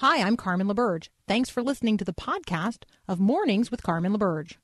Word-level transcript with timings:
Hi, 0.00 0.22
I'm 0.22 0.36
Carmen 0.36 0.68
LaBerge. 0.68 1.08
Thanks 1.26 1.50
for 1.50 1.60
listening 1.60 1.96
to 1.96 2.04
the 2.04 2.12
podcast 2.12 2.84
of 3.08 3.18
Mornings 3.18 3.72
with 3.72 3.82
Carmen 3.82 4.12
LaBerge. 4.12 4.54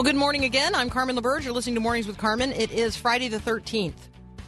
Well, 0.00 0.06
good 0.10 0.16
morning 0.16 0.44
again. 0.46 0.74
I'm 0.74 0.88
Carmen 0.88 1.14
LaBerge. 1.14 1.44
You're 1.44 1.52
listening 1.52 1.74
to 1.74 1.82
Mornings 1.82 2.06
with 2.06 2.16
Carmen. 2.16 2.52
It 2.52 2.70
is 2.70 2.96
Friday 2.96 3.28
the 3.28 3.36
13th. 3.36 3.92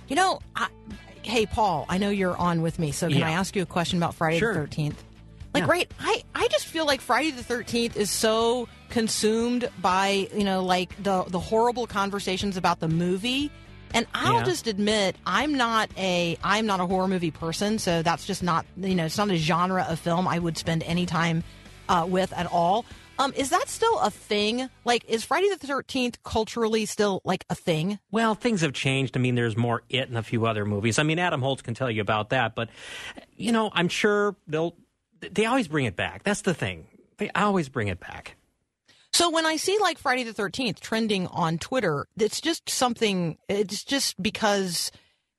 You 0.08 0.16
know, 0.16 0.40
I, 0.56 0.68
hey, 1.20 1.44
Paul, 1.44 1.84
I 1.90 1.98
know 1.98 2.08
you're 2.08 2.34
on 2.38 2.62
with 2.62 2.78
me, 2.78 2.90
so 2.90 3.06
can 3.10 3.18
Yeah. 3.18 3.28
I 3.28 3.32
ask 3.32 3.54
you 3.54 3.60
a 3.60 3.66
question 3.66 3.98
about 3.98 4.14
Friday 4.14 4.38
Sure. 4.38 4.54
the 4.54 4.60
13th? 4.60 4.94
Like, 5.52 5.64
Yeah. 5.64 5.70
right, 5.70 5.90
I, 6.00 6.22
I 6.34 6.48
just 6.48 6.64
feel 6.64 6.86
like 6.86 7.02
Friday 7.02 7.32
the 7.32 7.42
13th 7.42 7.96
is 7.96 8.10
so 8.10 8.66
consumed 8.88 9.68
by, 9.82 10.26
you 10.34 10.44
know, 10.44 10.64
like 10.64 10.90
the, 11.02 11.24
the 11.24 11.38
horrible 11.38 11.86
conversations 11.86 12.56
about 12.56 12.80
the 12.80 12.88
movie. 12.88 13.50
And 13.92 14.06
I'll 14.14 14.36
Yeah. 14.38 14.44
just 14.44 14.66
admit, 14.66 15.16
I'm 15.26 15.54
not 15.58 15.90
a 15.98 16.38
I'm 16.42 16.64
not 16.64 16.80
a 16.80 16.86
horror 16.86 17.08
movie 17.08 17.30
person, 17.30 17.78
so 17.78 18.00
that's 18.00 18.24
just 18.24 18.42
not 18.42 18.64
you 18.78 18.94
know 18.94 19.04
it's 19.04 19.18
not 19.18 19.30
a 19.30 19.36
genre 19.36 19.84
of 19.86 19.98
film 19.98 20.26
I 20.26 20.38
would 20.38 20.56
spend 20.56 20.82
any 20.84 21.04
time 21.04 21.44
uh, 21.90 22.06
with 22.08 22.32
at 22.32 22.46
all. 22.50 22.86
Um, 23.22 23.32
is 23.36 23.50
that 23.50 23.68
still 23.68 24.00
a 24.00 24.10
thing? 24.10 24.68
Like, 24.84 25.04
is 25.06 25.24
Friday 25.24 25.48
the 25.48 25.64
Thirteenth 25.64 26.20
culturally 26.24 26.86
still 26.86 27.20
like 27.24 27.44
a 27.48 27.54
thing? 27.54 28.00
Well, 28.10 28.34
things 28.34 28.62
have 28.62 28.72
changed. 28.72 29.16
I 29.16 29.20
mean, 29.20 29.36
there's 29.36 29.56
more 29.56 29.82
it 29.88 30.08
in 30.08 30.16
a 30.16 30.24
few 30.24 30.44
other 30.44 30.64
movies. 30.64 30.98
I 30.98 31.04
mean, 31.04 31.20
Adam 31.20 31.40
Holz 31.40 31.62
can 31.62 31.74
tell 31.74 31.88
you 31.88 32.00
about 32.00 32.30
that, 32.30 32.56
but 32.56 32.68
you 33.36 33.52
know, 33.52 33.70
I'm 33.72 33.88
sure 33.88 34.34
they'll 34.48 34.74
they 35.20 35.46
always 35.46 35.68
bring 35.68 35.84
it 35.84 35.94
back. 35.94 36.24
That's 36.24 36.40
the 36.40 36.52
thing. 36.52 36.88
They 37.18 37.30
always 37.30 37.68
bring 37.68 37.86
it 37.86 38.00
back. 38.00 38.34
So 39.12 39.30
when 39.30 39.46
I 39.46 39.54
see 39.54 39.78
like 39.80 39.98
Friday 39.98 40.24
the 40.24 40.32
Thirteenth 40.32 40.80
trending 40.80 41.28
on 41.28 41.58
Twitter, 41.58 42.08
it's 42.18 42.40
just 42.40 42.68
something. 42.68 43.38
It's 43.48 43.84
just 43.84 44.20
because 44.20 44.90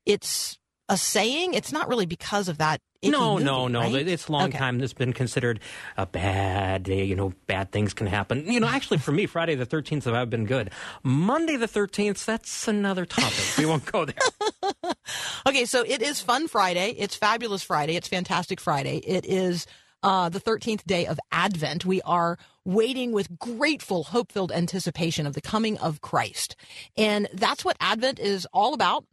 it's 0.06 0.58
a 0.94 0.98
saying. 0.98 1.54
It's 1.56 1.74
not 1.74 1.90
really 1.90 2.06
because 2.06 2.48
of 2.48 2.60
that. 2.60 2.80
no, 3.04 3.34
movie, 3.34 3.44
no, 3.44 3.68
no. 3.68 3.82
right? 3.82 4.08
It's 4.08 4.30
a 4.30 4.32
long 4.32 4.48
Okay. 4.48 4.58
time. 4.58 4.80
It's 4.82 4.94
been 4.94 5.12
considered 5.12 5.60
a 5.98 6.06
bad 6.06 6.84
day. 6.84 7.04
You 7.04 7.16
know, 7.18 7.34
bad 7.48 7.72
things 7.74 7.94
can 7.94 8.08
happen. 8.08 8.50
You 8.50 8.62
know, 8.62 8.68
actually, 8.68 9.00
for 9.00 9.12
me, 9.12 9.26
Friday 9.26 9.56
the 9.56 9.66
13th 9.66 10.06
have 10.06 10.30
been 10.30 10.46
good. 10.46 10.70
Monday 11.04 11.58
the 11.58 11.68
13th, 11.68 12.24
that's 12.24 12.68
another 12.70 13.06
topic. 13.06 13.44
we 13.58 13.66
won't 13.66 13.86
go 13.86 14.06
there. 14.06 14.16
Okay, 15.46 15.66
so 15.66 15.84
it 15.86 16.02
is 16.02 16.22
Fun 16.22 16.48
Friday. 16.48 16.96
It's 16.98 17.16
Fabulous 17.16 17.62
Friday. 17.64 17.96
It's 17.98 18.08
Fantastic 18.08 18.62
Friday. 18.62 18.98
It 19.00 19.26
is 19.26 19.68
uh, 20.02 20.30
the 20.30 20.40
13th 20.40 20.86
day 20.86 21.06
of 21.06 21.20
Advent. 21.32 21.86
We 21.86 22.02
are 22.04 22.38
waiting 22.64 23.12
with 23.12 23.38
grateful, 23.38 24.04
hope 24.06 24.32
filled 24.32 24.52
anticipation 24.54 25.28
of 25.28 25.34
the 25.34 25.42
coming 25.42 25.78
of 25.80 26.00
Christ. 26.02 26.56
And 26.98 27.28
that's 27.34 27.66
what 27.66 27.76
Advent 27.82 28.20
is 28.20 28.48
all 28.54 28.74
about. 28.74 29.06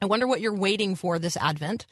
I 0.00 0.06
wonder 0.06 0.26
what 0.26 0.40
you're 0.40 0.54
waiting 0.54 0.94
for 0.94 1.18
this 1.18 1.36
Advent. 1.36 1.86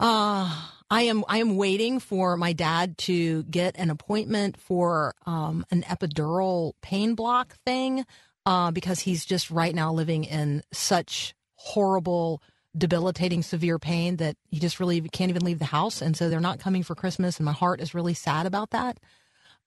Uh, 0.00 0.68
I 0.90 1.02
am 1.02 1.24
I 1.28 1.38
am 1.38 1.56
waiting 1.56 2.00
for 2.00 2.36
my 2.36 2.52
dad 2.52 2.98
to 2.98 3.44
get 3.44 3.76
an 3.78 3.88
appointment 3.88 4.58
for 4.58 5.14
um, 5.26 5.64
an 5.70 5.82
epidural 5.82 6.72
pain 6.82 7.14
block 7.14 7.54
thing 7.64 8.04
uh, 8.44 8.72
because 8.72 9.00
he's 9.00 9.24
just 9.24 9.50
right 9.50 9.74
now 9.74 9.92
living 9.92 10.24
in 10.24 10.62
such 10.72 11.34
horrible, 11.54 12.42
debilitating, 12.76 13.42
severe 13.42 13.78
pain 13.78 14.16
that 14.16 14.36
he 14.50 14.58
just 14.58 14.80
really 14.80 15.00
can't 15.00 15.30
even 15.30 15.44
leave 15.44 15.60
the 15.60 15.64
house. 15.64 16.02
And 16.02 16.16
so 16.16 16.28
they're 16.28 16.40
not 16.40 16.58
coming 16.58 16.82
for 16.82 16.94
Christmas, 16.94 17.38
and 17.38 17.44
my 17.44 17.52
heart 17.52 17.80
is 17.80 17.94
really 17.94 18.14
sad 18.14 18.46
about 18.46 18.70
that. 18.70 18.98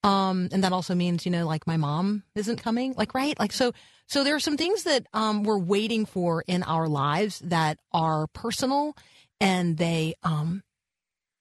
Um, 0.04 0.50
and 0.52 0.64
that 0.64 0.74
also 0.74 0.94
means, 0.94 1.26
you 1.26 1.32
know, 1.32 1.48
like 1.48 1.66
my 1.66 1.78
mom 1.78 2.24
isn't 2.36 2.62
coming, 2.62 2.94
like, 2.98 3.14
right? 3.16 3.40
Like, 3.40 3.54
so, 3.54 3.72
so 4.08 4.24
there 4.24 4.36
are 4.36 4.40
some 4.40 4.58
things 4.58 4.84
that, 4.84 5.08
um, 5.14 5.44
we're 5.44 5.58
waiting 5.58 6.06
for 6.06 6.44
in 6.48 6.64
our 6.64 6.88
lives 6.88 7.40
that 7.40 7.80
are 7.92 8.28
personal 8.28 8.96
and 9.40 9.78
they, 9.78 10.16
um, 10.24 10.64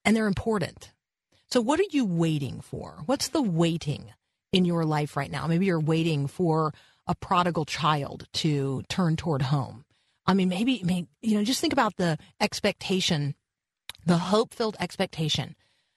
and 0.04 0.16
they're 0.16 0.26
important. 0.26 0.92
So 1.50 1.60
what 1.60 1.78
are 1.78 1.86
you 1.91 2.04
waiting 2.04 2.60
for? 2.60 3.02
What's 3.06 3.28
the 3.28 3.42
waiting 3.42 4.12
in 4.52 4.64
your 4.64 4.84
life 4.84 5.16
right 5.16 5.30
now? 5.30 5.47
Maybe 5.47 5.66
you're 5.66 5.80
waiting 5.80 6.26
for 6.26 6.75
a 7.06 7.14
prodigal 7.14 7.64
child 7.64 8.26
to 8.34 8.82
turn 8.88 9.16
toward 9.16 9.42
home. 9.42 9.84
I 10.26 10.34
mean, 10.34 10.48
maybe, 10.48 10.82
mean, 10.84 11.08
you 11.20 11.36
know, 11.36 11.44
just 11.44 11.60
think 11.60 11.72
about 11.72 11.96
the 11.96 12.19
expectation, 12.41 13.34
the 14.06 14.16
hope 14.16 14.54
filled 14.54 14.76
expectation 14.81 15.54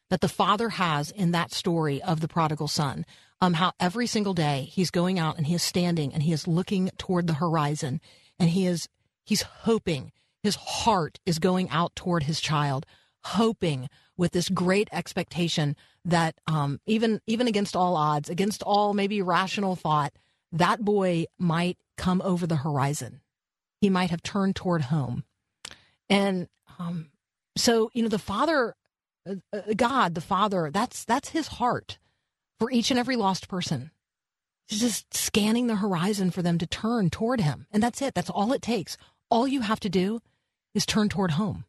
that 0.09 0.21
the 0.21 0.27
father 0.27 0.69
has 0.69 1.11
in 1.11 1.31
that 1.31 1.51
story 1.51 2.01
of 2.01 2.19
the 2.19 2.27
prodigal 2.27 2.67
son. 2.67 3.05
Um, 3.39 3.53
how 3.53 3.73
every 3.79 4.07
single 4.07 4.33
day 4.33 4.67
he's 4.71 4.89
going 4.89 5.19
out 5.19 5.37
and 5.37 5.45
he 5.45 5.53
is 5.53 5.61
standing 5.61 6.11
and 6.11 6.23
he 6.23 6.33
is 6.33 6.47
looking 6.47 6.89
toward 6.97 7.27
the 7.27 7.35
horizon 7.35 8.01
and 8.39 8.49
he 8.49 8.65
is 8.65 8.89
he's 9.25 9.43
hoping 9.43 10.11
his 10.41 10.55
heart 10.55 11.19
is 11.25 11.37
going 11.37 11.69
out 11.69 11.95
toward 11.95 12.23
his 12.23 12.39
child, 12.39 12.85
hoping 13.23 13.89
with 14.15 14.31
this 14.31 14.49
great 14.49 14.89
expectation 14.91 15.75
that 16.05 16.35
um, 16.47 16.79
even 16.85 17.21
even 17.27 17.47
against 17.47 17.75
all 17.75 17.95
odds, 17.95 18.29
against 18.29 18.63
all 18.63 18.93
maybe 18.93 19.21
rational 19.21 19.75
thought, 19.75 20.13
that 20.51 20.83
boy 20.83 21.25
might 21.37 21.77
come 21.97 22.21
over 22.23 22.47
the 22.47 22.55
horizon. 22.55 23.21
He 23.81 23.89
might 23.89 24.09
have 24.09 24.23
turned 24.23 24.55
toward 24.55 24.83
home, 24.83 25.23
and 26.09 26.47
um, 26.79 27.11
so 27.55 27.91
you 27.93 28.01
know 28.01 28.09
the 28.09 28.17
father 28.17 28.73
uh, 29.27 29.35
uh, 29.53 29.73
God, 29.75 30.15
the 30.15 30.21
Father, 30.21 30.69
that's 30.71 31.03
that's 31.03 31.29
his 31.29 31.47
heart 31.47 31.97
for 32.59 32.71
each 32.71 32.91
and 32.91 32.99
every 32.99 33.15
lost 33.15 33.47
person. 33.47 33.91
Just 34.67 35.13
scanning 35.13 35.67
the 35.67 35.77
horizon 35.77 36.31
for 36.31 36.41
them 36.41 36.57
to 36.57 36.67
turn 36.67 37.09
toward 37.09 37.41
him. 37.41 37.67
And 37.71 37.81
that's 37.81 38.01
it. 38.01 38.13
That's 38.13 38.29
all 38.29 38.51
it 38.53 38.61
takes. 38.61 38.97
All 39.29 39.47
you 39.47 39.61
have 39.61 39.79
to 39.81 39.89
do 39.89 40.21
is 40.73 40.85
turn 40.85 41.09
toward 41.09 41.31
home. 41.31 41.65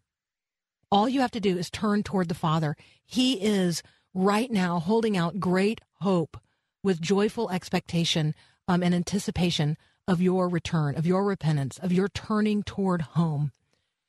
All 0.90 1.08
you 1.08 1.20
have 1.20 1.30
to 1.32 1.40
do 1.40 1.58
is 1.58 1.70
turn 1.70 2.02
toward 2.02 2.28
the 2.28 2.34
Father. 2.34 2.76
He 3.04 3.34
is 3.34 3.82
right 4.14 4.50
now 4.50 4.80
holding 4.80 5.16
out 5.16 5.38
great 5.38 5.80
hope 6.00 6.36
with 6.82 7.00
joyful 7.00 7.50
expectation 7.50 8.34
um, 8.66 8.82
and 8.82 8.94
anticipation 8.94 9.76
of 10.06 10.22
your 10.22 10.48
return, 10.48 10.96
of 10.96 11.06
your 11.06 11.24
repentance, 11.24 11.78
of 11.78 11.92
your 11.92 12.08
turning 12.08 12.62
toward 12.62 13.02
home. 13.02 13.52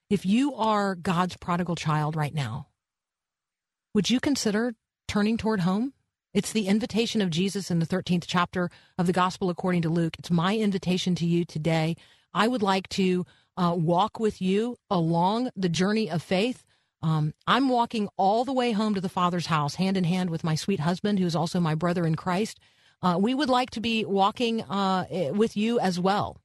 If 0.09 0.25
you 0.25 0.55
are 0.55 0.95
God's 0.95 1.37
prodigal 1.37 1.75
child 1.75 2.15
right 2.15 2.33
now, 2.33 2.67
would 3.93 4.09
you 4.09 4.19
consider 4.19 4.73
turning 5.07 5.37
toward 5.37 5.61
home? 5.61 5.93
It's 6.31 6.51
the 6.51 6.67
invitation 6.67 7.21
of 7.21 7.31
Jesus 7.31 7.71
in 7.71 7.79
the 7.79 7.87
13th 7.87 8.25
chapter 8.27 8.69
of 8.99 9.07
the 9.07 9.13
Gospel 9.13 9.49
according 9.49 9.81
to 9.81 9.89
Luke. 9.89 10.15
It's 10.19 10.29
my 10.29 10.55
invitation 10.55 11.15
to 11.15 11.25
you 11.25 11.43
today. 11.43 11.95
I 12.35 12.47
would 12.47 12.61
like 12.61 12.87
to 12.89 13.25
uh, 13.57 13.75
walk 13.75 14.19
with 14.19 14.39
you 14.39 14.77
along 14.91 15.49
the 15.55 15.69
journey 15.69 16.09
of 16.09 16.21
faith. 16.21 16.63
Um, 17.01 17.33
I'm 17.47 17.67
walking 17.67 18.09
all 18.15 18.45
the 18.45 18.53
way 18.53 18.73
home 18.73 18.93
to 18.93 19.01
the 19.01 19.09
Father's 19.09 19.47
house, 19.47 19.75
hand 19.75 19.97
in 19.97 20.03
hand 20.03 20.29
with 20.29 20.43
my 20.43 20.53
sweet 20.53 20.81
husband, 20.81 21.17
who 21.17 21.25
is 21.25 21.35
also 21.35 21.59
my 21.59 21.73
brother 21.73 22.05
in 22.05 22.13
Christ. 22.13 22.59
Uh, 23.01 23.17
we 23.19 23.33
would 23.33 23.49
like 23.49 23.71
to 23.71 23.79
be 23.79 24.05
walking 24.05 24.61
uh, 24.63 25.05
eh, 25.09 25.31
with 25.31 25.57
you 25.57 25.79
as 25.79 25.99
well. 25.99 26.37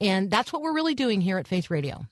And 0.00 0.30
that's 0.30 0.52
what 0.52 0.60
we're 0.60 0.74
really 0.74 0.94
doing 0.94 1.22
here 1.22 1.38
at 1.38 1.48
Faith 1.48 1.70
Radio. 1.70 2.06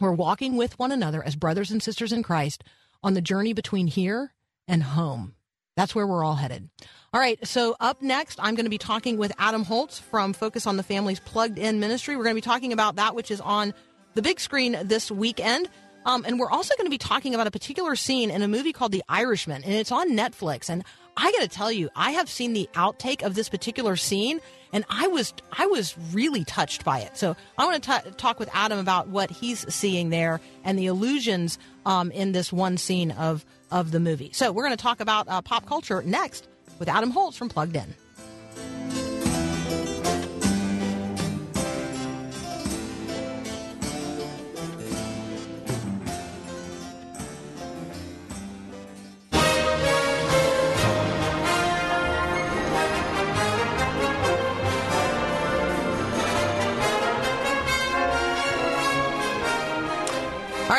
We're 0.00 0.12
walking 0.12 0.56
with 0.56 0.78
one 0.78 0.92
another 0.92 1.22
as 1.22 1.34
brothers 1.34 1.70
and 1.70 1.82
sisters 1.82 2.12
in 2.12 2.22
Christ 2.22 2.62
on 3.02 3.14
the 3.14 3.22
journey 3.22 3.54
between 3.54 3.86
here 3.86 4.34
and 4.68 4.82
home. 4.82 5.35
That's 5.76 5.94
where 5.94 6.06
we're 6.06 6.24
all 6.24 6.34
headed. 6.34 6.68
All 7.12 7.20
right. 7.20 7.44
So 7.46 7.76
up 7.80 8.02
next, 8.02 8.38
I'm 8.42 8.54
going 8.54 8.64
to 8.64 8.70
be 8.70 8.78
talking 8.78 9.18
with 9.18 9.32
Adam 9.38 9.62
Holz 9.62 9.98
from 9.98 10.32
Focus 10.32 10.66
on 10.66 10.76
the 10.76 10.82
Family's 10.82 11.20
Plugged 11.20 11.58
In 11.58 11.80
Ministry. 11.80 12.16
We're 12.16 12.24
going 12.24 12.34
to 12.34 12.42
be 12.42 12.44
talking 12.44 12.72
about 12.72 12.96
that 12.96 13.14
which 13.14 13.30
is 13.30 13.40
on 13.40 13.74
the 14.14 14.22
big 14.22 14.40
screen 14.40 14.76
this 14.82 15.10
weekend. 15.10 15.68
Um, 16.06 16.24
and 16.24 16.38
we're 16.38 16.50
also 16.50 16.74
going 16.76 16.86
to 16.86 16.90
be 16.90 16.98
talking 16.98 17.34
about 17.34 17.46
a 17.46 17.50
particular 17.50 17.96
scene 17.96 18.30
in 18.30 18.40
a 18.40 18.48
movie 18.48 18.72
called 18.72 18.92
The 18.92 19.02
Irishman, 19.08 19.64
and 19.64 19.74
it's 19.74 19.90
on 19.90 20.12
Netflix. 20.12 20.70
And 20.70 20.84
I 21.16 21.32
got 21.32 21.40
to 21.40 21.48
tell 21.48 21.72
you, 21.72 21.90
I 21.96 22.12
have 22.12 22.30
seen 22.30 22.52
the 22.52 22.68
outtake 22.74 23.24
of 23.24 23.34
this 23.34 23.48
particular 23.48 23.96
scene, 23.96 24.40
and 24.72 24.84
I 24.88 25.08
was 25.08 25.34
I 25.50 25.66
was 25.66 25.96
really 26.12 26.44
touched 26.44 26.84
by 26.84 27.00
it. 27.00 27.16
So 27.16 27.34
I 27.58 27.64
want 27.64 27.82
to 27.82 28.10
talk 28.12 28.38
with 28.38 28.48
Adam 28.52 28.78
about 28.78 29.08
what 29.08 29.30
he's 29.30 29.72
seeing 29.74 30.10
there 30.10 30.40
and 30.62 30.78
the 30.78 30.86
illusions 30.86 31.58
um, 31.84 32.12
in 32.12 32.30
this 32.30 32.52
one 32.52 32.76
scene 32.76 33.10
of 33.10 33.44
of 33.70 33.90
the 33.90 34.00
movie. 34.00 34.30
So 34.32 34.52
we're 34.52 34.64
going 34.64 34.76
to 34.76 34.82
talk 34.82 35.00
about 35.00 35.28
uh, 35.28 35.42
pop 35.42 35.66
culture 35.66 36.02
next 36.02 36.48
with 36.78 36.88
Adam 36.88 37.10
Holz 37.10 37.36
from 37.36 37.48
Plugged 37.48 37.76
In. 37.76 37.94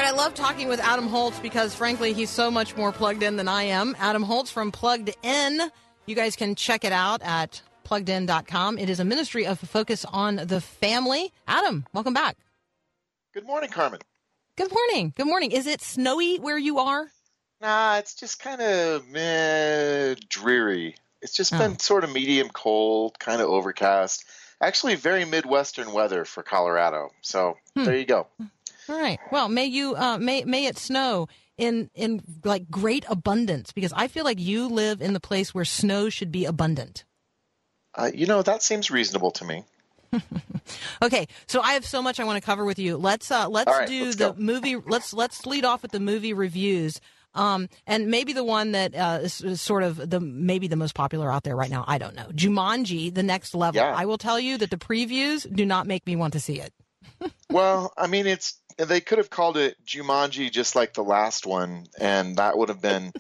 I 0.07 0.11
love 0.11 0.33
talking 0.35 0.69
with 0.69 0.79
Adam 0.79 1.05
Holz 1.07 1.37
because, 1.41 1.75
frankly, 1.75 2.13
he's 2.13 2.29
so 2.29 2.49
much 2.49 2.77
more 2.77 2.93
plugged 2.93 3.23
in 3.23 3.35
than 3.35 3.49
I 3.49 3.63
am. 3.63 3.93
Adam 3.99 4.23
Holz 4.23 4.49
from 4.49 4.71
Plugged 4.71 5.13
In. 5.21 5.59
You 6.05 6.15
guys 6.15 6.37
can 6.37 6.55
check 6.55 6.85
it 6.85 6.93
out 6.93 7.21
at 7.23 7.61
pluggedin.com. 7.85 8.77
It 8.77 8.89
is 8.89 9.01
a 9.01 9.03
ministry 9.03 9.45
of 9.45 9.59
focus 9.59 10.05
on 10.05 10.37
the 10.37 10.61
family. 10.61 11.33
Adam, 11.45 11.85
welcome 11.91 12.13
back. 12.13 12.37
Good 13.33 13.45
morning, 13.45 13.69
Carmen. 13.69 13.99
Good 14.55 14.71
morning. 14.71 15.11
Good 15.17 15.27
morning. 15.27 15.51
Is 15.51 15.67
it 15.67 15.81
snowy 15.81 16.37
where 16.37 16.57
you 16.57 16.79
are? 16.79 17.07
Nah, 17.59 17.97
it's 17.97 18.15
just 18.15 18.39
kind 18.39 18.61
of 18.61 19.05
meh, 19.09 20.15
dreary. 20.29 20.95
It's 21.21 21.33
just 21.33 21.53
Oh. 21.53 21.57
been 21.57 21.79
sort 21.79 22.05
of 22.05 22.13
medium 22.13 22.47
cold, 22.47 23.19
kind 23.19 23.41
of 23.41 23.49
overcast. 23.49 24.23
Actually, 24.61 24.95
very 24.95 25.25
Midwestern 25.25 25.91
weather 25.91 26.23
for 26.23 26.43
Colorado. 26.43 27.09
So 27.21 27.57
Hmm. 27.75 27.83
there 27.83 27.97
you 27.97 28.05
go. 28.05 28.27
All 28.89 28.99
right. 28.99 29.19
Well, 29.31 29.49
may 29.49 29.65
you 29.65 29.95
uh, 29.95 30.17
may 30.17 30.43
may 30.43 30.65
it 30.65 30.77
snow 30.77 31.27
in 31.57 31.89
in 31.93 32.21
like 32.43 32.69
great 32.69 33.05
abundance 33.09 33.71
because 33.71 33.93
I 33.95 34.07
feel 34.07 34.23
like 34.23 34.39
you 34.39 34.67
live 34.67 35.01
in 35.01 35.13
the 35.13 35.19
place 35.19 35.53
where 35.53 35.65
snow 35.65 36.09
should 36.09 36.31
be 36.31 36.45
abundant. 36.45 37.03
Uh, 37.95 38.11
you 38.13 38.27
know, 38.27 38.41
that 38.41 38.61
seems 38.61 38.91
reasonable 38.91 39.31
to 39.31 39.45
me. 39.45 39.63
Okay, 41.01 41.27
so 41.47 41.61
I 41.61 41.73
have 41.73 41.85
so 41.85 42.01
much 42.01 42.19
I 42.19 42.23
want 42.23 42.41
to 42.41 42.45
cover 42.45 42.65
with 42.65 42.79
you. 42.79 42.97
Let's 42.97 43.31
uh, 43.31 43.47
let's 43.47 43.71
right, 43.71 43.87
do 43.87 44.05
let's 44.05 44.15
the 44.17 44.31
go. 44.31 44.35
movie. 44.39 44.75
Let's 44.75 45.13
let's 45.13 45.45
lead 45.45 45.65
off 45.65 45.81
with 45.81 45.91
the 45.91 45.99
movie 45.99 46.33
reviews. 46.33 46.99
Um, 47.35 47.69
and 47.85 48.07
maybe 48.07 48.33
the 48.33 48.43
one 48.43 48.71
that 48.71 48.95
uh, 48.95 49.19
is, 49.21 49.41
is 49.41 49.61
sort 49.61 49.83
of 49.83 50.09
the 50.09 50.19
maybe 50.19 50.67
the 50.67 50.75
most 50.75 50.95
popular 50.95 51.31
out 51.31 51.43
there 51.43 51.55
right 51.55 51.69
now. 51.69 51.85
I 51.87 51.97
don't 51.97 52.15
know. 52.15 52.27
Jumanji: 52.33 53.13
The 53.13 53.23
Next 53.23 53.53
Level. 53.53 53.79
Yeah. 53.79 53.93
I 53.95 54.05
will 54.05 54.17
tell 54.17 54.39
you 54.39 54.57
that 54.57 54.71
the 54.71 54.77
previews 54.77 55.49
do 55.53 55.65
not 55.65 55.87
make 55.87 56.05
me 56.07 56.15
want 56.15 56.33
to 56.33 56.39
see 56.39 56.59
it. 56.59 56.73
Well, 57.49 57.93
I 57.97 58.07
mean, 58.07 58.27
it's 58.27 58.59
they 58.77 59.01
could 59.01 59.17
have 59.17 59.29
called 59.29 59.57
it 59.57 59.75
Jumanji 59.85 60.51
just 60.51 60.75
like 60.75 60.93
the 60.93 61.03
last 61.03 61.45
one, 61.45 61.87
and 61.99 62.37
that 62.37 62.57
would 62.57 62.69
have 62.69 62.81
been 62.81 63.11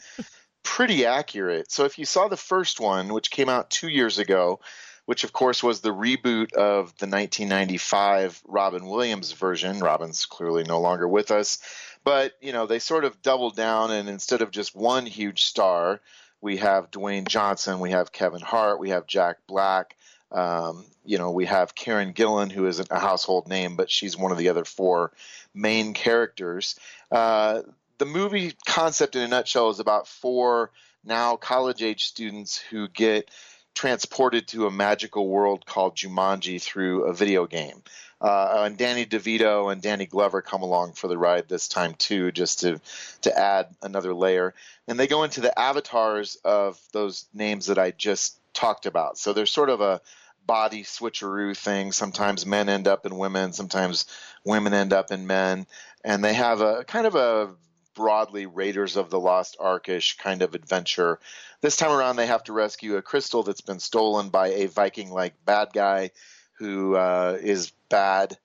pretty 0.63 1.05
accurate. 1.05 1.71
So 1.71 1.85
if 1.85 1.97
you 1.97 2.05
saw 2.05 2.27
the 2.27 2.37
first 2.37 2.79
one, 2.79 3.13
which 3.13 3.31
came 3.31 3.49
out 3.49 3.69
two 3.69 3.87
years 3.87 4.19
ago, 4.19 4.59
which 5.05 5.23
of 5.23 5.33
course 5.33 5.63
was 5.63 5.79
the 5.79 5.93
reboot 5.93 6.53
of 6.53 6.93
the 6.97 7.07
1995 7.07 8.41
Robin 8.45 8.85
Williams 8.85 9.31
version, 9.31 9.79
Robin's 9.79 10.25
clearly 10.25 10.63
no 10.63 10.81
longer 10.81 11.07
with 11.07 11.31
us, 11.31 11.59
but 12.03 12.33
you 12.41 12.53
know 12.53 12.67
they 12.67 12.79
sort 12.79 13.05
of 13.05 13.21
doubled 13.21 13.55
down, 13.55 13.91
and 13.91 14.09
instead 14.09 14.41
of 14.41 14.51
just 14.51 14.75
one 14.75 15.05
huge 15.05 15.43
star, 15.43 16.01
we 16.41 16.57
have 16.57 16.91
Dwayne 16.91 17.27
Johnson, 17.27 17.79
we 17.79 17.91
have 17.91 18.11
Kevin 18.11 18.41
Hart, 18.41 18.79
we 18.79 18.89
have 18.89 19.07
Jack 19.07 19.37
Black. 19.47 19.96
Um, 20.31 20.85
you 21.05 21.17
know, 21.17 21.31
we 21.31 21.45
have 21.45 21.75
Karen 21.75 22.13
Gillan, 22.13 22.51
who 22.51 22.67
isn't 22.67 22.91
a 22.91 22.99
household 22.99 23.47
name, 23.47 23.75
but 23.75 23.89
she's 23.89 24.17
one 24.17 24.31
of 24.31 24.37
the 24.37 24.49
other 24.49 24.65
four 24.65 25.11
main 25.53 25.93
characters. 25.93 26.77
Uh, 27.11 27.61
the 27.97 28.05
movie 28.05 28.53
concept, 28.65 29.15
in 29.15 29.21
a 29.21 29.27
nutshell, 29.27 29.69
is 29.69 29.79
about 29.79 30.07
four 30.07 30.71
now 31.03 31.37
college 31.37 31.81
age 31.81 32.05
students 32.05 32.57
who 32.57 32.87
get 32.87 33.31
transported 33.73 34.47
to 34.47 34.65
a 34.65 34.71
magical 34.71 35.27
world 35.27 35.65
called 35.65 35.95
Jumanji 35.95 36.61
through 36.61 37.03
a 37.03 37.13
video 37.13 37.45
game. 37.45 37.83
Uh, 38.19 38.63
and 38.65 38.77
Danny 38.77 39.05
DeVito 39.05 39.71
and 39.71 39.81
Danny 39.81 40.07
Glover 40.07 40.41
come 40.41 40.63
along 40.63 40.93
for 40.93 41.07
the 41.07 41.17
ride 41.17 41.47
this 41.47 41.67
time 41.67 41.93
too, 41.93 42.31
just 42.31 42.61
to 42.61 42.81
to 43.21 43.37
add 43.37 43.67
another 43.83 44.13
layer. 44.13 44.55
And 44.87 44.99
they 44.99 45.05
go 45.05 45.23
into 45.23 45.41
the 45.41 45.57
avatars 45.57 46.37
of 46.43 46.79
those 46.91 47.27
names 47.33 47.67
that 47.67 47.77
I 47.77 47.91
just 47.91 48.39
talked 48.57 48.87
about. 48.87 49.17
So 49.17 49.33
there's 49.33 49.51
sort 49.51 49.69
of 49.69 49.81
a 49.81 50.01
body 50.45 50.83
switcheroo 50.83 51.55
thing. 51.55 51.91
Sometimes 51.91 52.45
men 52.45 52.69
end 52.69 52.87
up 52.87 53.05
in 53.05 53.17
women, 53.17 53.53
sometimes 53.53 54.05
women 54.43 54.73
end 54.73 54.93
up 54.93 55.11
in 55.11 55.27
men, 55.27 55.67
and 56.03 56.23
they 56.23 56.33
have 56.33 56.61
a 56.61 56.83
kind 56.83 57.05
of 57.05 57.15
a 57.15 57.53
broadly 57.93 58.45
Raiders 58.45 58.95
of 58.95 59.09
the 59.09 59.19
Lost 59.19 59.57
Arkish 59.59 60.17
kind 60.17 60.41
of 60.41 60.55
adventure. 60.55 61.19
This 61.61 61.75
time 61.75 61.91
around, 61.91 62.15
they 62.15 62.27
have 62.27 62.43
to 62.45 62.53
rescue 62.53 62.97
a 62.97 63.01
crystal 63.01 63.43
that's 63.43 63.61
been 63.61 63.79
stolen 63.79 64.29
by 64.29 64.47
a 64.49 64.67
Viking-like 64.67 65.33
bad 65.45 65.69
guy 65.73 66.11
who 66.53 66.95
uh, 66.95 67.37
is 67.39 67.71
bad, 67.89 68.37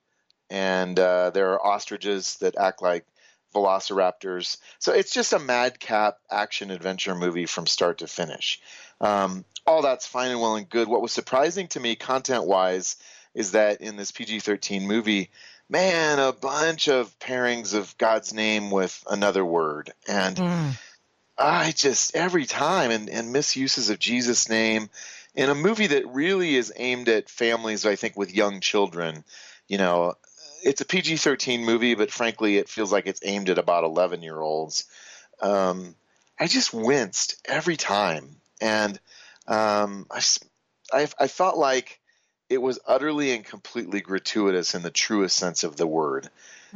and 0.49 0.99
uh, 0.99 1.31
there 1.31 1.53
are 1.53 1.65
ostriches 1.65 2.37
that 2.37 2.57
act 2.57 2.81
like 2.81 3.05
velociraptors. 3.53 4.57
So 4.79 4.93
it's 4.93 5.13
just 5.13 5.33
a 5.33 5.39
madcap 5.39 6.17
action 6.29 6.71
adventure 6.71 7.15
movie 7.15 7.45
from 7.45 7.67
start 7.67 7.99
to 7.99 8.07
finish. 8.07 8.59
Um, 8.99 9.45
all 9.65 9.81
that's 9.81 10.05
fine 10.05 10.31
and 10.31 10.41
well 10.41 10.55
and 10.55 10.69
good. 10.69 10.87
What 10.87 11.01
was 11.01 11.11
surprising 11.11 11.67
to 11.69 11.79
me, 11.79 11.95
content 11.95 12.45
wise, 12.45 12.97
is 13.33 13.51
that 13.51 13.81
in 13.81 13.95
this 13.95 14.11
PG 14.11 14.39
13 14.39 14.87
movie, 14.87 15.29
man, 15.69 16.19
a 16.19 16.31
bunch 16.31 16.87
of 16.87 17.17
pairings 17.19 17.73
of 17.73 17.97
God's 17.97 18.33
name 18.33 18.71
with 18.71 19.03
another 19.09 19.43
word. 19.45 19.91
And 20.07 20.39
I 21.37 21.71
just, 21.71 22.15
every 22.15 22.45
time, 22.45 22.91
and, 22.91 23.09
and 23.09 23.33
misuses 23.33 23.89
of 23.89 23.99
Jesus' 23.99 24.49
name 24.49 24.89
in 25.35 25.49
a 25.49 25.55
movie 25.55 25.87
that 25.87 26.07
really 26.07 26.55
is 26.55 26.71
aimed 26.75 27.09
at 27.09 27.29
families, 27.29 27.85
I 27.85 27.95
think, 27.95 28.15
with 28.15 28.35
young 28.35 28.59
children. 28.59 29.23
You 29.67 29.77
know, 29.79 30.13
it's 30.63 30.81
a 30.81 30.85
PG 30.85 31.17
13 31.17 31.65
movie, 31.65 31.95
but 31.95 32.11
frankly, 32.11 32.57
it 32.57 32.69
feels 32.69 32.91
like 32.91 33.07
it's 33.07 33.21
aimed 33.23 33.49
at 33.49 33.57
about 33.57 33.83
11 33.83 34.21
year 34.21 34.39
olds. 34.39 34.85
Um, 35.41 35.95
I 36.39 36.47
just 36.47 36.73
winced 36.73 37.41
every 37.45 37.77
time. 37.77 38.35
And 38.61 38.99
um, 39.47 40.07
I, 40.11 40.21
I, 40.91 41.07
I 41.19 41.27
felt 41.27 41.57
like 41.57 41.99
it 42.49 42.61
was 42.61 42.79
utterly 42.87 43.31
and 43.31 43.43
completely 43.43 44.01
gratuitous 44.01 44.75
in 44.75 44.81
the 44.81 44.91
truest 44.91 45.35
sense 45.35 45.63
of 45.63 45.75
the 45.75 45.87
word. 45.87 46.29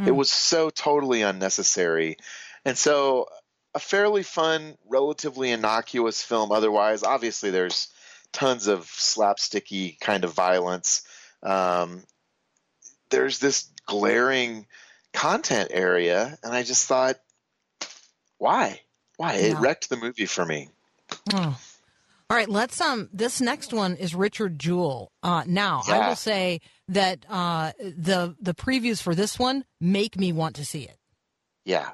It 0.05 0.11
was 0.11 0.29
so 0.29 0.69
totally 0.69 1.23
unnecessary. 1.23 2.17
And 2.63 2.77
so, 2.77 3.27
a 3.73 3.79
fairly 3.79 4.23
fun, 4.23 4.77
relatively 4.87 5.51
innocuous 5.51 6.21
film 6.21 6.51
otherwise. 6.51 7.03
Obviously, 7.03 7.49
there's 7.49 7.87
tons 8.31 8.67
of 8.67 8.85
slapsticky 8.85 9.99
kind 9.99 10.23
of 10.23 10.33
violence. 10.33 11.01
Um, 11.41 12.03
there's 13.09 13.39
this 13.39 13.69
glaring 13.85 14.67
content 15.13 15.71
area, 15.73 16.37
and 16.43 16.53
I 16.53 16.63
just 16.63 16.85
thought, 16.85 17.17
why? 18.37 18.81
Why? 19.15 19.33
It 19.33 19.57
wrecked 19.57 19.89
the 19.89 19.97
movie 19.97 20.27
for 20.27 20.45
me. 20.45 20.69
Oh. 21.33 21.57
All 22.29 22.35
right, 22.35 22.49
let's 22.49 22.81
um 22.81 23.09
this 23.13 23.39
next 23.39 23.71
one 23.73 23.95
is 23.95 24.13
Richard 24.13 24.59
Jewell. 24.59 25.11
Uh 25.23 25.43
now, 25.47 25.81
I 25.87 26.09
will 26.09 26.15
say 26.15 26.59
that 26.89 27.25
uh 27.29 27.71
the 27.79 28.35
the 28.41 28.53
previews 28.53 29.01
for 29.01 29.15
this 29.15 29.39
one 29.39 29.63
make 29.79 30.17
me 30.17 30.33
want 30.33 30.57
to 30.57 30.65
see 30.65 30.83
it. 30.83 30.97
Yeah. 31.63 31.89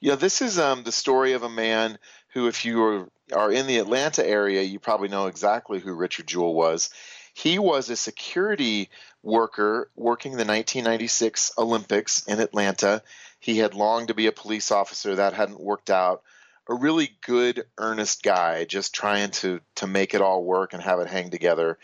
Yeah, 0.00 0.16
this 0.16 0.42
is 0.42 0.58
um, 0.58 0.82
the 0.82 0.90
story 0.90 1.34
of 1.34 1.44
a 1.44 1.48
man 1.48 1.96
who, 2.32 2.48
if 2.48 2.64
you 2.64 2.82
are, 2.82 3.08
are 3.32 3.52
in 3.52 3.68
the 3.68 3.78
Atlanta 3.78 4.26
area, 4.26 4.62
you 4.62 4.80
probably 4.80 5.06
know 5.06 5.28
exactly 5.28 5.78
who 5.78 5.94
Richard 5.94 6.26
Jewell 6.26 6.54
was. 6.54 6.90
He 7.34 7.60
was 7.60 7.88
a 7.88 7.94
security 7.94 8.90
worker 9.22 9.90
working 9.94 10.32
the 10.32 10.38
1996 10.38 11.52
Olympics 11.56 12.24
in 12.26 12.40
Atlanta. 12.40 13.02
He 13.38 13.58
had 13.58 13.74
longed 13.74 14.08
to 14.08 14.14
be 14.14 14.26
a 14.26 14.32
police 14.32 14.72
officer. 14.72 15.14
That 15.14 15.34
hadn't 15.34 15.60
worked 15.60 15.88
out. 15.88 16.22
A 16.68 16.74
really 16.74 17.10
good, 17.26 17.64
earnest 17.76 18.22
guy, 18.22 18.64
just 18.64 18.94
trying 18.94 19.30
to, 19.32 19.60
to 19.76 19.86
make 19.86 20.14
it 20.14 20.20
all 20.20 20.44
work 20.44 20.72
and 20.72 20.82
have 20.82 21.00
it 21.00 21.08
hang 21.08 21.30
together. 21.30 21.78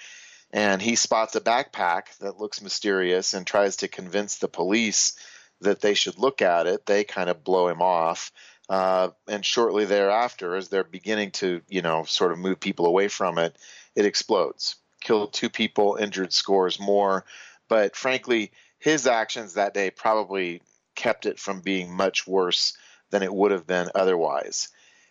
And 0.52 0.80
he 0.80 0.94
spots 0.94 1.35
a 1.35 1.40
backpack 1.40 2.16
that 2.18 2.38
looks 2.38 2.62
mysterious 2.62 3.35
and 3.35 3.47
tries 3.47 3.76
to 3.76 3.88
convince 3.88 4.37
the 4.37 4.49
police 4.49 5.14
that 5.61 5.80
they 5.80 5.94
should 5.94 6.18
look 6.18 6.40
at 6.42 6.66
it. 6.66 6.87
They 6.87 7.04
kind 7.04 7.28
of 7.28 7.44
blow 7.44 7.68
him 7.68 7.82
off. 7.82 8.32
Uh, 8.68 9.08
and 9.26 9.44
shortly 9.44 9.85
thereafter, 9.85 10.54
as 10.54 10.68
they're 10.68 10.85
beginning 10.85 11.30
to, 11.32 11.62
you 11.68 11.82
know, 11.82 12.04
sort 12.04 12.32
of 12.32 12.38
move 12.38 12.61
people 12.61 12.87
away 12.87 13.08
from 13.08 13.38
it, 13.38 13.56
it 13.94 14.04
explodes. 14.04 14.76
Killed 15.00 15.32
two 15.32 15.49
people, 15.49 15.97
injured 16.00 16.32
scores 16.32 16.78
more. 16.78 17.25
But 17.68 17.97
frankly, 17.97 18.52
his 18.78 19.06
actions 19.06 19.54
that 19.54 19.75
day 19.75 19.90
probably 19.90 20.62
kept 20.94 21.26
it 21.26 21.38
from 21.38 21.61
being 21.61 21.92
much 21.92 22.26
worse 22.26 22.76
than 23.10 23.22
it 23.22 23.32
would 23.32 23.50
have 23.50 23.66
been 23.66 23.90
otherwise. 23.94 24.68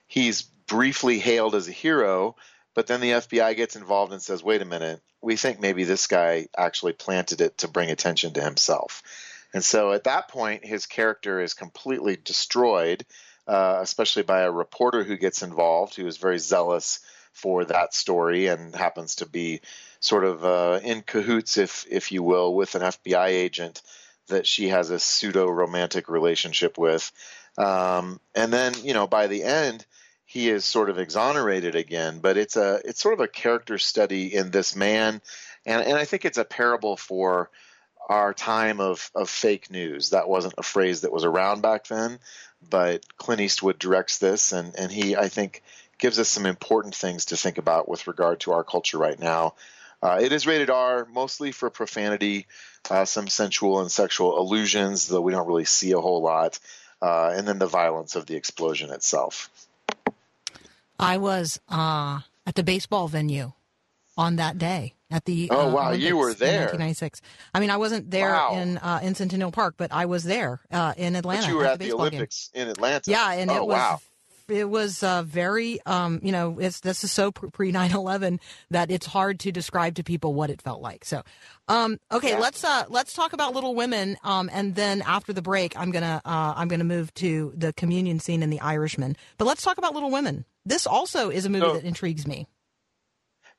He's 0.07 0.41
briefly 0.41 1.19
hailed 1.19 1.55
as 1.55 1.67
a 1.67 1.73
hero, 1.73 2.35
but 2.73 2.87
then 2.87 3.01
the 3.01 3.11
FBI 3.11 3.55
gets 3.55 3.75
involved 3.75 4.13
and 4.13 4.21
says, 4.21 4.43
wait 4.43 4.61
a 4.61 4.65
minute, 4.65 5.01
we 5.21 5.35
think 5.35 5.59
maybe 5.59 5.83
this 5.83 6.07
guy 6.07 6.47
actually 6.57 6.93
planted 6.93 7.41
it 7.41 7.59
to 7.59 7.67
bring 7.67 7.89
attention 7.89 8.33
to 8.33 8.41
himself. 8.41 9.01
And 9.53 9.63
so 9.63 9.93
at 9.93 10.03
that 10.03 10.27
point, 10.27 10.65
his 10.65 10.85
character 10.85 11.41
is 11.41 11.53
completely 11.53 12.17
destroyed, 12.17 13.05
uh, 13.47 13.79
especially 13.81 14.23
by 14.23 14.41
a 14.41 14.51
reporter 14.51 15.03
who 15.03 15.17
gets 15.17 15.41
involved, 15.41 15.95
who 15.95 16.05
is 16.05 16.17
very 16.17 16.37
zealous 16.37 16.99
for 17.33 17.65
that 17.65 17.93
story 17.93 18.47
and 18.47 18.75
happens 18.75 19.15
to 19.15 19.25
be 19.25 19.61
sort 19.99 20.25
of 20.25 20.43
uh, 20.43 20.79
in 20.83 21.01
cahoots, 21.01 21.57
if 21.57 21.85
if 21.89 22.11
you 22.11 22.23
will, 22.23 22.53
with 22.53 22.75
an 22.75 22.81
FBI 22.81 23.27
agent 23.27 23.81
that 24.27 24.45
she 24.45 24.69
has 24.69 24.89
a 24.89 24.99
pseudo 24.99 25.47
romantic 25.47 26.09
relationship 26.09 26.77
with. 26.77 27.11
Um, 27.57 28.19
and 28.35 28.53
then, 28.53 28.73
you 28.83 28.93
know, 28.93 29.07
by 29.07 29.27
the 29.27 29.43
end, 29.43 29.85
he 30.25 30.49
is 30.49 30.65
sort 30.65 30.89
of 30.89 30.99
exonerated 30.99 31.75
again. 31.75 32.19
But 32.19 32.37
it's 32.37 32.55
a 32.55 32.81
it's 32.85 33.01
sort 33.01 33.13
of 33.13 33.21
a 33.21 33.27
character 33.27 33.77
study 33.77 34.35
in 34.35 34.51
this 34.51 34.75
man, 34.75 35.21
and 35.65 35.81
and 35.83 35.97
I 35.97 36.05
think 36.05 36.25
it's 36.25 36.37
a 36.37 36.45
parable 36.45 36.97
for 36.97 37.49
our 38.09 38.33
time 38.33 38.79
of, 38.79 39.11
of 39.15 39.29
fake 39.29 39.69
news. 39.69 40.11
That 40.11 40.29
wasn't 40.29 40.55
a 40.57 40.63
phrase 40.63 41.01
that 41.01 41.11
was 41.11 41.25
around 41.25 41.61
back 41.61 41.87
then, 41.87 42.19
but 42.69 43.17
Clint 43.17 43.41
Eastwood 43.41 43.79
directs 43.79 44.17
this, 44.17 44.53
and, 44.53 44.73
and 44.77 44.91
he, 44.91 45.15
I 45.15 45.27
think, 45.27 45.61
gives 45.97 46.19
us 46.19 46.29
some 46.29 46.45
important 46.45 46.95
things 46.95 47.25
to 47.25 47.37
think 47.37 47.57
about 47.57 47.89
with 47.89 48.07
regard 48.07 48.39
to 48.41 48.53
our 48.53 48.63
culture 48.63 48.97
right 48.97 49.19
now. 49.19 49.55
Uh, 50.01 50.19
it 50.21 50.31
is 50.31 50.47
rated 50.47 50.69
R, 50.69 51.07
mostly 51.11 51.51
for 51.51 51.69
profanity, 51.69 52.45
uh, 52.89 53.03
some 53.03 53.27
sensual 53.27 53.81
and 53.81 53.91
sexual 53.91 54.39
allusions, 54.39 55.07
though 55.07 55.21
we 55.21 55.31
don't 55.31 55.47
really 55.47 55.65
see 55.65 55.91
a 55.91 55.99
whole 55.99 56.21
lot, 56.21 56.59
uh, 57.01 57.33
and 57.35 57.47
then 57.47 57.59
the 57.59 57.67
violence 57.67 58.15
of 58.15 58.25
the 58.25 58.35
explosion 58.35 58.91
itself. 58.91 59.49
I 60.99 61.17
was 61.17 61.59
uh, 61.69 62.21
at 62.45 62.55
the 62.55 62.63
baseball 62.63 63.07
venue 63.07 63.53
on 64.17 64.37
that 64.37 64.57
day 64.57 64.93
at 65.11 65.25
the. 65.25 65.49
Oh, 65.51 65.69
uh, 65.69 65.71
wow, 65.71 65.91
you 65.91 66.17
Olympics 66.17 66.39
were 66.39 66.47
in 66.47 66.51
there. 66.51 66.59
1996. 66.61 67.21
I 67.53 67.59
mean, 67.59 67.69
I 67.69 67.77
wasn't 67.77 68.09
there 68.09 68.31
Wow. 68.31 68.55
in 68.55 68.77
uh, 68.79 68.99
in 69.03 69.15
Centennial 69.15 69.51
Park, 69.51 69.75
but 69.77 69.91
I 69.91 70.05
was 70.05 70.23
there 70.23 70.59
uh, 70.71 70.93
in 70.97 71.15
Atlanta. 71.15 71.43
But 71.43 71.49
you 71.49 71.57
were 71.57 71.65
at 71.65 71.73
the 71.73 71.85
baseball 71.85 71.99
game. 71.99 72.07
Olympics 72.07 72.49
in 72.53 72.67
Atlanta. 72.67 73.11
Yeah, 73.11 73.31
and 73.33 73.51
oh, 73.51 73.57
it 73.57 73.67
was 73.67 73.77
wow. 73.77 73.99
It 74.49 74.69
was 74.69 75.03
uh, 75.03 75.23
very 75.23 75.79
um, 75.85 76.19
you 76.23 76.31
know 76.31 76.59
it's 76.59 76.79
this 76.81 77.03
is 77.03 77.11
so 77.11 77.31
pre 77.31 77.71
9/11 77.71 78.39
that 78.71 78.91
it's 78.91 79.05
hard 79.05 79.39
to 79.41 79.51
describe 79.51 79.95
to 79.95 80.03
people 80.03 80.33
what 80.33 80.49
it 80.49 80.61
felt 80.61 80.81
like. 80.81 81.05
So, 81.05 81.23
um, 81.67 81.99
okay, 82.11 82.31
Yeah. 82.31 82.39
let's 82.39 82.63
uh, 82.63 82.85
let's 82.89 83.13
talk 83.13 83.33
about 83.33 83.53
Little 83.53 83.75
Women, 83.75 84.17
um, 84.23 84.49
and 84.53 84.75
then 84.75 85.01
after 85.01 85.33
the 85.33 85.41
break, 85.41 85.77
I'm 85.77 85.91
gonna 85.91 86.21
uh, 86.25 86.53
I'm 86.55 86.67
gonna 86.67 86.83
move 86.83 87.13
to 87.15 87.53
the 87.55 87.73
communion 87.73 88.19
scene 88.19 88.43
in 88.43 88.49
The 88.49 88.61
Irishman. 88.61 89.15
But 89.37 89.45
let's 89.45 89.61
talk 89.63 89.77
about 89.77 89.93
Little 89.93 90.11
Women. 90.11 90.45
This 90.65 90.85
also 90.87 91.29
is 91.29 91.45
a 91.45 91.49
movie 91.49 91.65
So- 91.65 91.73
that 91.75 91.83
intrigues 91.85 92.25
me. 92.27 92.47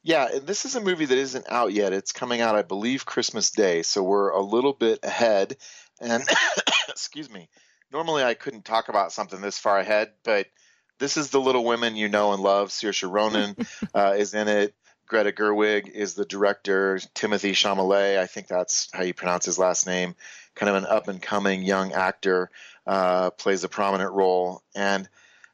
Yeah, 0.05 0.29
and 0.33 0.47
this 0.47 0.65
is 0.65 0.77
a 0.77 0.81
movie 0.81 1.07
that 1.07 1.19
isn't 1.19 1.47
out 1.51 1.73
yet. 1.73 1.93
It's 1.93 2.13
coming 2.13 2.41
out, 2.41 2.55
I 2.55 2.63
believe, 2.63 3.05
Christmas 3.05 3.51
Day, 3.51 3.83
so 3.83 4.03
we're 4.03 4.31
a 4.31 4.41
little 4.41 4.73
bit 4.73 5.01
ahead. 5.03 5.57
And 6.01 6.23
excuse 6.89 7.29
me, 7.29 7.49
normally 7.93 8.23
I 8.23 8.35
couldn't 8.35 8.65
talk 8.65 8.89
about 8.89 9.13
something 9.13 9.41
this 9.41 9.59
far 9.59 9.77
ahead, 9.79 10.13
but 10.25 10.47
this 10.99 11.17
is 11.17 11.31
the 11.31 11.41
Little 11.41 11.65
Women 11.65 11.97
you 11.97 12.09
know 12.09 12.33
and 12.33 12.43
love. 12.43 12.69
Saoirse 12.69 13.11
Ronan 13.11 13.57
uh, 13.95 14.15
is 14.17 14.35
in 14.35 14.49
it. 14.49 14.75
Greta 15.07 15.33
Gerwig 15.33 15.89
is 15.89 16.15
the 16.15 16.27
director. 16.27 16.97
Timothée 17.15 17.53
Chalamet, 17.53 18.19
I 18.19 18.27
think 18.27 18.47
that's 18.47 18.89
how 18.93 19.03
you 19.03 19.15
pronounce 19.15 19.47
his 19.47 19.59
last 19.59 19.87
name, 19.87 20.15
kind 20.55 20.69
of 20.69 20.77
an 20.77 20.87
up 20.87 21.09
and 21.09 21.21
coming 21.21 21.63
young 21.63 21.93
actor, 21.93 22.51
uh, 22.87 23.31
plays 23.31 23.65
a 23.65 23.69
prominent 23.69 24.13
role, 24.13 24.63
and 24.75 25.09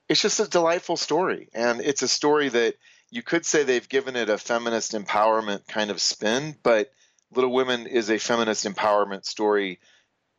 it's 0.08 0.20
just 0.20 0.40
a 0.40 0.48
delightful 0.48 0.96
story. 0.96 1.48
And 1.54 1.80
it's 1.80 2.02
a 2.02 2.08
story 2.08 2.48
that 2.48 2.74
you 3.10 3.22
could 3.22 3.46
say 3.46 3.62
they've 3.62 3.88
given 3.88 4.16
it 4.16 4.28
a 4.28 4.38
feminist 4.38 4.92
empowerment 4.92 5.66
kind 5.68 5.90
of 5.90 6.00
spin, 6.00 6.56
but 6.62 6.92
Little 7.32 7.52
Women 7.52 7.86
is 7.86 8.10
a 8.10 8.18
feminist 8.18 8.66
empowerment 8.66 9.24
story, 9.24 9.78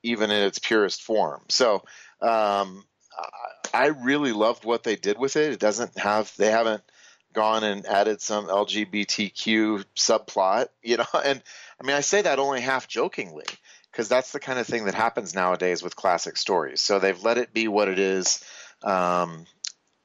even 0.04 0.30
in 0.30 0.44
its 0.44 0.60
purest 0.60 1.02
form. 1.02 1.42
So 1.48 1.84
um, 2.22 2.84
I- 3.74 3.88
really 3.88 4.32
loved 4.32 4.66
what 4.66 4.84
they 4.84 4.96
did 4.96 5.18
with 5.18 5.36
it. 5.36 5.54
It 5.54 5.60
doesn't 5.60 5.98
have 5.98 6.32
they 6.38 6.50
haven't 6.52 6.84
gone 7.34 7.64
and 7.64 7.86
added 7.86 8.22
some 8.22 8.48
LGBTQ 8.48 9.84
subplot, 9.96 10.68
you 10.84 10.98
know. 10.98 11.06
And 11.24 11.42
I 11.82 11.86
mean, 11.86 11.96
I 11.96 12.02
say 12.02 12.22
that 12.22 12.40
only 12.40 12.62
half 12.62 12.88
jokingly 12.88 13.46
because 13.92 14.10
that's 14.10 14.32
the 14.32 14.40
kind 14.40 14.60
of 14.60 14.68
thing 14.68 14.86
that 14.86 14.96
happens 14.96 15.36
nowadays 15.36 15.84
with 15.84 15.96
classic 15.96 16.38
stories. 16.38 16.82
So 16.82 17.00
they've 17.00 17.22
let 17.24 17.38
it 17.38 17.54
be 17.54 17.68
what 17.68 17.88
it 17.88 18.00
is, 18.00 18.44
um, 18.84 19.46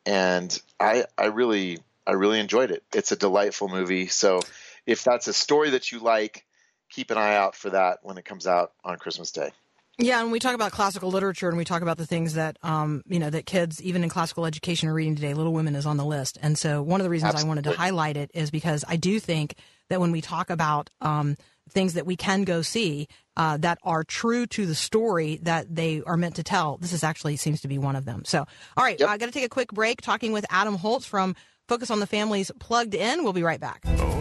and 0.06 0.60
I 0.78 1.04
I 1.16 1.26
really 1.26 1.78
I 2.06 2.12
really 2.12 2.40
enjoyed 2.40 2.70
it. 2.70 2.82
It's 2.92 3.12
a 3.12 3.16
delightful 3.16 3.68
movie. 3.68 4.08
So 4.08 4.40
if 4.86 5.04
that's 5.04 5.28
a 5.28 5.32
story 5.32 5.70
that 5.70 5.92
you 5.92 6.00
like, 6.00 6.44
keep 6.90 7.10
an 7.10 7.18
eye 7.18 7.36
out 7.36 7.54
for 7.54 7.70
that 7.70 7.98
when 8.02 8.18
it 8.18 8.24
comes 8.24 8.46
out 8.46 8.72
on 8.84 8.98
Christmas 8.98 9.30
Day. 9.30 9.50
Yeah, 10.02 10.22
and 10.22 10.32
we 10.32 10.38
talk 10.38 10.54
about 10.54 10.72
classical 10.72 11.10
literature, 11.10 11.48
and 11.48 11.58
we 11.58 11.64
talk 11.66 11.82
about 11.82 11.98
the 11.98 12.06
things 12.06 12.34
that 12.34 12.56
um, 12.62 13.02
you 13.06 13.18
know 13.18 13.28
that 13.28 13.44
kids, 13.44 13.82
even 13.82 14.02
in 14.02 14.08
classical 14.08 14.46
education, 14.46 14.88
are 14.88 14.94
reading 14.94 15.14
today. 15.14 15.34
Little 15.34 15.52
Women 15.52 15.76
is 15.76 15.84
on 15.84 15.98
the 15.98 16.04
list, 16.06 16.38
and 16.40 16.56
so 16.56 16.82
one 16.82 17.00
of 17.00 17.04
the 17.04 17.10
reasons 17.10 17.34
I 17.34 17.46
wanted 17.46 17.64
to 17.64 17.72
highlight 17.72 18.16
it 18.16 18.30
is 18.32 18.50
because 18.50 18.82
I 18.88 18.96
do 18.96 19.20
think 19.20 19.54
that 19.90 20.00
when 20.00 20.10
we 20.10 20.22
talk 20.22 20.48
about 20.48 20.88
um, 21.02 21.36
things 21.68 21.94
that 21.94 22.06
we 22.06 22.16
can 22.16 22.44
go 22.44 22.62
see 22.62 23.08
uh, 23.36 23.58
that 23.58 23.78
are 23.82 24.02
true 24.02 24.46
to 24.46 24.64
the 24.64 24.74
story 24.74 25.38
that 25.42 25.72
they 25.74 26.02
are 26.06 26.16
meant 26.16 26.36
to 26.36 26.42
tell, 26.42 26.78
this 26.78 26.94
is 26.94 27.04
actually 27.04 27.36
seems 27.36 27.60
to 27.60 27.68
be 27.68 27.76
one 27.76 27.94
of 27.94 28.06
them. 28.06 28.24
So, 28.24 28.46
all 28.78 28.84
right, 28.84 28.98
Yep. 28.98 29.08
I 29.08 29.18
got 29.18 29.26
to 29.26 29.32
take 29.32 29.44
a 29.44 29.50
quick 29.50 29.70
break. 29.70 30.00
Talking 30.00 30.32
with 30.32 30.46
Adam 30.48 30.76
Holz 30.76 31.04
from 31.04 31.36
Focus 31.68 31.90
on 31.90 32.00
the 32.00 32.06
Families 32.06 32.50
Plugged 32.58 32.94
In. 32.94 33.22
We'll 33.22 33.34
be 33.34 33.42
right 33.42 33.60
back. 33.60 33.82
Oh, 33.86 34.19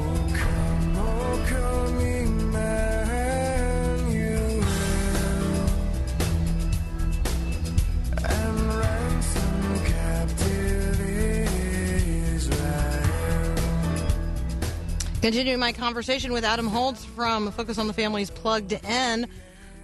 Continuing 15.22 15.60
my 15.60 15.74
conversation 15.74 16.32
with 16.32 16.46
Adam 16.46 16.66
Holz 16.68 17.04
from 17.04 17.52
Focus 17.52 17.78
on 17.78 17.88
the 17.88 17.94
Family's 17.94 18.32
Plugged 18.32 18.72
In. 18.72 19.28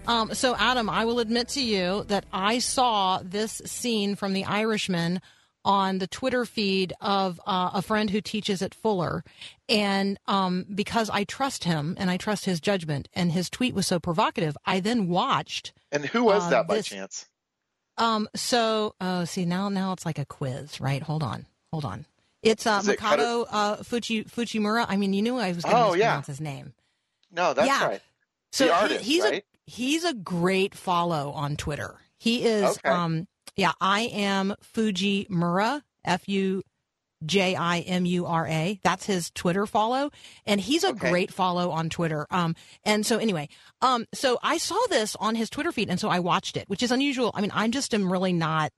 Um, 0.08 0.34
so, 0.34 0.56
Adam, 0.56 0.90
I 0.90 1.04
will 1.04 1.20
admit 1.20 1.50
to 1.50 1.62
you 1.64 2.06
that 2.08 2.26
I 2.32 2.60
saw 2.60 3.20
this 3.22 3.62
scene 3.66 4.16
from 4.16 4.32
The 4.34 4.46
Irishman 4.46 5.20
on 5.66 5.98
the 5.98 6.08
Twitter 6.08 6.46
feed 6.46 6.94
of 7.02 7.42
uh, 7.46 7.72
a 7.74 7.82
friend 7.82 8.10
who 8.12 8.22
teaches 8.22 8.62
at 8.62 8.74
Fuller. 8.74 9.24
And 9.68 10.18
um, 10.26 10.66
because 10.74 11.10
I 11.10 11.26
trust 11.26 11.66
him 11.66 11.96
and 12.00 12.10
I 12.10 12.16
trust 12.18 12.46
his 12.46 12.62
judgment, 12.62 13.10
and 13.14 13.32
his 13.34 13.50
tweet 13.50 13.74
was 13.76 13.88
so 13.88 14.00
provocative, 14.00 14.56
I 14.66 14.80
then 14.80 15.10
watched. 15.10 15.74
And 15.92 16.06
who 16.06 16.24
was 16.24 16.44
Uh, 16.44 16.50
that 16.52 16.68
by 16.68 16.76
this- 16.78 16.86
chance? 16.88 17.26
Um, 17.98 18.28
so, 18.36 18.94
uh, 19.02 19.26
see, 19.26 19.46
now 19.46 19.68
now 19.70 19.92
it's 19.94 20.06
like 20.06 20.20
a 20.20 20.26
quiz, 20.26 20.80
right? 20.80 21.02
Hold 21.02 21.24
on. 21.24 21.46
Hold 21.72 21.84
on. 21.86 22.06
It's 22.46 22.66
uh, 22.68 22.82
it 22.86 23.00
Makoto 23.00 23.46
uh, 23.52 23.76
Fuji, 23.78 24.24
Fujimura. 24.26 24.86
I 24.88 24.96
mean, 24.98 25.14
you 25.14 25.22
knew 25.22 25.38
I 25.38 25.52
was 25.52 25.64
going 25.64 25.76
to 25.76 25.82
Oh, 25.82 25.94
yeah. 25.94 26.22
his 26.22 26.40
name. 26.40 26.74
No, 27.32 27.54
that's 27.54 27.68
yeah. 27.68 27.86
right. 27.88 28.02
So 28.52 28.68
The 28.88 28.98
he- 29.00 29.04
he's 29.16 29.24
right? 29.24 29.44
a 29.44 29.70
he's 29.70 30.04
a 30.06 30.14
great 30.14 30.76
follow 30.76 31.32
on 31.32 31.58
Twitter. 31.58 31.96
He 32.18 32.46
is 32.46 32.64
Okay. 32.78 32.90
um 32.90 33.28
yeah, 33.58 33.72
I 33.82 34.02
am 34.02 34.56
Fuji 34.62 35.28
Mura, 35.30 35.84
F 36.06 36.28
U 36.30 36.62
J 37.26 37.56
I 37.56 37.80
M 37.80 38.06
U 38.06 38.26
R 38.26 38.48
A. 38.48 38.80
That's 38.84 39.06
his 39.06 39.32
Twitter 39.32 39.66
follow 39.66 40.12
and 40.46 40.62
he's 40.62 40.84
a 40.86 40.90
Okay. 40.90 41.10
great 41.10 41.34
follow 41.34 41.72
on 41.72 41.90
Twitter. 41.90 42.28
Um 42.30 42.56
and 42.84 43.06
so 43.06 43.18
anyway, 43.18 43.50
um 43.82 44.06
so 44.14 44.38
I 44.44 44.58
saw 44.58 44.78
this 44.90 45.16
on 45.18 45.36
his 45.36 45.50
Twitter 45.50 45.72
feed 45.74 45.90
and 45.90 46.00
so 46.00 46.08
I 46.10 46.20
watched 46.20 46.56
it, 46.56 46.70
which 46.70 46.84
is 46.84 46.92
unusual. 46.92 47.32
I 47.34 47.42
mean, 47.42 47.52
I 47.52 47.68
just 47.68 47.94
am 47.94 48.10
really 48.12 48.34
not 48.34 48.72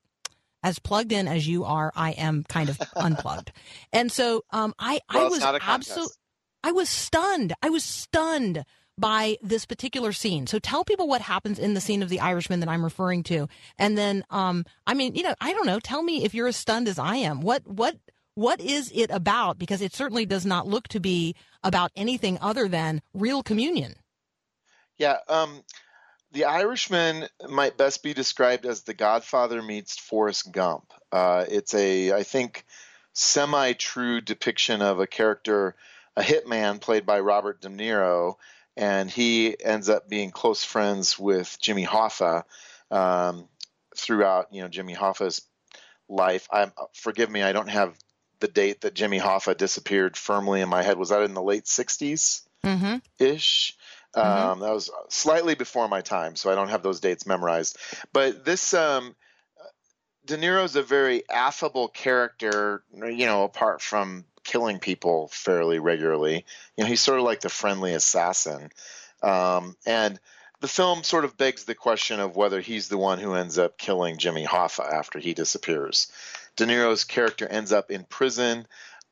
as 0.68 0.80
plugged 0.80 1.12
in 1.12 1.28
as 1.28 1.48
you 1.48 1.64
are. 1.64 1.92
I 1.96 2.12
am 2.12 2.44
kind 2.50 2.70
of 2.70 2.80
unplugged. 2.96 3.52
And 3.94 4.12
so 4.12 4.44
um 4.52 4.74
I 4.78 5.00
Well, 5.14 5.26
I 5.26 5.30
was 5.30 5.40
not 5.40 5.56
a 5.56 5.60
contest. 5.60 5.90
absolutely 5.92 6.16
I 6.64 6.72
was 6.72 6.90
stunned. 6.90 7.54
I 7.62 7.70
was 7.70 7.84
stunned 7.84 8.64
by 9.00 9.38
this 9.44 9.66
particular 9.66 10.12
scene. 10.12 10.48
So 10.48 10.58
tell 10.60 10.84
people 10.84 11.08
what 11.08 11.22
happens 11.22 11.60
in 11.60 11.76
the 11.76 11.82
scene 11.82 12.02
of 12.02 12.10
the 12.10 12.20
Irishman 12.20 12.60
that 12.62 12.70
I'm 12.70 12.84
referring 12.84 13.24
to. 13.24 13.48
And 13.78 13.98
then 13.98 14.24
um 14.30 14.66
I 14.86 14.94
mean, 14.94 15.16
you 15.16 15.24
know, 15.24 15.36
I 15.40 15.54
don't 15.54 15.68
know, 15.68 15.80
tell 15.80 16.04
me 16.04 16.24
if 16.26 16.34
you're 16.34 16.48
as 16.48 16.58
stunned 16.58 16.88
as 16.88 17.00
I 17.00 17.16
am. 17.18 17.42
What 17.42 17.66
what 17.68 17.96
what 18.36 18.60
is 18.62 18.92
it 18.94 19.10
about? 19.10 19.58
Because 19.58 19.82
it 19.82 19.96
certainly 19.96 20.26
does 20.26 20.46
not 20.46 20.68
look 20.68 20.88
to 20.90 21.00
be 21.00 21.36
about 21.64 21.92
anything 21.96 22.38
other 22.42 22.68
than 22.68 23.02
real 23.14 23.42
communion. 23.42 23.96
Yeah, 24.98 25.18
um, 25.28 25.64
The 26.38 26.46
Irishman 26.46 27.28
might 27.50 27.78
best 27.78 28.04
be 28.04 28.14
described 28.14 28.68
as 28.68 28.84
The 28.84 28.94
Godfather 28.94 29.60
meets 29.64 29.98
Forrest 29.98 30.52
Gump. 30.52 30.94
Uh, 31.12 31.46
it's 31.50 31.74
a, 31.74 32.14
I 32.14 32.22
think, 32.22 32.64
semi 33.14 33.74
true 33.74 34.22
depiction 34.22 34.84
of 34.84 35.00
a 35.00 35.08
character, 35.08 35.76
a 36.16 36.22
hitman 36.22 36.80
played 36.80 37.08
by 37.08 37.22
Robert 37.22 37.60
De 37.62 37.70
Niro, 37.70 38.36
and 38.76 39.10
he 39.10 39.60
ends 39.60 39.90
up 39.90 40.08
being 40.08 40.30
close 40.30 40.64
friends 40.64 41.18
with 41.18 41.58
Jimmy 41.60 41.88
Hoffa 41.88 42.44
um, 42.92 43.50
throughout, 43.96 44.54
you 44.54 44.62
know, 44.62 44.68
Jimmy 44.68 44.94
Hoffa's 44.94 45.42
life. 46.08 46.48
I'm, 46.52 46.72
forgive 46.94 47.32
me, 47.32 47.42
I 47.42 47.52
don't 47.52 47.72
have 47.72 47.98
the 48.42 48.48
date 48.48 48.82
that 48.82 48.94
Jimmy 48.94 49.20
Hoffa 49.20 49.58
disappeared 49.58 50.16
firmly 50.16 50.62
in 50.62 50.70
my 50.70 50.84
head. 50.84 51.00
Was 51.00 51.10
that 51.10 51.24
in 51.24 51.34
the 51.34 51.42
late 51.42 51.64
60s? 51.64 52.44
Mm-hmm. 54.18 54.50
Um, 54.50 54.60
that 54.60 54.74
was 54.74 54.90
slightly 55.10 55.56
before 55.56 55.88
my 55.88 56.02
time, 56.02 56.36
so 56.36 56.52
I 56.52 56.56
don't 56.56 56.70
have 56.70 56.84
those 56.84 57.00
dates 57.00 57.26
memorized. 57.26 57.78
But 58.14 58.44
this 58.44 58.74
um, 58.74 59.16
De 60.26 60.38
Niro's 60.38 60.76
a 60.76 60.84
very 60.84 61.28
affable 61.30 61.88
character, 61.88 62.84
you 62.94 63.26
know, 63.26 63.44
apart 63.44 63.82
from 63.82 64.26
killing 64.44 64.80
people 64.80 65.28
fairly 65.28 65.80
regularly. 65.80 66.46
You 66.76 66.84
know, 66.84 66.90
he's 66.90 67.02
sort 67.02 67.20
of 67.20 67.26
like 67.26 67.42
the 67.42 67.50
friendly 67.50 67.94
assassin. 67.94 68.72
Um, 69.22 69.76
and 69.86 70.20
the 70.60 70.68
film 70.68 71.04
sort 71.04 71.26
of 71.26 71.38
begs 71.38 71.66
the 71.66 71.76
question 71.76 72.20
of 72.20 72.36
whether 72.36 72.60
he's 72.60 72.88
the 72.88 72.98
one 72.98 73.20
who 73.20 73.34
ends 73.34 73.58
up 73.58 73.78
killing 73.78 74.18
Jimmy 74.18 74.46
Hoffa 74.46 74.92
after 74.92 75.20
he 75.20 75.34
disappears. 75.34 76.12
De 76.56 76.66
Niro's 76.66 77.04
character 77.04 77.48
ends 77.48 77.72
up 77.72 77.92
in 77.92 78.04
prison. 78.04 78.68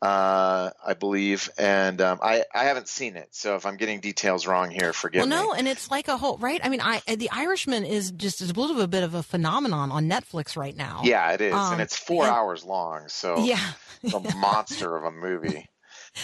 Uh, 0.05 0.69
I 0.85 0.93
believe, 0.93 1.49
and 1.57 1.99
um, 2.01 2.19
I 2.21 2.43
I 2.53 2.65
haven't 2.65 2.87
seen 2.87 3.15
it, 3.15 3.29
so 3.31 3.55
if 3.55 3.65
I'm 3.65 3.77
getting 3.77 3.99
details 3.99 4.45
wrong 4.45 4.69
here, 4.71 4.93
forgive 4.93 5.25
me. 5.25 5.29
Well, 5.29 5.47
no, 5.47 5.53
and 5.53 5.67
it's 5.67 5.89
like 5.89 6.07
a 6.07 6.17
whole 6.17 6.37
right. 6.37 6.61
I 6.63 6.69
mean, 6.69 6.81
I 6.81 7.01
The 7.07 7.29
Irishman 7.31 7.85
is 7.85 8.11
just 8.11 8.41
a 8.41 8.45
little 8.45 8.85
bit 8.87 9.03
of 9.03 9.13
a 9.15 9.23
phenomenon 9.23 9.91
on 9.91 10.07
Netflix 10.09 10.55
right 10.55 10.75
now. 10.75 11.01
Yeah, 11.03 11.31
it 11.31 11.41
is, 11.41 11.53
Um, 11.53 11.73
and 11.73 11.81
it's 11.81 11.97
four 11.97 12.25
and- 12.25 12.33
hours 12.35 12.63
long, 12.63 13.07
so 13.09 13.37
yeah. 13.43 13.59
it's 14.03 14.13
a 14.13 14.19
monster 14.37 14.95
of 14.95 15.03
a 15.05 15.11
movie. 15.11 15.67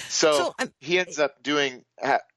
So, 0.07 0.53
So, 0.57 0.67
he 0.79 1.00
ends 1.00 1.19
up 1.19 1.41
doing. 1.43 1.83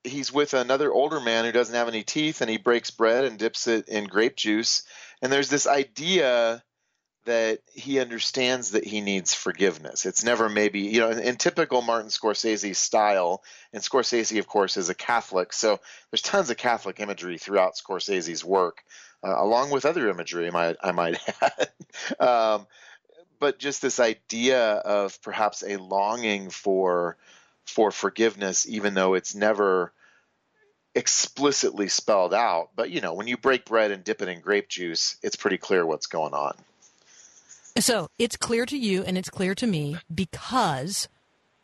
He's 0.03 0.33
with 0.33 0.55
another 0.55 0.93
older 0.93 1.21
man 1.21 1.45
who 1.45 1.53
doesn't 1.53 1.75
have 1.75 1.89
any 1.89 2.03
teeth, 2.03 2.41
and 2.41 2.51
he 2.51 2.57
breaks 2.59 2.91
bread 2.91 3.25
and 3.25 3.39
dips 3.39 3.69
it 3.69 3.89
in 3.89 4.05
grape 4.05 4.35
juice. 4.37 4.83
And 5.23 5.33
there's 5.33 5.51
this 5.51 5.67
idea 5.67 6.63
that 7.25 7.61
he 7.73 7.99
understands 8.01 8.73
that 8.73 8.85
he 8.85 9.01
needs 9.01 9.33
forgiveness. 9.33 10.05
It's 10.07 10.25
never 10.25 10.49
maybe, 10.49 10.81
you 10.81 11.01
know, 11.01 11.11
in, 11.11 11.19
in 11.21 11.37
typical 11.37 11.83
Martin 11.83 12.11
Scorsese 12.11 12.77
style, 12.77 13.43
and 13.73 13.83
Scorsese, 13.83 14.39
of 14.39 14.47
course, 14.47 14.77
is 14.77 14.91
a 14.91 14.95
Catholic, 14.95 15.53
so 15.53 15.81
there's 16.11 16.23
tons 16.23 16.51
of 16.51 16.57
Catholic 16.57 17.01
imagery 17.01 17.39
throughout 17.39 17.77
Scorsese's 17.77 18.45
work, 18.45 18.85
uh, 19.23 19.35
along 19.37 19.71
with 19.71 19.87
other 19.87 20.09
imagery, 20.09 20.49
I 20.49 20.51
might, 20.51 20.77
I 20.83 20.93
might 20.93 21.19
add. 21.41 22.21
um, 22.21 22.67
but 23.39 23.59
just 23.59 23.83
this 23.83 24.01
idea 24.01 24.73
of 24.73 25.21
perhaps 25.23 25.63
a 25.63 25.77
longing 25.77 26.51
for 26.51 27.17
for 27.67 27.91
forgiveness, 27.91 28.69
even 28.69 28.93
though 28.93 29.15
it's 29.15 29.35
never 29.35 29.93
explicitly 30.95 31.89
spelled 31.89 32.35
out. 32.35 32.71
But 32.77 32.91
you 32.91 33.01
know, 33.01 33.15
when 33.15 33.27
you 33.27 33.37
break 33.37 33.65
bread 33.65 33.91
and 33.91 34.05
dip 34.05 34.23
it 34.23 34.29
in 34.29 34.41
grape 34.41 34.69
juice, 34.69 35.17
it's 35.23 35.37
pretty 35.37 35.59
clear 35.59 35.85
what's 35.85 36.07
going 36.07 36.35
on. 36.35 36.55
So 37.79 38.09
it's 38.19 38.37
clear 38.37 38.67
to 38.67 38.77
you 38.77 39.03
and 39.03 39.19
it's 39.19 39.31
clear 39.31 39.55
to 39.57 39.67
me 39.67 39.97
because 40.15 41.09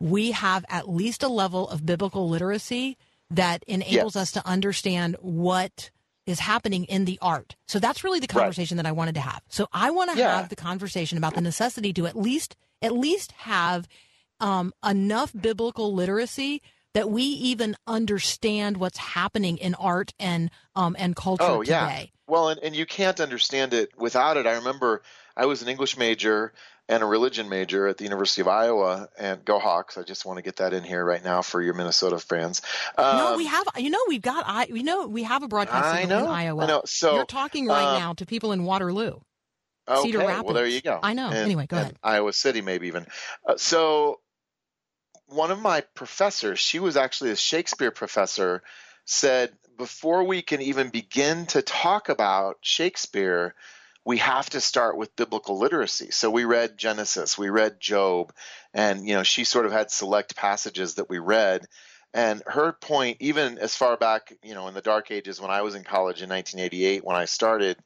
we 0.00 0.32
have 0.32 0.64
at 0.68 0.88
least 0.88 1.22
a 1.22 1.28
level 1.28 1.68
of 1.68 1.86
biblical 1.86 2.28
literacy 2.28 2.96
that 3.30 3.62
enables 3.66 4.16
Yes. 4.16 4.22
us 4.22 4.32
to 4.32 4.46
understand 4.46 5.16
what 5.20 5.90
is 6.26 6.40
happening 6.40 6.84
in 6.84 7.04
the 7.04 7.18
art. 7.22 7.54
So 7.68 7.78
that's 7.78 8.02
really 8.02 8.18
the 8.18 8.26
Right. 8.26 8.40
conversation 8.42 8.76
that 8.78 8.86
I 8.86 8.92
wanted 8.92 9.14
to 9.16 9.20
have. 9.20 9.42
So 9.48 9.68
I 9.72 9.90
want 9.90 10.10
to 10.10 10.16
Yeah. 10.16 10.36
have 10.40 10.48
the 10.48 10.56
conversation 10.56 11.16
about 11.16 11.34
the 11.34 11.40
necessity 11.40 11.92
to 11.94 12.06
at 12.06 12.16
least 12.16 12.56
at 12.82 12.92
least 12.92 13.32
have 13.32 13.86
um, 14.40 14.72
enough 14.84 15.32
biblical 15.38 15.92
literacy 15.94 16.62
that 16.94 17.10
we 17.10 17.22
even 17.22 17.76
understand 17.86 18.78
what's 18.78 18.96
happening 18.98 19.58
in 19.58 19.74
art 19.74 20.12
and 20.18 20.50
um, 20.74 20.96
and 20.98 21.14
culture 21.14 21.44
Oh 21.44 21.60
yeah. 21.62 21.84
today. 21.86 22.12
Well, 22.26 22.48
and, 22.48 22.60
and 22.60 22.74
you 22.74 22.86
can't 22.86 23.20
understand 23.20 23.74
it 23.74 23.90
without 23.98 24.36
it. 24.36 24.46
I 24.46 24.54
remember 24.56 25.02
I 25.40 25.46
was 25.46 25.62
an 25.62 25.68
English 25.68 25.96
major 25.96 26.52
and 26.86 27.02
a 27.02 27.06
religion 27.06 27.48
major 27.48 27.86
at 27.86 27.96
the 27.96 28.04
University 28.04 28.42
of 28.42 28.48
Iowa, 28.48 29.08
and 29.18 29.42
go 29.42 29.58
Hawks! 29.58 29.96
I 29.96 30.02
just 30.02 30.26
want 30.26 30.36
to 30.36 30.42
get 30.42 30.56
that 30.56 30.74
in 30.74 30.84
here 30.84 31.02
right 31.02 31.24
now 31.24 31.40
for 31.40 31.62
your 31.62 31.72
Minnesota 31.72 32.18
fans. 32.18 32.60
Um, 32.98 33.16
no, 33.16 33.36
we 33.38 33.46
have. 33.46 33.66
You 33.78 33.88
know, 33.88 34.00
we've 34.06 34.20
got. 34.20 34.44
I. 34.46 34.66
You 34.66 34.82
know, 34.82 35.06
we 35.06 35.22
have 35.22 35.42
a 35.42 35.48
broadcast 35.48 36.06
know, 36.10 36.24
in 36.24 36.26
Iowa. 36.26 36.64
I 36.64 36.66
know. 36.66 36.82
So 36.84 37.14
You're 37.14 37.24
talking 37.24 37.66
right 37.66 37.94
um, 37.94 38.00
now 38.00 38.12
to 38.14 38.26
people 38.26 38.52
in 38.52 38.64
Waterloo. 38.64 39.18
Okay, 39.88 40.02
Cedar 40.02 40.18
Rapids. 40.18 40.44
well 40.44 40.54
there 40.54 40.66
you 40.66 40.82
go. 40.82 41.00
I 41.02 41.14
know. 41.14 41.28
And- 41.28 41.38
Anyway, 41.38 41.66
go 41.66 41.78
ahead. 41.78 41.96
Iowa 42.02 42.34
City, 42.34 42.60
maybe 42.60 42.88
even. 42.88 43.06
Uh, 43.48 43.56
so, 43.56 44.20
one 45.26 45.50
of 45.50 45.58
my 45.58 45.80
professors, 45.94 46.58
she 46.58 46.80
was 46.80 46.98
actually 46.98 47.30
a 47.30 47.36
Shakespeare 47.36 47.90
professor, 47.90 48.62
said 49.06 49.52
before 49.78 50.24
we 50.24 50.42
can 50.42 50.60
even 50.60 50.90
begin 50.90 51.46
to 51.46 51.62
talk 51.62 52.10
about 52.10 52.58
Shakespeare, 52.60 53.54
we 54.04 54.18
have 54.18 54.48
to 54.50 54.60
start 54.60 54.96
with 54.96 55.16
biblical 55.16 55.58
literacy. 55.58 56.10
So 56.10 56.30
we 56.30 56.44
read 56.44 56.78
Genesis, 56.78 57.36
we 57.36 57.50
read 57.50 57.80
Job, 57.80 58.32
and 58.72 59.06
you 59.06 59.14
know 59.14 59.22
she 59.22 59.44
sort 59.44 59.66
of 59.66 59.72
had 59.72 59.90
select 59.90 60.36
passages 60.36 60.94
that 60.94 61.10
we 61.10 61.18
read. 61.18 61.66
And 62.12 62.42
her 62.46 62.72
point, 62.72 63.18
even 63.20 63.58
as 63.58 63.76
far 63.76 63.96
back, 63.96 64.32
you 64.42 64.54
know, 64.54 64.66
in 64.66 64.74
the 64.74 64.80
dark 64.80 65.10
ages 65.12 65.40
when 65.40 65.52
I 65.52 65.62
was 65.62 65.76
in 65.76 65.84
college 65.84 66.22
in 66.22 66.28
1988, 66.28 67.04
when 67.04 67.14
I 67.14 67.26
started, 67.26 67.76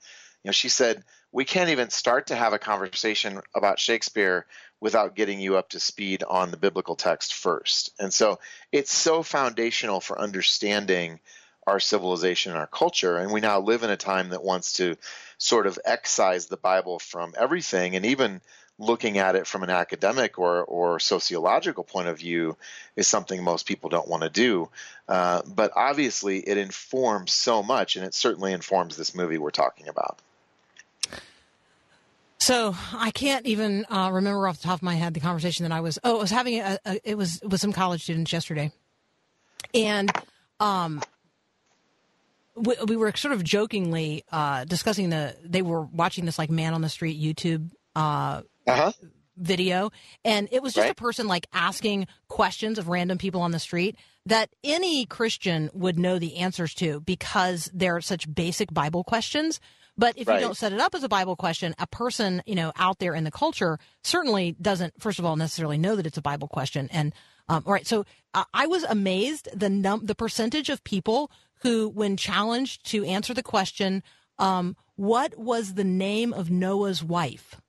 you 0.43 0.49
know, 0.49 0.53
she 0.53 0.71
said 0.71 1.05
we 1.31 1.45
can't 1.45 1.71
even 1.71 1.91
start 1.91 2.29
to 2.29 2.37
have 2.37 2.53
a 2.53 2.59
conversation 2.59 3.41
about 3.55 3.81
Shakespeare 3.81 4.47
without 4.81 5.17
getting 5.17 5.41
you 5.41 5.57
up 5.57 5.71
to 5.71 5.81
speed 5.81 6.23
on 6.23 6.51
the 6.51 6.57
biblical 6.57 6.95
text 6.95 7.35
first. 7.35 7.91
And 7.99 8.15
so 8.15 8.38
it's 8.71 8.93
so 8.95 9.23
foundational 9.23 10.01
for 10.01 10.19
understanding 10.19 11.21
our 11.66 11.81
civilization 11.81 12.53
and 12.53 12.59
our 12.59 12.66
culture. 12.66 13.18
And 13.18 13.33
we 13.33 13.40
now 13.40 13.61
live 13.61 13.83
in 13.83 13.90
a 13.90 13.96
time 13.96 14.31
that 14.31 14.42
wants 14.42 14.74
to 14.74 14.96
sort 15.38 15.66
of 15.66 15.79
excise 15.85 16.46
the 16.46 16.57
Bible 16.57 16.98
from 16.98 17.35
everything 17.38 17.96
and 17.96 18.07
even 18.07 18.40
looking 18.79 19.18
at 19.18 19.37
it 19.37 19.46
from 19.46 19.62
an 19.62 19.70
academic 19.70 20.38
or, 20.38 20.64
or 20.64 20.98
sociological 20.98 21.85
point 21.85 22.09
of 22.09 22.18
view 22.18 22.57
is 22.96 23.07
something 23.07 23.42
most 23.42 23.66
people 23.66 23.88
don't 23.88 24.09
want 24.09 24.22
to 24.22 24.31
do. 24.31 24.68
Uh, 25.09 25.42
but 25.46 25.70
obviously, 25.77 26.38
it 26.40 26.59
informs 26.59 27.33
so 27.33 27.62
much, 27.62 27.96
and 27.96 28.05
it 28.05 28.14
certainly 28.14 28.53
informs 28.53 28.96
this 28.96 29.14
movie 29.14 29.38
we're 29.38 29.50
talking 29.50 29.88
about. 29.88 30.18
So 32.38 32.74
I 32.92 33.11
can't 33.11 33.46
even 33.46 33.87
uh, 33.88 34.11
remember 34.12 34.46
off 34.48 34.59
the 34.59 34.64
top 34.64 34.81
of 34.81 34.83
my 34.83 34.96
head 34.96 35.14
the 35.14 35.20
conversation 35.20 35.62
that 35.62 35.72
I 35.72 35.81
was. 35.81 35.98
Oh, 36.05 36.18
I 36.18 36.20
was 36.20 36.31
having 36.31 36.61
a, 36.61 36.79
a 36.85 37.00
it 37.05 37.16
was 37.16 37.40
with 37.42 37.61
some 37.61 37.72
college 37.72 38.03
students 38.03 38.33
yesterday, 38.33 38.72
and 39.72 40.11
um, 40.61 41.00
we, 42.57 42.75
we 42.87 42.97
were 42.97 43.12
sort 43.17 43.35
of 43.35 43.43
jokingly 43.45 44.25
uh, 44.33 44.64
discussing 44.64 45.11
the. 45.11 45.35
They 45.45 45.62
were 45.62 45.83
watching 45.83 46.25
this 46.25 46.38
like 46.38 46.51
man 46.51 46.75
on 46.75 46.81
the 46.83 46.88
street 46.88 47.21
YouTube 47.21 47.71
uh, 47.97 48.43
Uh 48.67 48.77
huh. 48.77 48.93
video 49.37 49.90
and 50.25 50.49
it 50.53 50.62
was 50.62 50.73
just 50.75 50.88
a 50.90 50.95
person 50.95 51.27
like 51.27 51.47
asking 51.53 52.07
questions 52.29 52.79
of 52.79 52.88
random 52.88 53.19
people 53.19 53.40
on 53.43 53.51
the 53.51 53.59
street 53.59 53.97
that 54.27 54.49
any 54.62 55.05
christian 55.07 55.69
would 55.75 55.99
know 55.99 56.19
the 56.21 56.37
answers 56.37 56.73
to 56.73 57.01
because 57.01 57.69
they're 57.75 58.01
such 58.01 58.33
basic 58.33 58.73
bible 58.73 59.03
questions 59.03 59.59
but 59.99 60.17
if 60.17 60.29
Right. 60.29 60.37
you 60.40 60.47
don't 60.47 60.57
set 60.57 60.73
it 60.73 60.79
up 60.81 60.95
as 60.95 61.03
a 61.03 61.09
bible 61.09 61.35
question 61.35 61.75
a 61.81 61.87
person 61.88 62.43
you 62.47 62.55
know 62.55 62.73
out 62.77 63.01
there 63.01 63.12
in 63.14 63.25
the 63.25 63.33
culture 63.33 63.81
certainly 64.05 64.55
doesn't 64.62 64.95
first 65.01 65.19
of 65.19 65.25
all 65.25 65.35
necessarily 65.35 65.79
know 65.79 65.97
that 65.97 66.07
it's 66.07 66.17
a 66.19 66.23
bible 66.23 66.47
question 66.49 66.88
and 66.93 67.12
um, 67.49 67.64
all 67.67 67.73
right 67.73 67.88
so 67.88 68.05
uh, 68.35 68.45
i 68.55 68.69
was 68.69 68.85
amazed 68.85 69.49
the 69.53 69.69
num 69.69 70.07
the 70.07 70.14
percentage 70.14 70.69
of 70.71 70.83
people 70.85 71.29
who 71.64 71.88
when 71.88 72.16
challenged 72.16 72.87
to 72.87 73.05
answer 73.05 73.35
the 73.35 73.42
question 73.42 74.05
um, 74.38 74.77
what 74.94 75.37
was 75.37 75.74
the 75.74 75.83
name 75.85 76.33
of 76.33 76.50
noah's 76.50 77.03
wife 77.03 77.61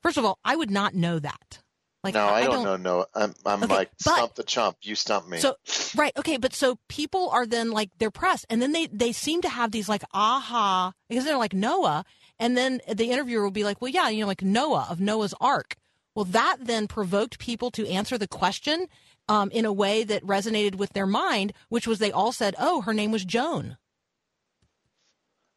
First 0.00 0.16
of 0.16 0.24
all, 0.24 0.38
I 0.44 0.54
would 0.54 0.70
not 0.70 0.94
know 0.94 1.18
that. 1.18 1.60
Like 2.04 2.14
No, 2.14 2.26
I, 2.26 2.44
don't, 2.44 2.62
know. 2.62 2.76
No, 2.76 3.06
I'm, 3.14 3.34
I'm 3.44 3.64
Okay, 3.64 3.74
like 3.74 3.90
but- 4.04 4.14
stump 4.14 4.34
the 4.36 4.44
chump. 4.44 4.76
You 4.82 4.94
stump 4.94 5.28
me. 5.28 5.38
So 5.38 5.56
right, 5.96 6.12
okay, 6.16 6.36
but 6.36 6.54
so 6.54 6.78
people 6.88 7.28
are 7.30 7.44
then 7.44 7.72
like 7.72 7.90
they're 7.98 8.12
pressed, 8.12 8.46
and 8.48 8.62
then 8.62 8.70
they 8.72 8.86
they 8.86 9.10
seem 9.10 9.42
to 9.42 9.48
have 9.48 9.72
these 9.72 9.88
like 9.88 10.04
aha 10.14 10.92
because 11.08 11.24
they're 11.24 11.36
like 11.36 11.52
Noah, 11.52 12.04
and 12.38 12.56
then 12.56 12.80
the 12.88 13.10
interviewer 13.10 13.42
will 13.42 13.50
be 13.50 13.64
like, 13.64 13.82
well, 13.82 13.90
yeah, 13.90 14.08
you 14.08 14.20
know, 14.20 14.28
like 14.28 14.42
Noah 14.42 14.86
of 14.88 15.00
Noah's 15.00 15.34
Ark. 15.40 15.74
Well, 16.14 16.24
that 16.26 16.58
then 16.60 16.86
provoked 16.86 17.40
people 17.40 17.72
to 17.72 17.88
answer 17.88 18.16
the 18.16 18.28
question 18.28 18.86
um, 19.28 19.50
in 19.50 19.64
a 19.64 19.72
way 19.72 20.04
that 20.04 20.22
resonated 20.24 20.76
with 20.76 20.92
their 20.92 21.06
mind, 21.06 21.52
which 21.68 21.86
was 21.86 21.98
they 21.98 22.12
all 22.12 22.32
said, 22.32 22.54
oh, 22.58 22.80
her 22.82 22.94
name 22.94 23.10
was 23.12 23.24
Joan. 23.24 23.76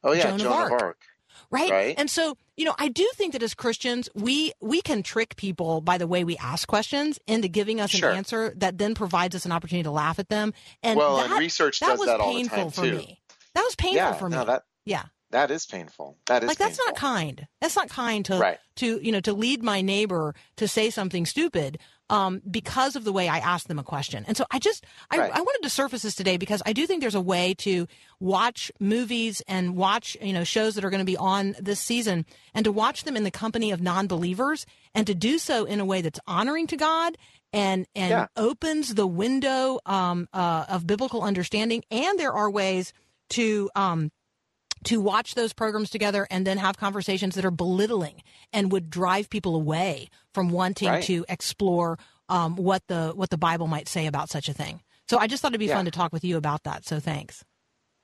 oh 0.03 0.13
yeah, 0.13 0.23
Joan 0.23 0.33
of 0.33 0.39
Joan 0.41 0.51
of 0.51 0.71
Arc. 0.71 0.81
Arc. 0.81 0.97
right? 1.49 1.71
Right. 1.71 1.95
And 1.97 2.09
so, 2.09 2.37
you 2.57 2.65
know, 2.65 2.75
I 2.77 2.87
do 2.89 3.09
think 3.15 3.33
that 3.33 3.43
as 3.43 3.53
Christians, 3.53 4.09
we 4.15 4.51
we 4.61 4.81
can 4.81 5.03
trick 5.03 5.35
people 5.35 5.81
by 5.81 5.97
the 5.97 6.07
way 6.07 6.23
we 6.23 6.37
ask 6.37 6.67
questions 6.67 7.19
into 7.27 7.47
giving 7.47 7.79
us 7.81 7.91
Sure. 7.91 8.09
an 8.11 8.17
answer 8.17 8.53
that 8.57 8.77
then 8.77 8.93
provides 8.95 9.35
us 9.35 9.45
an 9.45 9.51
opportunity 9.51 9.83
to 9.83 9.91
laugh 9.91 10.19
at 10.19 10.29
them. 10.29 10.53
And 10.83 10.97
well, 10.97 11.17
that, 11.17 11.31
and 11.31 11.39
research 11.39 11.79
that 11.79 11.87
does 11.87 11.99
was 11.99 12.07
that 12.07 12.19
all 12.19 12.29
the 12.33 12.35
painful 12.39 12.57
time 12.57 12.71
for 12.71 12.81
too. 12.83 12.97
me. 12.97 13.21
That 13.55 13.63
was 13.63 13.75
painful 13.75 13.95
yeah, 13.95 14.13
for 14.13 14.29
me. 14.29 14.35
no, 14.35 14.45
that 14.45 14.63
yeah. 14.85 15.03
That 15.31 15.49
is 15.51 15.65
painful. 15.65 16.17
That 16.27 16.43
is 16.43 16.47
Like 16.47 16.57
that's 16.57 16.77
not 16.85 16.95
kind. 16.95 17.47
That's 17.59 17.75
not 17.75 17.89
kind 17.89 18.23
to 18.25 18.37
Right. 18.37 18.59
to 18.77 18.99
you 19.03 19.11
know 19.11 19.19
to 19.21 19.33
lead 19.33 19.63
my 19.63 19.81
neighbor 19.81 20.35
to 20.57 20.67
say 20.67 20.89
something 20.89 21.25
stupid 21.25 21.79
um, 22.09 22.41
because 22.49 22.97
of 22.97 23.05
the 23.05 23.13
way 23.13 23.29
I 23.29 23.37
asked 23.39 23.69
them 23.69 23.79
a 23.79 23.83
question. 23.83 24.25
And 24.27 24.35
so 24.35 24.45
I 24.51 24.59
just 24.59 24.85
I, 25.09 25.17
Right. 25.17 25.31
I 25.33 25.41
wanted 25.41 25.63
to 25.63 25.69
surface 25.69 26.01
this 26.01 26.15
today 26.15 26.37
because 26.37 26.61
I 26.65 26.73
do 26.73 26.85
think 26.85 26.99
there's 27.01 27.15
a 27.15 27.21
way 27.21 27.53
to 27.59 27.87
watch 28.19 28.71
movies 28.79 29.41
and 29.47 29.75
watch 29.75 30.17
you 30.21 30.33
know 30.33 30.43
shows 30.43 30.75
that 30.75 30.83
are 30.85 30.89
going 30.89 30.99
to 30.99 31.05
be 31.05 31.17
on 31.17 31.55
this 31.59 31.79
season 31.79 32.25
and 32.53 32.63
to 32.65 32.71
watch 32.71 33.03
them 33.05 33.15
in 33.17 33.23
the 33.23 33.31
company 33.31 33.71
of 33.71 33.81
non-believers 33.81 34.65
and 34.93 35.07
to 35.07 35.15
do 35.15 35.37
so 35.39 35.65
in 35.65 35.79
a 35.79 35.85
way 35.85 36.01
that's 36.01 36.19
honoring 36.27 36.67
to 36.67 36.77
God 36.77 37.17
and 37.53 37.87
and 37.95 38.09
Yeah. 38.11 38.27
opens 38.35 38.93
the 38.95 39.07
window 39.07 39.79
um, 39.85 40.27
uh, 40.33 40.65
of 40.69 40.85
biblical 40.85 41.21
understanding. 41.21 41.83
And 41.91 42.19
there 42.19 42.33
are 42.33 42.49
ways 42.49 42.93
to 43.31 43.69
um, 43.75 44.11
to 44.85 44.99
watch 44.99 45.35
those 45.35 45.53
programs 45.53 45.89
together 45.89 46.27
and 46.31 46.45
then 46.45 46.57
have 46.57 46.77
conversations 46.77 47.35
that 47.35 47.45
are 47.45 47.51
belittling 47.51 48.23
and 48.51 48.71
would 48.71 48.89
drive 48.89 49.29
people 49.29 49.55
away 49.55 50.09
from 50.33 50.49
wanting 50.49 50.89
Right. 50.89 51.03
to 51.03 51.25
explore 51.29 51.99
um, 52.29 52.55
what 52.55 52.87
the 52.87 53.11
what 53.15 53.29
the 53.29 53.37
Bible 53.37 53.67
might 53.67 53.87
say 53.89 54.05
about 54.07 54.29
such 54.29 54.47
a 54.47 54.53
thing. 54.53 54.81
So 55.09 55.17
I 55.17 55.27
just 55.27 55.41
thought 55.41 55.51
it'd 55.51 55.59
be 55.59 55.65
Yeah. 55.65 55.75
fun 55.75 55.85
to 55.85 55.91
talk 55.91 56.13
with 56.13 56.23
you 56.23 56.37
about 56.37 56.63
that. 56.63 56.85
So 56.85 56.99
thanks. 56.99 57.43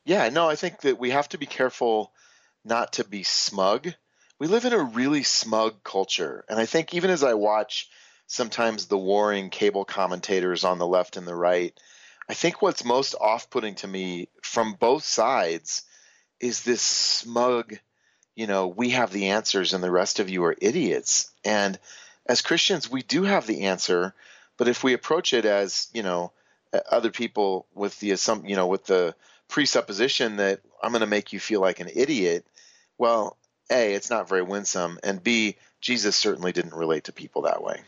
Yeah, 0.06 0.28
no, 0.30 0.50
I 0.50 0.56
think 0.56 0.82
that 0.82 1.00
we 1.00 1.12
have 1.12 1.30
to 1.30 1.38
be 1.38 1.46
careful 1.46 2.13
not 2.66 2.94
to 2.94 3.04
be 3.06 3.24
smug. 3.24 3.94
We 4.40 4.48
live 4.48 4.66
in 4.66 4.74
a 4.74 4.84
really 4.84 5.24
smug 5.24 5.84
culture, 5.84 6.44
and 6.50 6.60
I 6.60 6.66
think 6.66 6.94
even 6.94 7.10
as 7.10 7.24
I 7.24 7.34
watch 7.34 7.90
sometimes 8.28 8.88
the 8.88 8.98
warring 8.98 9.50
cable 9.50 9.86
commentators 9.86 10.66
on 10.66 10.78
the 10.80 10.86
left 10.88 11.16
and 11.16 11.26
the 11.26 11.34
right. 11.36 11.74
I 12.30 12.34
think 12.34 12.62
what's 12.62 12.84
most 12.84 13.16
off 13.22 13.50
putting 13.50 13.76
to 13.76 13.88
me 13.88 14.28
from 14.44 14.74
both 14.74 15.06
sides 15.06 15.84
is 16.39 16.63
this 16.63 16.82
smug, 16.82 17.78
you 18.36 18.47
know, 18.47 18.67
we 18.67 18.91
have 18.91 19.12
the 19.12 19.30
answers 19.30 19.73
and 19.73 19.84
the 19.84 19.91
rest 19.91 20.19
of 20.19 20.30
you 20.30 20.43
are 20.45 20.56
idiots. 20.62 21.32
And 21.43 21.80
as 22.26 22.41
Christians, 22.41 22.89
we 22.89 23.02
do 23.02 23.23
have 23.23 23.47
the 23.47 23.63
answer, 23.63 24.13
but 24.58 24.67
if 24.67 24.84
we 24.84 24.93
approach 24.93 25.34
it 25.34 25.45
as, 25.45 25.88
you 25.93 26.04
know, 26.04 26.32
uh, 26.73 26.80
other 26.91 27.12
people 27.12 27.65
with 27.73 28.00
the 28.00 28.12
assumption, 28.12 28.50
you 28.50 28.56
know, 28.56 28.67
with 28.67 28.86
the 28.86 29.15
presupposition 29.47 30.38
that 30.38 30.62
I'm 30.84 30.91
going 30.91 31.02
to 31.02 31.08
make 31.08 31.34
you 31.34 31.39
feel 31.39 31.62
like 31.62 31.80
an 31.80 31.89
idiot, 31.93 32.45
well, 32.97 33.38
A, 33.71 33.93
it's 33.93 34.10
not 34.10 34.30
very 34.30 34.41
winsome, 34.41 35.00
and 35.04 35.23
B, 35.23 35.56
Jesus 35.80 36.15
certainly 36.15 36.52
didn't 36.52 36.73
relate 36.73 37.06
to 37.06 37.13
people 37.13 37.43
that 37.43 37.63
way. 37.63 37.82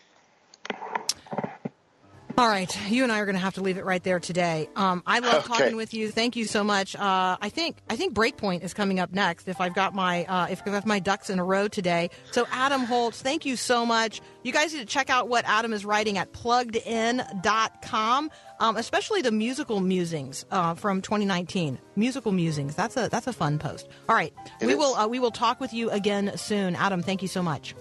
All 2.39 2.47
right, 2.47 2.73
you 2.89 3.03
and 3.03 3.11
I 3.11 3.19
are 3.19 3.25
going 3.25 3.35
to 3.35 3.41
have 3.41 3.55
to 3.55 3.61
leave 3.61 3.77
it 3.77 3.83
right 3.83 4.01
there 4.01 4.21
today. 4.21 4.69
Um, 4.77 5.03
I 5.05 5.19
love 5.19 5.43
Okay. 5.43 5.47
talking 5.57 5.75
with 5.75 5.93
you. 5.93 6.09
Thank 6.09 6.37
you 6.37 6.45
so 6.45 6.63
much. 6.63 6.95
Uh, 6.95 7.35
I 7.41 7.49
think 7.49 7.75
I 7.89 7.97
think 7.97 8.13
Breakpoint 8.13 8.63
is 8.63 8.73
coming 8.73 8.97
up 9.01 9.11
next. 9.11 9.49
If 9.49 9.59
I've 9.59 9.75
got 9.75 9.93
my 9.93 10.23
uh, 10.23 10.47
if 10.49 10.61
I 10.61 10.69
have 10.69 10.83
got 10.83 10.85
my 10.85 10.99
ducks 10.99 11.29
in 11.29 11.37
a 11.39 11.43
row 11.43 11.67
today. 11.67 12.11
So 12.31 12.47
Adam 12.53 12.85
Holz, 12.85 13.21
thank 13.21 13.45
you 13.45 13.57
so 13.57 13.85
much. 13.85 14.21
You 14.43 14.53
guys 14.53 14.73
need 14.73 14.79
to 14.79 14.85
check 14.85 15.09
out 15.09 15.27
what 15.27 15.43
Adam 15.49 15.73
is 15.73 15.83
writing 15.83 16.17
at 16.17 16.31
pluggedin.com, 16.31 18.31
um, 18.61 18.77
especially 18.77 19.21
the 19.21 19.31
musical 19.31 19.81
musings 19.81 20.45
uh, 20.49 20.75
from 20.75 21.01
2019. 21.01 21.77
Musical 21.97 22.31
musings. 22.31 22.73
That's 22.73 22.95
a 22.95 23.09
that's 23.09 23.27
a 23.27 23.33
fun 23.33 23.59
post. 23.59 23.89
All 24.07 24.15
right, 24.15 24.33
It 24.61 24.67
we 24.67 24.73
is. 24.73 24.79
will 24.79 24.95
uh, 24.95 25.07
we 25.09 25.19
will 25.19 25.31
talk 25.31 25.59
with 25.59 25.73
you 25.73 25.89
again 25.89 26.31
soon. 26.37 26.77
Adam, 26.77 27.03
thank 27.03 27.21
you 27.21 27.27
so 27.27 27.43
much. 27.43 27.75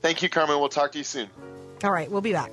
Thank 0.00 0.22
you, 0.22 0.30
Carmen. 0.30 0.58
We'll 0.58 0.70
talk 0.70 0.92
to 0.92 0.98
you 0.98 1.04
soon. 1.04 1.28
All 1.84 1.90
right, 1.90 2.10
we'll 2.10 2.22
be 2.22 2.32
back. 2.32 2.50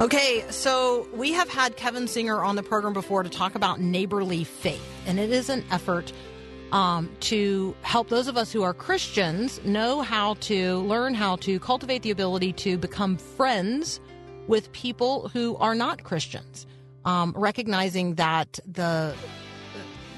Okay, 0.00 0.44
so 0.48 1.08
we 1.12 1.32
have 1.32 1.48
had 1.48 1.76
Kevin 1.76 2.06
Singer 2.06 2.42
on 2.42 2.56
the 2.56 2.62
program 2.62 2.92
before 2.92 3.24
to 3.24 3.28
talk 3.28 3.56
about 3.56 3.80
neighborly 3.80 4.44
faith, 4.44 4.80
and 5.06 5.18
it 5.18 5.30
is 5.30 5.48
an 5.48 5.64
effort 5.70 6.12
um, 6.72 7.10
to 7.20 7.74
help 7.82 8.08
those 8.08 8.28
of 8.28 8.36
us 8.36 8.52
who 8.52 8.62
are 8.62 8.72
Christians 8.72 9.60
know 9.64 10.02
how 10.02 10.34
to 10.34 10.78
learn 10.78 11.14
how 11.14 11.36
to 11.36 11.58
cultivate 11.58 12.02
the 12.02 12.10
ability 12.10 12.52
to 12.54 12.78
become 12.78 13.16
friends 13.16 14.00
with 14.46 14.70
people 14.72 15.28
who 15.28 15.56
are 15.56 15.74
not 15.74 16.04
Christians, 16.04 16.66
um, 17.04 17.34
recognizing 17.36 18.14
that 18.14 18.60
the 18.66 19.14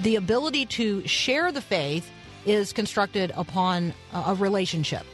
the 0.02 0.16
ability 0.16 0.66
to 0.66 1.06
share 1.06 1.52
the 1.52 1.60
faith 1.60 2.10
is 2.46 2.72
constructed 2.72 3.32
upon 3.36 3.94
a, 4.12 4.34
relationship. 4.34 5.04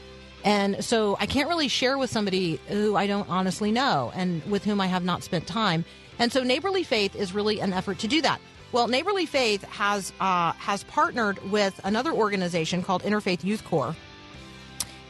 And 0.45 0.85
so 0.85 1.17
I 1.19 1.27
can't 1.27 1.49
really 1.49 1.69
share 1.69 1.99
with 1.99 2.11
somebody 2.11 2.61
who 2.69 2.97
I 2.97 3.07
don't 3.07 3.29
honestly 3.29 3.73
know 3.73 4.12
and 4.15 4.45
with 4.45 4.65
whom 4.65 4.81
I 4.81 4.87
have 4.87 5.05
not 5.05 5.23
spent 5.23 5.47
time. 5.47 5.85
And 6.19 6.33
so 6.33 6.43
neighborly 6.43 6.83
faith 6.83 7.17
is 7.17 7.35
really 7.35 7.61
an 7.61 7.73
effort 7.73 7.99
to 8.01 8.09
do 8.09 8.23
that. 8.23 8.41
Well, 8.73 8.89
neighborly 8.89 9.27
faith 9.27 9.62
has 9.65 10.12
uh, 10.21 10.53
has 10.53 10.85
partnered 10.85 11.43
with 11.51 11.81
another 11.85 12.12
organization 12.12 12.83
called 12.83 13.03
Interfaith 13.03 13.45
Youth 13.45 13.65
Core 13.65 13.95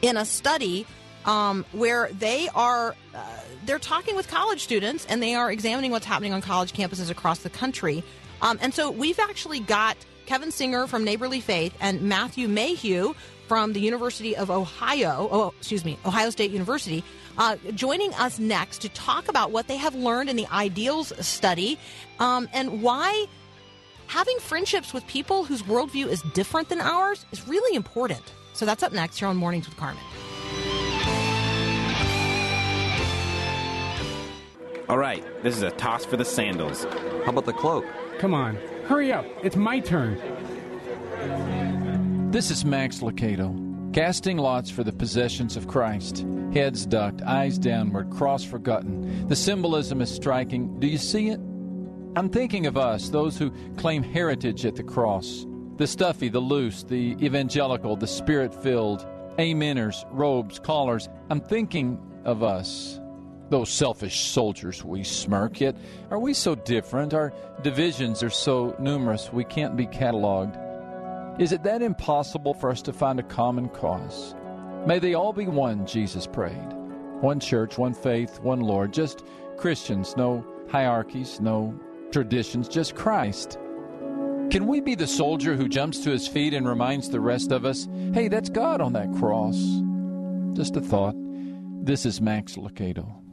in 0.03 0.17
a 0.17 0.25
study 0.25 0.87
um, 1.25 1.65
where 1.73 2.09
they 2.13 2.49
are 2.55 2.95
uh, 3.15 3.41
they're 3.65 3.79
talking 3.79 4.15
with 4.15 4.29
college 4.29 4.63
students 4.63 5.07
and 5.07 5.23
they 5.23 5.35
are 5.35 5.51
examining 5.51 5.91
what's 5.91 6.07
happening 6.07 6.33
on 6.33 6.41
college 6.41 6.73
campuses 6.73 7.11
across 7.11 7.41
the 7.41 7.51
country. 7.51 8.05
Um, 8.43 8.59
and 8.61 8.73
so 8.73 8.91
we've 8.91 9.19
actually 9.19 9.61
got 9.61 9.97
Kevin 10.27 10.51
Singer 10.51 10.87
from 10.87 11.05
Neighborly 11.05 11.41
Faith 11.41 11.75
and 11.81 12.03
Matthew 12.03 12.49
Mayhew 12.49 13.15
from 13.47 13.73
the 13.73 13.81
University 13.81 14.37
of 14.37 14.51
Ohio, 14.51 15.29
oh, 15.31 15.55
excuse 15.59 15.85
me, 15.85 15.99
Ohio 16.05 16.31
State 16.31 16.51
University, 16.51 17.05
uh, 17.39 17.57
joining 17.75 18.13
us 18.15 18.39
next 18.41 18.83
to 18.83 18.89
talk 18.89 19.29
about 19.29 19.53
what 19.53 19.69
they 19.69 19.77
have 19.77 19.95
learned 19.95 20.29
in 20.29 20.37
the 20.37 20.47
Ideals 20.49 21.13
study 21.25 21.79
um, 22.19 22.49
and 22.53 22.83
why 22.83 23.27
having 24.09 24.37
friendships 24.39 24.93
with 24.93 25.07
people 25.07 25.45
whose 25.45 25.63
worldview 25.63 26.07
is 26.09 26.23
different 26.35 26.69
than 26.69 26.81
ours 26.81 27.25
is 27.31 27.47
really 27.47 27.77
important. 27.77 28.23
So 28.53 28.67
that's 28.67 28.83
up 28.83 28.93
next 28.93 29.19
here 29.19 29.29
on 29.29 29.37
Mornings 29.37 29.69
with 29.69 29.77
Carmen. 29.77 30.03
All 34.89 34.99
right, 34.99 35.25
this 35.43 35.57
is 35.57 35.63
a 35.63 35.71
toss 35.73 36.05
for 36.05 36.17
the 36.17 36.25
sandals. 36.25 36.85
How 37.25 37.31
about 37.31 37.45
the 37.45 37.53
cloak? 37.53 37.85
Come 38.19 38.35
on, 38.35 38.57
hurry 38.87 39.13
up. 39.13 39.27
It's 39.43 39.57
my 39.57 39.81
turn. 39.81 40.17
This 42.31 42.51
is 42.51 42.65
Max 42.65 43.01
Lucado, 43.01 43.93
casting 43.93 44.39
lots 44.39 44.71
for 44.71 44.85
the 44.85 44.93
possessions 44.93 45.57
of 45.57 45.67
Christ. 45.67 46.25
Heads 46.53 46.87
ducked, 46.87 47.21
eyes 47.23 47.59
downward, 47.59 48.11
cross 48.11 48.45
forgotten. 48.45 49.27
The 49.29 49.37
symbolism 49.37 50.01
is 50.01 50.15
striking. 50.15 50.79
Do 50.79 50.87
you 50.87 50.99
see 50.99 51.31
it? 51.31 51.41
I'm 52.17 52.31
thinking 52.31 52.67
of 52.67 52.77
us, 52.77 53.09
those 53.09 53.37
who 53.37 53.53
claim 53.77 54.03
heritage 54.03 54.65
at 54.65 54.77
the 54.77 54.83
cross. 54.83 55.47
The 55.77 55.87
stuffy, 55.87 56.29
the 56.29 56.41
loose, 56.41 56.85
the 56.85 57.17
evangelical, 57.21 57.97
the 57.97 58.07
spirit 58.07 58.55
filled, 58.63 59.07
ameners, 59.39 60.05
robes, 60.11 60.59
collars. 60.59 61.09
I'm 61.29 61.41
thinking 61.41 61.99
of 62.25 62.43
us. 62.43 63.01
Those 63.49 63.71
selfish 63.71 64.21
soldiers 64.27 64.85
we 64.85 65.05
smirk, 65.05 65.61
yet 65.61 65.77
are 66.11 66.19
we 66.19 66.35
so 66.35 66.55
different? 66.55 67.15
Our 67.15 67.33
divisions 67.63 68.23
are 68.23 68.31
so 68.31 68.75
numerous 68.81 69.33
we 69.33 69.45
can't 69.45 69.77
be 69.77 69.87
cataloged. 69.87 70.61
Is 71.41 71.53
it 71.53 71.63
that 71.63 71.83
impossible 71.83 72.55
for 72.55 72.71
us 72.71 72.83
to 72.83 72.93
find 72.93 73.21
a 73.21 73.25
common 73.25 73.69
cause? 73.69 74.35
May 74.87 74.99
they 74.99 75.15
all 75.15 75.33
be 75.33 75.47
one, 75.47 75.87
Jesus 75.87 76.27
prayed. 76.27 76.73
One 77.21 77.41
church, 77.41 77.79
one 77.79 77.95
faith, 77.95 78.41
one 78.41 78.61
Lord, 78.61 78.93
just 78.93 79.25
Christians, 79.57 80.17
no 80.17 80.45
hierarchies, 80.69 81.41
no 81.41 81.79
traditions, 82.11 82.69
just 82.69 82.95
Christ. 82.95 83.59
Can 84.51 84.67
we 84.67 84.81
be 84.81 84.95
the 84.95 85.07
soldier 85.07 85.57
who 85.57 85.69
jumps 85.69 86.01
to 86.01 86.11
his 86.11 86.27
feet 86.29 86.55
and 86.55 86.69
reminds 86.69 87.11
the 87.11 87.21
rest 87.21 87.53
of 87.53 87.65
us, 87.65 87.89
hey, 88.13 88.29
that's 88.29 88.49
God 88.49 88.81
on 88.81 88.93
that 88.95 89.13
cross? 89.15 89.57
Just 90.57 90.77
a 90.77 90.81
thought. 90.81 91.15
This 91.85 92.07
is 92.07 92.21
Max 92.21 92.55
Lucado. 92.55 93.26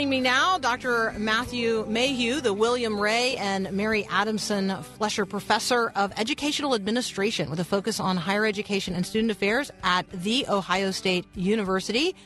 Joining 0.00 0.08
me 0.08 0.20
now, 0.22 0.56
Dr. 0.56 1.12
Matthew 1.18 1.84
Mayhew, 1.86 2.40
the 2.40 2.54
William 2.54 2.98
Ray 2.98 3.36
and 3.36 3.70
Mary 3.70 4.06
Adamson 4.08 4.74
Flesher 4.96 5.26
Professor 5.26 5.90
of 5.94 6.10
Educational 6.16 6.74
Administration 6.74 7.50
with 7.50 7.60
a 7.60 7.64
focus 7.64 8.00
on 8.00 8.16
higher 8.16 8.46
education 8.46 8.94
and 8.94 9.04
student 9.04 9.30
affairs 9.30 9.70
at 9.82 10.10
The 10.10 10.46
Ohio 10.48 10.90
State 10.90 11.26
University. 11.34 12.16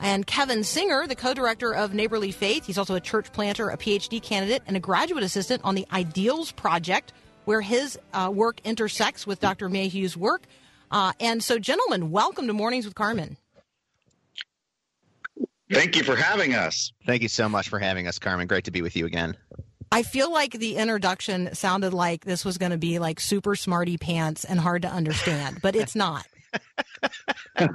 And 0.00 0.26
Kevin 0.26 0.64
Singer, 0.64 1.06
the 1.06 1.14
co 1.14 1.32
director 1.32 1.74
of 1.74 1.94
Neighborly 1.94 2.30
Faith. 2.30 2.66
He's 2.66 2.76
also 2.76 2.94
a 2.94 3.00
church 3.00 3.32
planter, 3.32 3.70
a 3.70 3.78
PhD 3.78 4.22
candidate, 4.22 4.60
and 4.66 4.76
a 4.76 4.80
graduate 4.80 5.24
assistant 5.24 5.62
on 5.64 5.74
the 5.74 5.86
Ideals 5.94 6.52
Project, 6.52 7.14
where 7.46 7.62
his 7.62 7.98
uh, 8.12 8.30
work 8.30 8.60
intersects 8.64 9.26
with 9.26 9.40
Dr. 9.40 9.70
Mayhew's 9.70 10.14
work. 10.14 10.42
Uh, 10.90 11.14
and 11.20 11.42
so, 11.42 11.58
gentlemen, 11.58 12.10
welcome 12.10 12.48
to 12.48 12.52
Mornings 12.52 12.84
with 12.84 12.94
Carmen. 12.94 13.38
Thank 15.74 15.96
you 15.96 16.02
for 16.04 16.16
having 16.16 16.54
us. 16.54 16.92
Thank 17.06 17.22
you 17.22 17.28
so 17.28 17.48
much 17.48 17.68
for 17.68 17.78
having 17.78 18.06
us, 18.06 18.18
Carmen. 18.18 18.46
Great 18.46 18.64
to 18.64 18.70
be 18.70 18.80
with 18.82 18.96
you 18.96 19.06
again. 19.06 19.36
I 19.92 20.02
feel 20.02 20.32
like 20.32 20.52
the 20.52 20.76
introduction 20.76 21.54
sounded 21.54 21.92
like 21.94 22.24
this 22.24 22.44
was 22.44 22.58
going 22.58 22.72
to 22.72 22.78
be 22.78 22.98
like 22.98 23.20
super 23.20 23.54
smarty 23.54 23.96
pants 23.98 24.44
and 24.44 24.58
hard 24.58 24.82
to 24.82 24.88
understand, 24.88 25.58
but 25.62 25.76
it's 25.76 25.94
not. 25.94 26.26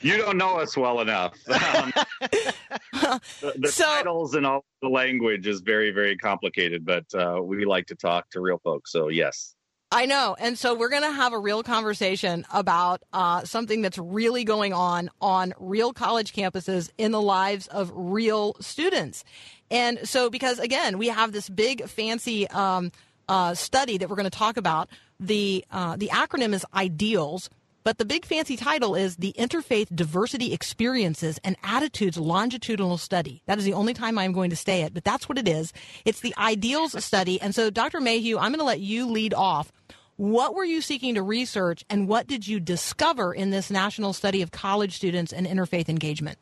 You 0.00 0.18
don't 0.18 0.36
know 0.36 0.58
us 0.58 0.76
well 0.76 1.00
enough. 1.00 1.34
Um, 1.48 3.20
the 3.40 3.54
the 3.58 3.68
So- 3.68 3.84
titles 3.84 4.34
and 4.34 4.44
all 4.46 4.64
the 4.82 4.88
language 4.88 5.46
is 5.46 5.60
very, 5.60 5.90
very 5.92 6.16
complicated, 6.16 6.84
but 6.84 7.04
uh, 7.14 7.40
we 7.42 7.64
like 7.64 7.86
to 7.86 7.94
talk 7.94 8.28
to 8.30 8.40
real 8.40 8.58
folks. 8.58 8.92
So, 8.92 9.08
yes. 9.08 9.54
I 9.94 10.06
know. 10.06 10.34
And 10.40 10.58
so 10.58 10.74
we're 10.74 10.88
going 10.88 11.04
to 11.04 11.12
have 11.12 11.32
a 11.32 11.38
real 11.38 11.62
conversation 11.62 12.44
about 12.52 13.04
uh, 13.12 13.44
something 13.44 13.80
that's 13.80 13.96
really 13.96 14.42
going 14.42 14.72
on 14.72 15.08
on 15.20 15.54
real 15.56 15.92
college 15.92 16.32
campuses 16.32 16.90
in 16.98 17.12
the 17.12 17.20
lives 17.20 17.68
of 17.68 17.92
real 17.94 18.56
students. 18.58 19.22
And 19.70 20.00
so, 20.02 20.30
because 20.30 20.58
again, 20.58 20.98
we 20.98 21.06
have 21.08 21.30
this 21.30 21.48
big 21.48 21.88
fancy 21.88 22.48
um, 22.48 22.90
uh, 23.28 23.54
study 23.54 23.96
that 23.98 24.10
we're 24.10 24.16
going 24.16 24.24
to 24.24 24.36
talk 24.36 24.56
about. 24.56 24.88
The 25.20 25.64
uh, 25.70 25.94
the 25.96 26.08
acronym 26.08 26.54
is 26.54 26.66
IDEALS, 26.74 27.48
But 27.84 27.98
the 27.98 28.06
big 28.06 28.24
fancy 28.24 28.56
title 28.56 28.94
is 28.94 29.16
the 29.16 29.34
Interfaith 29.38 29.94
Diversity 29.94 30.54
Experiences 30.54 31.38
and 31.44 31.54
Attitudes 31.62 32.16
Longitudinal 32.16 32.96
Study. 32.96 33.42
That 33.44 33.58
is 33.58 33.66
the 33.66 33.74
only 33.74 33.92
time 33.92 34.16
I'm 34.16 34.32
going 34.32 34.48
to 34.48 34.56
say 34.56 34.80
it, 34.82 34.94
but 34.94 35.04
that's 35.04 35.28
what 35.28 35.36
it 35.36 35.46
is. 35.46 35.70
It's 36.06 36.20
the 36.20 36.34
Ideals 36.38 37.04
Study. 37.04 37.38
And 37.42 37.54
so, 37.54 37.68
Dr. 37.68 38.00
Mayhew, 38.00 38.38
I'm 38.38 38.52
going 38.52 38.60
to 38.60 38.64
let 38.64 38.80
you 38.80 39.06
lead 39.06 39.34
off. 39.34 39.70
What 40.16 40.54
were 40.54 40.64
you 40.64 40.80
seeking 40.80 41.16
to 41.16 41.22
research, 41.22 41.84
and 41.90 42.08
what 42.08 42.26
did 42.26 42.48
you 42.48 42.58
discover 42.58 43.34
in 43.34 43.50
this 43.50 43.70
national 43.70 44.14
study 44.14 44.40
of 44.40 44.50
college 44.50 44.94
students 44.94 45.32
and 45.32 45.46
interfaith 45.46 45.90
engagement? 45.90 46.38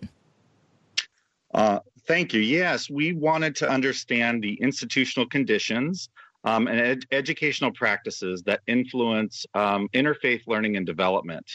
Uh, 1.53 1.81
thank 2.07 2.35
you. 2.35 2.41
Yes, 2.41 2.89
we 2.89 3.15
wanted 3.15 3.57
to 3.57 3.69
understand 3.69 4.45
the 4.45 4.55
institutional 4.61 5.29
conditions 5.29 6.09
um, 6.45 6.67
and 6.67 6.81
ed- 6.81 7.05
educational 7.11 7.73
practices 7.73 8.43
that 8.45 8.61
influence 8.67 9.47
um, 9.55 9.89
interfaith 9.95 10.43
learning 10.47 10.77
and 10.77 10.87
development. 10.87 11.51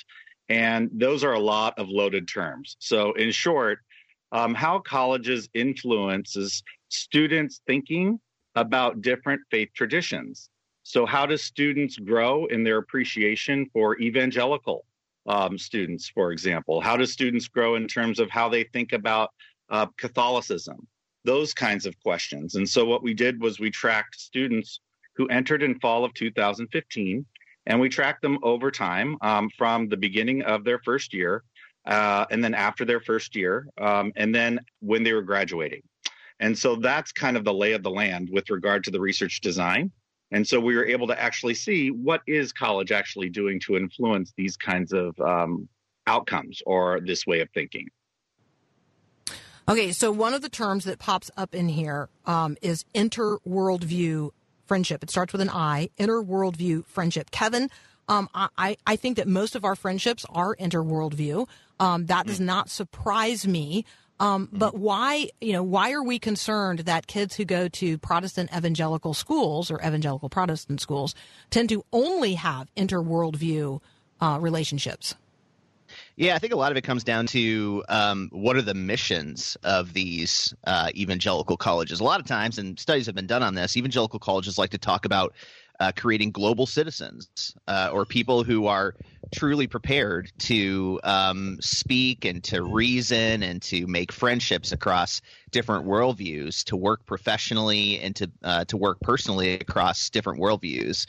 And 0.49 0.89
those 0.93 1.23
are 1.23 1.33
a 1.33 1.39
lot 1.39 1.77
of 1.77 1.89
loaded 1.89 2.27
terms. 2.27 2.77
So, 2.79 3.13
in 3.13 3.31
short, 3.31 3.79
um, 4.31 4.53
how 4.53 4.79
colleges 4.79 5.49
influences 5.53 6.63
students 6.89 7.61
thinking 7.67 8.19
about 8.55 9.01
different 9.01 9.41
faith 9.51 9.69
traditions. 9.75 10.49
So, 10.83 11.05
how 11.05 11.25
do 11.25 11.35
students 11.35 11.97
grow 11.97 12.45
in 12.45 12.63
their 12.63 12.77
appreciation 12.77 13.69
for 13.73 13.99
evangelical 13.99 14.85
um, 15.27 15.57
students, 15.57 16.09
for 16.09 16.31
example? 16.31 16.79
How 16.79 16.95
do 16.95 17.05
students 17.05 17.49
grow 17.49 17.75
in 17.75 17.87
terms 17.87 18.19
of 18.19 18.29
how 18.29 18.47
they 18.47 18.63
think 18.63 18.93
about 18.93 19.31
uh, 19.69 19.87
Catholicism? 19.97 20.87
Those 21.27 21.53
kinds 21.53 21.85
of 21.85 21.93
questions. 21.99 22.55
And 22.55 22.67
so, 22.67 22.85
what 22.85 23.03
we 23.03 23.13
did 23.13 23.41
was 23.41 23.59
we 23.59 23.69
tracked 23.69 24.17
students 24.17 24.79
who 25.17 25.27
entered 25.27 25.61
in 25.61 25.77
fall 25.81 26.05
of 26.05 26.13
2015, 26.13 27.25
and 27.65 27.79
we 27.81 27.89
tracked 27.89 28.21
them 28.21 28.39
over 28.43 28.71
time 28.71 29.17
um, 29.19 29.49
from 29.57 29.89
the 29.89 29.97
beginning 29.97 30.41
of 30.43 30.63
their 30.63 30.79
first 30.79 31.13
year, 31.13 31.43
uh, 31.85 32.25
and 32.31 32.41
then 32.41 32.53
after 32.53 32.85
their 32.85 33.01
first 33.01 33.35
year, 33.35 33.67
um, 33.77 34.13
and 34.15 34.33
then 34.33 34.57
when 34.79 35.03
they 35.03 35.11
were 35.11 35.21
graduating. 35.21 35.81
And 36.39 36.57
so 36.57 36.77
that's 36.77 37.11
kind 37.11 37.35
of 37.35 37.43
the 37.43 37.53
lay 37.53 37.73
of 37.73 37.83
the 37.83 37.91
land 37.91 38.29
with 38.31 38.49
regard 38.49 38.85
to 38.85 38.91
the 38.91 39.01
research 39.01 39.41
design. 39.41 39.91
And 40.31 40.47
so 40.47 40.61
we 40.61 40.77
were 40.77 40.85
able 40.85 41.07
to 41.07 41.21
actually 41.21 41.55
see 41.55 41.91
what 41.91 42.21
is 42.25 42.53
college 42.53 42.93
actually 42.93 43.29
doing 43.29 43.59
to 43.65 43.75
influence 43.75 44.31
these 44.37 44.55
kinds 44.55 44.93
of 44.93 45.19
um, 45.19 45.67
outcomes 46.05 46.61
or 46.65 47.01
this 47.01 47.27
way 47.27 47.41
of 47.41 47.49
thinking. 47.53 47.89
Okay, 49.69 49.91
so 49.91 50.13
one 50.13 50.33
of 50.33 50.41
the 50.41 50.49
terms 50.49 50.85
that 50.85 50.97
pops 50.97 51.29
up 51.35 51.53
in 51.53 51.67
here 51.67 52.07
um, 52.25 52.55
is 52.61 52.85
inter-worldview 52.93 54.29
friendship. 54.65 55.03
It 55.03 55.09
starts 55.09 55.33
with 55.33 55.41
an 55.41 55.49
I, 55.49 55.89
inter-worldview 55.97 56.85
friendship. 56.85 57.31
Kevin, 57.31 57.69
um, 58.07 58.29
I, 58.33 58.77
I 58.87 58.95
think 58.95 59.17
that 59.17 59.27
most 59.27 59.55
of 59.55 59.65
our 59.65 59.75
friendships 59.75 60.25
are 60.29 60.53
inter-worldview. 60.53 61.49
Um, 61.81 62.05
that 62.05 62.27
does 62.27 62.39
not 62.39 62.69
surprise 62.69 63.45
me. 63.45 63.83
Um, 64.21 64.47
but 64.53 64.77
why, 64.77 65.29
you 65.41 65.51
know, 65.51 65.63
why 65.63 65.91
are 65.91 66.03
we 66.03 66.17
concerned 66.17 66.79
that 66.79 67.07
kids 67.07 67.35
who 67.35 67.43
go 67.43 67.67
to 67.67 67.97
Protestant 67.97 68.49
evangelical 68.55 69.13
schools 69.13 69.69
or 69.69 69.79
evangelical 69.81 70.29
Protestant 70.29 70.79
schools 70.79 71.13
tend 71.49 71.67
to 71.69 71.83
only 71.91 72.35
have 72.35 72.69
inter-worldview 72.77 73.81
uh, 74.21 74.37
relationships? 74.39 75.13
Yeah, 76.17 76.33
I 76.33 76.39
think 76.39 76.51
a 76.51 76.55
lot 76.55 76.71
of 76.71 76.77
it 76.77 76.81
comes 76.83 77.03
down 77.03 77.27
to 77.27 77.83
um, 77.89 78.29
what 78.31 78.55
are 78.55 78.63
the 78.63 78.73
missions 78.73 79.55
of 79.63 79.93
these 79.93 80.51
uh, 80.65 80.89
evangelical 80.95 81.57
colleges. 81.57 81.99
A 81.99 82.03
lot 82.03 82.19
of 82.19 82.25
times, 82.25 82.57
and 82.57 82.79
studies 82.79 83.05
have 83.05 83.13
been 83.13 83.27
done 83.27 83.43
on 83.43 83.53
this, 83.53 83.77
evangelical 83.77 84.17
colleges 84.17 84.57
like 84.57 84.71
to 84.71 84.79
talk 84.79 85.05
about 85.05 85.35
uh, 85.79 85.91
creating 85.95 86.31
global 86.31 86.65
citizens 86.65 87.55
uh, 87.67 87.89
or 87.93 88.05
people 88.05 88.43
who 88.43 88.67
are 88.67 88.95
truly 89.31 89.67
prepared 89.67 90.31
to 90.39 90.99
um, 91.03 91.57
speak 91.61 92.25
and 92.25 92.43
to 92.43 92.63
reason 92.63 93.43
and 93.43 93.61
to 93.61 93.85
make 93.87 94.11
friendships 94.11 94.71
across 94.71 95.21
different 95.51 95.85
worldviews, 95.85 96.63
to 96.63 96.75
work 96.75 97.05
professionally 97.05 97.99
and 97.99 98.15
to 98.15 98.31
uh, 98.43 98.65
to 98.65 98.77
work 98.77 98.99
personally 99.01 99.53
across 99.53 100.09
different 100.09 100.39
worldviews. 100.39 101.05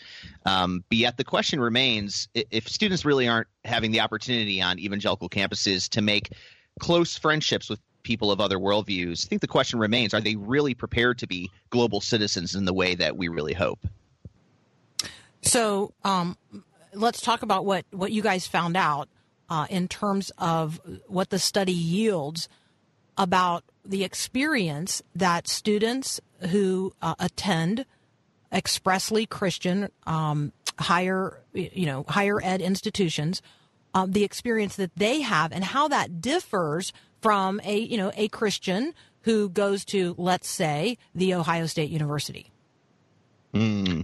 Um, 0.46 0.84
but 0.88 0.98
yet 0.98 1.16
the 1.16 1.24
question 1.24 1.60
remains: 1.60 2.28
if 2.34 2.68
students 2.68 3.04
really 3.04 3.28
aren't 3.28 3.48
having 3.64 3.90
the 3.90 4.00
opportunity 4.00 4.60
on 4.60 4.78
evangelical 4.78 5.28
campuses 5.28 5.88
to 5.90 6.02
make 6.02 6.32
close 6.80 7.16
friendships 7.16 7.68
with 7.68 7.80
people 8.02 8.30
of 8.30 8.40
other 8.40 8.58
worldviews, 8.58 9.26
I 9.26 9.28
think 9.28 9.40
the 9.40 9.48
question 9.48 9.78
remains: 9.78 10.12
Are 10.12 10.20
they 10.20 10.36
really 10.36 10.74
prepared 10.74 11.18
to 11.18 11.26
be 11.26 11.50
global 11.70 12.00
citizens 12.00 12.54
in 12.54 12.64
the 12.64 12.74
way 12.74 12.94
that 12.96 13.16
we 13.16 13.28
really 13.28 13.54
hope? 13.54 13.86
So 15.48 15.94
um, 16.04 16.36
let's 16.92 17.22
talk 17.22 17.42
about 17.42 17.64
what, 17.64 17.86
what 17.90 18.12
you 18.12 18.20
guys 18.20 18.46
found 18.46 18.76
out 18.76 19.08
uh, 19.48 19.66
in 19.70 19.88
terms 19.88 20.30
of 20.36 20.78
what 21.06 21.30
the 21.30 21.38
study 21.38 21.72
yields 21.72 22.50
about 23.16 23.64
the 23.82 24.04
experience 24.04 25.02
that 25.14 25.48
students 25.48 26.20
who 26.50 26.92
uh, 27.00 27.14
attend 27.18 27.86
expressly 28.52 29.24
Christian 29.24 29.88
um, 30.06 30.52
higher 30.78 31.40
you 31.54 31.86
know 31.86 32.04
higher 32.08 32.42
ed 32.42 32.60
institutions, 32.60 33.40
um, 33.94 34.12
the 34.12 34.24
experience 34.24 34.76
that 34.76 34.94
they 34.96 35.22
have 35.22 35.50
and 35.52 35.64
how 35.64 35.88
that 35.88 36.20
differs 36.20 36.92
from 37.22 37.58
a 37.64 37.78
you 37.78 37.96
know 37.96 38.12
a 38.16 38.28
Christian 38.28 38.92
who 39.22 39.48
goes 39.48 39.86
to 39.86 40.14
let's 40.18 40.48
say 40.48 40.98
the 41.14 41.34
Ohio 41.34 41.64
State 41.64 41.88
University. 41.88 42.52
Hmm. 43.54 44.02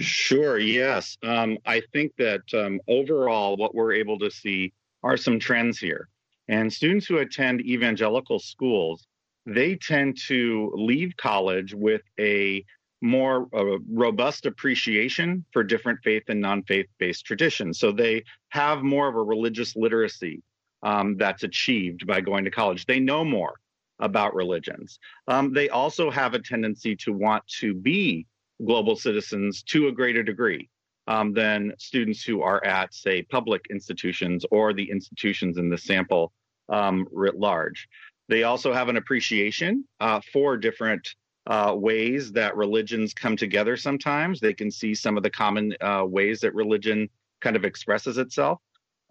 Sure, 0.00 0.58
yes. 0.58 1.16
Um, 1.22 1.58
I 1.66 1.82
think 1.92 2.12
that 2.18 2.42
um, 2.52 2.80
overall, 2.88 3.56
what 3.56 3.74
we're 3.74 3.92
able 3.92 4.18
to 4.18 4.30
see 4.30 4.72
are 5.02 5.16
some 5.16 5.38
trends 5.38 5.78
here. 5.78 6.08
And 6.48 6.72
students 6.72 7.06
who 7.06 7.18
attend 7.18 7.60
evangelical 7.62 8.38
schools, 8.38 9.06
they 9.46 9.76
tend 9.76 10.18
to 10.26 10.72
leave 10.74 11.16
college 11.16 11.74
with 11.74 12.02
a 12.18 12.64
more 13.00 13.48
uh, 13.54 13.78
robust 13.90 14.46
appreciation 14.46 15.44
for 15.52 15.62
different 15.62 16.00
faith 16.02 16.24
and 16.28 16.40
non 16.40 16.62
faith 16.64 16.86
based 16.98 17.24
traditions. 17.24 17.78
So 17.78 17.92
they 17.92 18.24
have 18.48 18.82
more 18.82 19.08
of 19.08 19.14
a 19.14 19.22
religious 19.22 19.76
literacy 19.76 20.42
um, 20.82 21.16
that's 21.16 21.42
achieved 21.42 22.06
by 22.06 22.20
going 22.20 22.44
to 22.44 22.50
college. 22.50 22.86
They 22.86 23.00
know 23.00 23.24
more 23.24 23.54
about 24.00 24.34
religions. 24.34 24.98
Um, 25.28 25.52
they 25.52 25.68
also 25.68 26.10
have 26.10 26.34
a 26.34 26.38
tendency 26.40 26.96
to 26.96 27.12
want 27.12 27.46
to 27.60 27.74
be 27.74 28.26
global 28.64 28.96
citizens 28.96 29.62
to 29.62 29.88
a 29.88 29.92
greater 29.92 30.22
degree 30.22 30.68
um, 31.06 31.32
than 31.32 31.72
students 31.78 32.22
who 32.22 32.42
are 32.42 32.64
at, 32.64 32.94
say, 32.94 33.22
public 33.22 33.66
institutions 33.70 34.44
or 34.50 34.72
the 34.72 34.90
institutions 34.90 35.58
in 35.58 35.68
the 35.68 35.78
sample 35.78 36.32
um, 36.68 37.06
writ 37.12 37.38
large. 37.38 37.88
They 38.28 38.44
also 38.44 38.72
have 38.72 38.88
an 38.88 38.96
appreciation 38.96 39.84
uh, 40.00 40.20
for 40.32 40.56
different 40.56 41.06
uh, 41.46 41.74
ways 41.76 42.32
that 42.32 42.56
religions 42.56 43.12
come 43.12 43.36
together 43.36 43.76
sometimes. 43.76 44.40
They 44.40 44.54
can 44.54 44.70
see 44.70 44.94
some 44.94 45.16
of 45.16 45.22
the 45.22 45.30
common 45.30 45.74
uh, 45.80 46.04
ways 46.06 46.40
that 46.40 46.54
religion 46.54 47.08
kind 47.40 47.56
of 47.56 47.64
expresses 47.64 48.16
itself. 48.16 48.60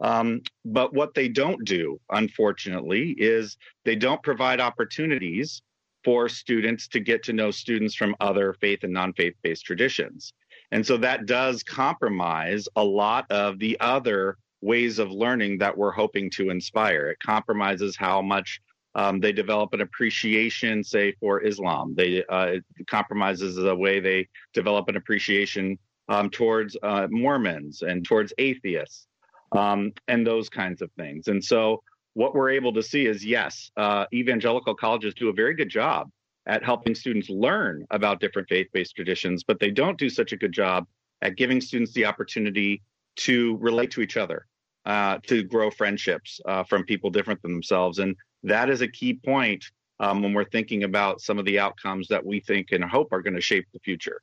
Um, 0.01 0.41
but 0.65 0.93
what 0.93 1.13
they 1.13 1.29
don't 1.29 1.63
do, 1.63 1.99
unfortunately, 2.09 3.11
is 3.11 3.57
they 3.85 3.95
don't 3.95 4.23
provide 4.23 4.59
opportunities 4.59 5.61
for 6.03 6.29
students 6.29 6.87
to 6.89 6.99
get 6.99 7.23
to 7.23 7.33
know 7.33 7.51
students 7.51 7.95
from 7.95 8.15
other 8.19 8.53
faith 8.53 8.83
and 8.83 8.93
non-faith 8.93 9.35
based 9.41 9.65
traditions. 9.65 10.33
And 10.71 10.85
so 10.85 10.97
that 10.97 11.25
does 11.25 11.63
compromise 11.63 12.67
a 12.75 12.83
lot 12.83 13.29
of 13.31 13.59
the 13.59 13.79
other 13.79 14.37
ways 14.61 14.97
of 14.97 15.11
learning 15.11 15.57
that 15.59 15.77
we're 15.77 15.91
hoping 15.91 16.29
to 16.31 16.49
inspire. 16.49 17.09
It 17.09 17.19
compromises 17.19 17.95
how 17.97 18.21
much 18.21 18.59
um, 18.95 19.19
they 19.19 19.31
develop 19.31 19.73
an 19.73 19.81
appreciation, 19.81 20.83
say, 20.83 21.13
for 21.19 21.43
Islam. 21.43 21.93
They 21.95 22.23
uh, 22.29 22.55
compromises 22.87 23.55
the 23.55 23.75
way 23.75 23.99
they 23.99 24.27
develop 24.53 24.87
an 24.87 24.95
appreciation 24.95 25.77
um, 26.09 26.29
towards 26.29 26.77
uh, 26.83 27.07
Mormons 27.09 27.81
and 27.81 28.05
towards 28.05 28.33
atheists 28.37 29.07
um, 29.51 29.93
and 30.07 30.25
those 30.25 30.49
kinds 30.49 30.81
of 30.81 30.91
things. 30.97 31.27
And 31.27 31.43
so 31.43 31.81
what 32.13 32.35
we're 32.35 32.51
able 32.51 32.73
to 32.73 32.83
see 32.83 33.05
is 33.05 33.25
yes, 33.25 33.71
uh, 33.77 34.05
evangelical 34.13 34.75
colleges 34.75 35.13
do 35.13 35.29
a 35.29 35.33
very 35.33 35.55
good 35.55 35.69
job 35.69 36.09
at 36.45 36.63
helping 36.63 36.93
students 36.93 37.29
learn 37.29 37.85
about 37.89 38.19
different 38.19 38.49
faith 38.49 38.67
based 38.73 38.95
traditions, 38.95 39.43
but 39.43 39.59
they 39.59 39.71
don't 39.71 39.97
do 39.97 40.09
such 40.09 40.31
a 40.31 40.37
good 40.37 40.51
job 40.51 40.85
at 41.21 41.35
giving 41.37 41.61
students 41.61 41.93
the 41.93 42.05
opportunity 42.05 42.81
to 43.15 43.57
relate 43.61 43.91
to 43.91 44.01
each 44.01 44.17
other, 44.17 44.45
uh, 44.85 45.17
to 45.25 45.43
grow 45.43 45.71
friendships 45.71 46.41
uh, 46.45 46.63
from 46.63 46.83
people 46.83 47.09
different 47.09 47.41
than 47.41 47.53
themselves. 47.53 47.99
And 47.99 48.15
that 48.43 48.69
is 48.69 48.81
a 48.81 48.87
key 48.87 49.13
point 49.13 49.63
um, 49.99 50.21
when 50.21 50.33
we're 50.33 50.43
thinking 50.49 50.83
about 50.83 51.21
some 51.21 51.39
of 51.39 51.45
the 51.45 51.59
outcomes 51.59 52.07
that 52.09 52.25
we 52.25 52.41
think 52.41 52.71
and 52.71 52.83
hope 52.83 53.13
are 53.13 53.21
going 53.21 53.35
to 53.35 53.41
shape 53.41 53.65
the 53.73 53.79
future. 53.79 54.21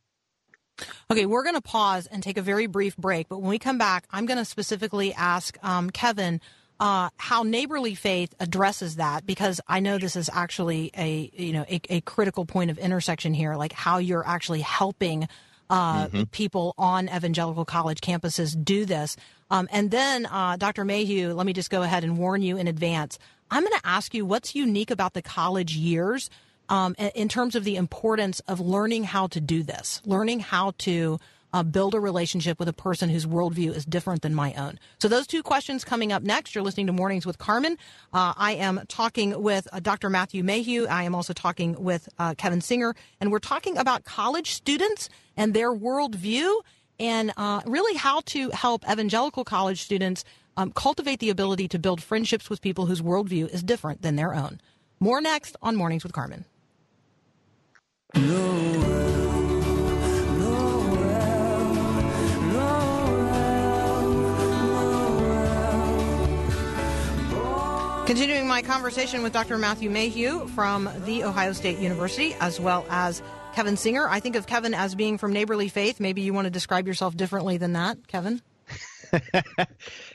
Okay, 1.11 1.27
we're 1.27 1.43
going 1.43 1.55
to 1.55 1.61
pause 1.61 2.07
and 2.07 2.23
take 2.23 2.39
a 2.39 2.43
very 2.43 2.67
brief 2.67 2.97
break. 2.97 3.29
But 3.29 3.41
when 3.41 3.51
we 3.51 3.59
come 3.59 3.79
back, 3.79 4.07
I'm 4.11 4.27
going 4.27 4.39
to 4.39 4.45
specifically 4.45 5.13
ask 5.15 5.59
um, 5.63 5.91
Kevin 5.91 6.41
uh, 6.81 7.11
how 7.19 7.43
neighborly 7.43 7.95
faith 7.95 8.35
addresses 8.41 8.97
that, 8.97 9.27
because 9.27 9.61
I 9.69 9.81
know 9.81 9.99
this 9.99 10.17
is 10.17 10.31
actually 10.33 10.91
a 10.97 11.31
you 11.35 11.53
know 11.53 11.65
a, 11.69 11.81
a 11.91 12.01
critical 12.01 12.47
point 12.47 12.71
of 12.71 12.79
intersection 12.79 13.35
here, 13.35 13.55
like 13.55 13.73
how 13.73 13.99
you're 13.99 14.27
actually 14.27 14.63
helping 14.63 15.29
uh, 15.69 16.09
people 16.33 16.75
on 16.77 17.09
evangelical 17.09 17.65
college 17.65 18.01
campuses 18.01 18.57
do 18.65 18.85
this. 18.85 19.17
Um, 19.51 19.69
and 19.71 19.91
then, 19.91 20.27
uh, 20.27 20.57
Dr. 20.57 20.85
Mayhew, 20.85 21.33
let 21.33 21.47
me 21.47 21.53
just 21.53 21.71
go 21.71 21.83
ahead 21.83 22.03
and 22.03 22.19
warn 22.19 22.43
you 22.43 22.57
in 22.57 22.67
advance. 22.67 23.19
I'm 23.53 23.63
going 23.63 23.79
to 23.79 23.87
ask 23.87 24.13
you 24.13 24.27
what's 24.27 24.55
unique 24.55 24.91
about 24.91 25.13
the 25.13 25.23
college 25.23 25.77
years 25.77 26.29
um, 26.69 26.95
in 27.15 27.29
terms 27.29 27.55
of 27.55 27.65
the 27.65 27.77
importance 27.77 28.41
of 28.49 28.61
learning 28.61 29.05
how 29.05 29.27
to 29.29 29.41
do 29.41 29.63
this, 29.63 30.01
learning 30.05 30.41
how 30.41 30.73
to 30.79 31.21
uh, 31.53 31.63
build 31.63 31.95
a 31.95 32.01
relationship 32.01 32.59
with 32.59 32.69
a 32.69 32.73
person 32.73 33.09
whose 33.09 33.27
worldview 33.27 33.75
is 33.75 33.85
different 33.85 34.23
than 34.23 34.35
my 34.35 34.55
own. 34.55 34.79
So, 34.99 35.09
those 35.09 35.27
two 35.27 35.43
questions 35.43 35.85
coming 35.85 36.13
up 36.13 36.23
next. 36.23 36.55
You're 36.55 36.65
listening 36.65 36.87
to 36.87 36.93
Mornings 36.93 37.27
with 37.27 37.39
Carmen. 37.39 37.77
Uh, 38.13 38.35
I 38.37 38.53
am 38.53 38.83
talking 38.89 39.43
with 39.43 39.69
uh, 39.73 39.81
Dr. 39.81 40.11
Matthew 40.11 40.43
Mayhew. 40.43 40.87
I 40.87 41.05
am 41.05 41.15
also 41.15 41.33
talking 41.33 41.83
with 41.83 42.09
uh, 42.19 42.35
Kevin 42.35 42.61
Singer, 42.61 42.95
and 43.21 43.33
we're 43.33 43.39
talking 43.39 43.77
about 43.77 44.05
college 44.05 44.53
students 44.53 45.09
and 45.37 45.55
their 45.55 45.73
worldview 45.73 46.61
and 46.99 47.33
uh, 47.37 47.63
really 47.65 47.97
how 47.97 48.21
to 48.27 48.51
help 48.51 48.85
evangelical 48.89 49.43
college 49.43 49.83
students 49.83 50.25
um, 50.57 50.71
cultivate 50.73 51.19
the 51.19 51.31
ability 51.31 51.67
to 51.69 51.79
build 51.79 52.03
friendships 52.03 52.51
with 52.51 52.61
people 52.61 52.87
whose 52.87 53.01
worldview 53.01 53.49
is 53.49 53.63
different 53.63 54.03
than 54.03 54.17
their 54.17 54.35
own. 54.35 54.61
More 55.01 55.21
next 55.21 55.57
on 55.63 55.77
Mornings 55.77 56.03
with 56.03 56.13
Carmen. 56.13 56.45
Continuing 68.11 68.49
my 68.49 68.61
conversation 68.61 69.23
with 69.23 69.33
Dr. 69.33 69.57
Matthew 69.57 69.89
Mayhew 69.89 70.49
from 70.49 70.91
The 71.05 71.23
Ohio 71.23 71.53
State 71.53 71.79
University, 71.79 72.35
as 72.41 72.59
well 72.59 72.85
as 72.91 73.23
Kevin 73.55 73.77
Singer. 73.77 74.09
I 74.09 74.19
think 74.19 74.35
of 74.35 74.49
Kevin 74.49 74.75
as 74.75 74.97
being 74.97 75.17
from 75.17 75.33
Neighborly 75.33 75.69
Faith. 75.69 76.01
Maybe 76.01 76.23
you 76.23 76.35
want 76.35 76.47
to 76.47 76.51
describe 76.51 76.89
yourself 76.89 77.17
differently 77.17 77.57
than 77.57 77.75
that, 77.75 78.09
Kevin? 78.09 78.43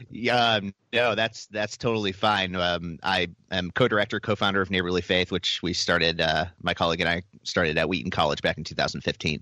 Yeah, 0.10 0.56
um, 0.56 0.74
no, 0.94 1.16
that's 1.16 1.48
that's 1.48 1.78
totally 1.78 2.12
fine. 2.14 2.56
Um, 2.56 3.00
I 3.04 3.28
am 3.52 3.72
co-director, 3.72 4.20
co-founder 4.20 4.62
of 4.62 4.72
Neighborly 4.72 5.02
Faith, 5.02 5.32
which 5.32 5.62
we 5.62 5.74
started. 5.74 6.22
Uh, 6.22 6.46
my 6.62 6.74
colleague 6.74 7.02
and 7.02 7.10
I 7.10 7.24
started 7.44 7.78
at 7.78 7.90
Wheaton 7.90 8.12
College 8.12 8.42
back 8.42 8.58
in 8.58 8.64
2015. 8.64 9.42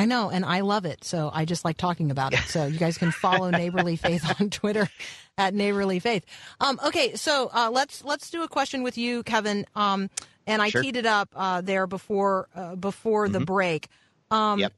I 0.00 0.06
know, 0.06 0.30
and 0.30 0.44
I 0.46 0.60
love 0.60 0.86
it. 0.86 1.04
So 1.04 1.30
I 1.32 1.44
just 1.44 1.62
like 1.64 1.76
talking 1.76 2.10
about 2.10 2.32
it. 2.32 2.40
So 2.48 2.64
you 2.66 2.78
guys 2.78 2.96
can 2.96 3.10
follow 3.10 3.50
Neighborly 3.62 3.96
Faith 3.96 4.24
on 4.40 4.48
Twitter 4.48 4.88
at 5.36 5.52
Neighborly 5.52 5.98
Faith. 5.98 6.24
Um, 6.58 6.80
okay, 6.86 7.14
so 7.16 7.50
uh, 7.52 7.70
let's 7.70 8.02
let's 8.02 8.30
do 8.30 8.42
a 8.42 8.48
question 8.48 8.82
with 8.82 8.96
you, 8.96 9.22
Kevin. 9.22 9.66
Um, 9.74 10.08
and 10.46 10.62
I 10.62 10.70
Sure. 10.70 10.82
teed 10.82 10.96
it 10.96 11.04
up 11.06 11.28
uh, 11.36 11.60
there 11.60 11.86
before 11.86 12.48
uh, 12.54 12.76
before 12.76 13.28
the 13.28 13.40
break. 13.40 13.88
Um, 14.30 14.58
Yep. 14.60 14.72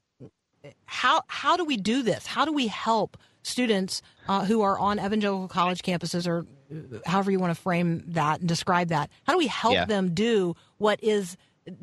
How 0.86 1.22
how 1.26 1.56
do 1.56 1.64
we 1.64 1.76
do 1.76 2.02
this? 2.02 2.26
How 2.26 2.44
do 2.44 2.52
we 2.52 2.66
help 2.68 3.16
students 3.42 4.00
uh, 4.28 4.44
who 4.44 4.62
are 4.62 4.78
on 4.78 4.98
evangelical 5.00 5.48
college 5.48 5.82
campuses, 5.82 6.26
or 6.28 6.46
uh, 6.72 6.98
however 7.04 7.30
you 7.32 7.38
want 7.40 7.54
to 7.54 7.60
frame 7.60 8.04
that 8.08 8.40
and 8.40 8.48
describe 8.48 8.88
that? 8.88 9.10
How 9.24 9.32
do 9.32 9.38
we 9.38 9.48
help 9.48 9.74
Yeah. 9.74 9.84
them 9.86 10.14
do 10.14 10.54
what 10.78 11.02
is 11.02 11.36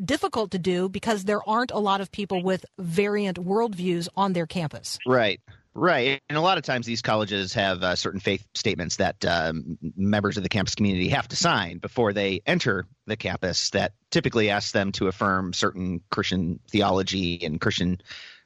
difficult 0.03 0.51
to 0.51 0.59
do 0.59 0.89
because 0.89 1.25
there 1.25 1.47
aren't 1.47 1.71
a 1.71 1.79
lot 1.79 2.01
of 2.01 2.11
people 2.11 2.43
with 2.43 2.65
variant 2.77 3.37
worldviews 3.37 4.07
on 4.15 4.33
their 4.33 4.45
campus? 4.45 4.97
Right. 5.05 5.39
Right. 5.75 6.21
And 6.27 6.37
a 6.37 6.41
lot 6.41 6.57
of 6.57 6.63
times 6.63 6.85
these 6.85 7.01
colleges 7.01 7.53
have 7.53 7.83
uh, 7.83 7.95
certain 7.95 8.19
faith 8.19 8.45
statements 8.53 8.97
that 8.97 9.23
um, 9.23 9.77
members 9.95 10.35
of 10.35 10.43
the 10.43 10.49
campus 10.49 10.75
community 10.75 11.09
have 11.09 11.27
to 11.29 11.35
sign 11.35 11.77
before 11.77 12.11
they 12.11 12.41
enter 12.45 12.85
the 13.05 13.15
campus 13.15 13.69
that 13.69 13.93
typically 14.09 14.49
ask 14.49 14.73
them 14.73 14.91
to 14.93 15.07
affirm 15.07 15.53
certain 15.53 16.01
Christian 16.09 16.59
theology 16.69 17.45
and 17.45 17.61
Christian 17.61 18.01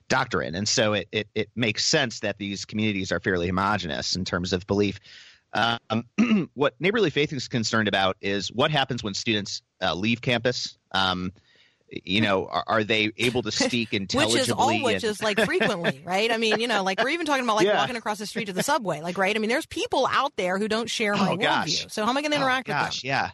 doctrine. 0.10 0.54
And 0.54 0.68
so 0.68 0.94
it, 0.94 1.08
it, 1.12 1.28
it 1.34 1.50
makes 1.56 1.86
sense 1.86 2.20
that 2.20 2.38
these 2.38 2.66
communities 2.66 3.12
are 3.12 3.20
fairly 3.20 3.48
homogenous 3.48 4.16
in 4.16 4.26
terms 4.26 4.54
of 4.54 4.68
belief. 4.68 5.00
Um, 5.54 6.50
what 6.54 6.74
Neighborly 6.80 7.10
Faith 7.10 7.32
is 7.34 7.48
concerned 7.48 7.88
about 7.88 8.18
is 8.22 8.52
what 8.52 8.72
happens 8.72 9.04
when 9.04 9.14
students 9.14 9.62
uh, 9.82 9.94
leave 9.94 10.22
campus. 10.22 10.78
Um, 10.92 11.32
you 11.90 12.22
know, 12.22 12.48
are, 12.48 12.64
are 12.66 12.84
they 12.84 13.12
able 13.18 13.44
to 13.44 13.52
speak 13.52 13.94
intelligibly? 13.94 14.40
Which 14.40 14.48
is 14.48 14.52
all 14.52 14.70
and- 14.72 14.84
which 14.84 15.04
is 15.04 15.22
like 15.22 15.40
frequently, 15.42 16.02
right? 16.06 16.32
I 16.32 16.38
mean, 16.38 16.60
you 16.60 16.68
know, 16.68 16.84
like 16.84 17.02
we're 17.04 17.10
even 17.10 17.26
talking 17.28 17.44
about 17.44 17.58
like 17.58 17.68
Yeah. 17.68 17.78
walking 17.78 17.96
across 17.96 18.18
the 18.18 18.26
street 18.26 18.46
to 18.46 18.54
the 18.54 18.64
subway, 18.64 19.02
like 19.02 19.18
right? 19.18 19.36
I 19.36 19.40
mean, 19.40 19.50
there's 19.50 19.68
people 19.68 20.08
out 20.12 20.34
there 20.36 20.58
who 20.58 20.68
don't 20.68 20.90
share 20.90 21.14
my 21.16 21.32
Oh, 21.34 21.38
worldview. 21.38 21.92
So 21.92 22.04
how 22.04 22.10
am 22.10 22.18
I 22.18 22.22
going 22.22 22.32
to 22.32 22.38
interact 22.38 22.68
oh, 22.70 22.74
with 22.74 22.78
them? 22.80 22.86
gosh, 22.86 23.04
Yeah. 23.04 23.30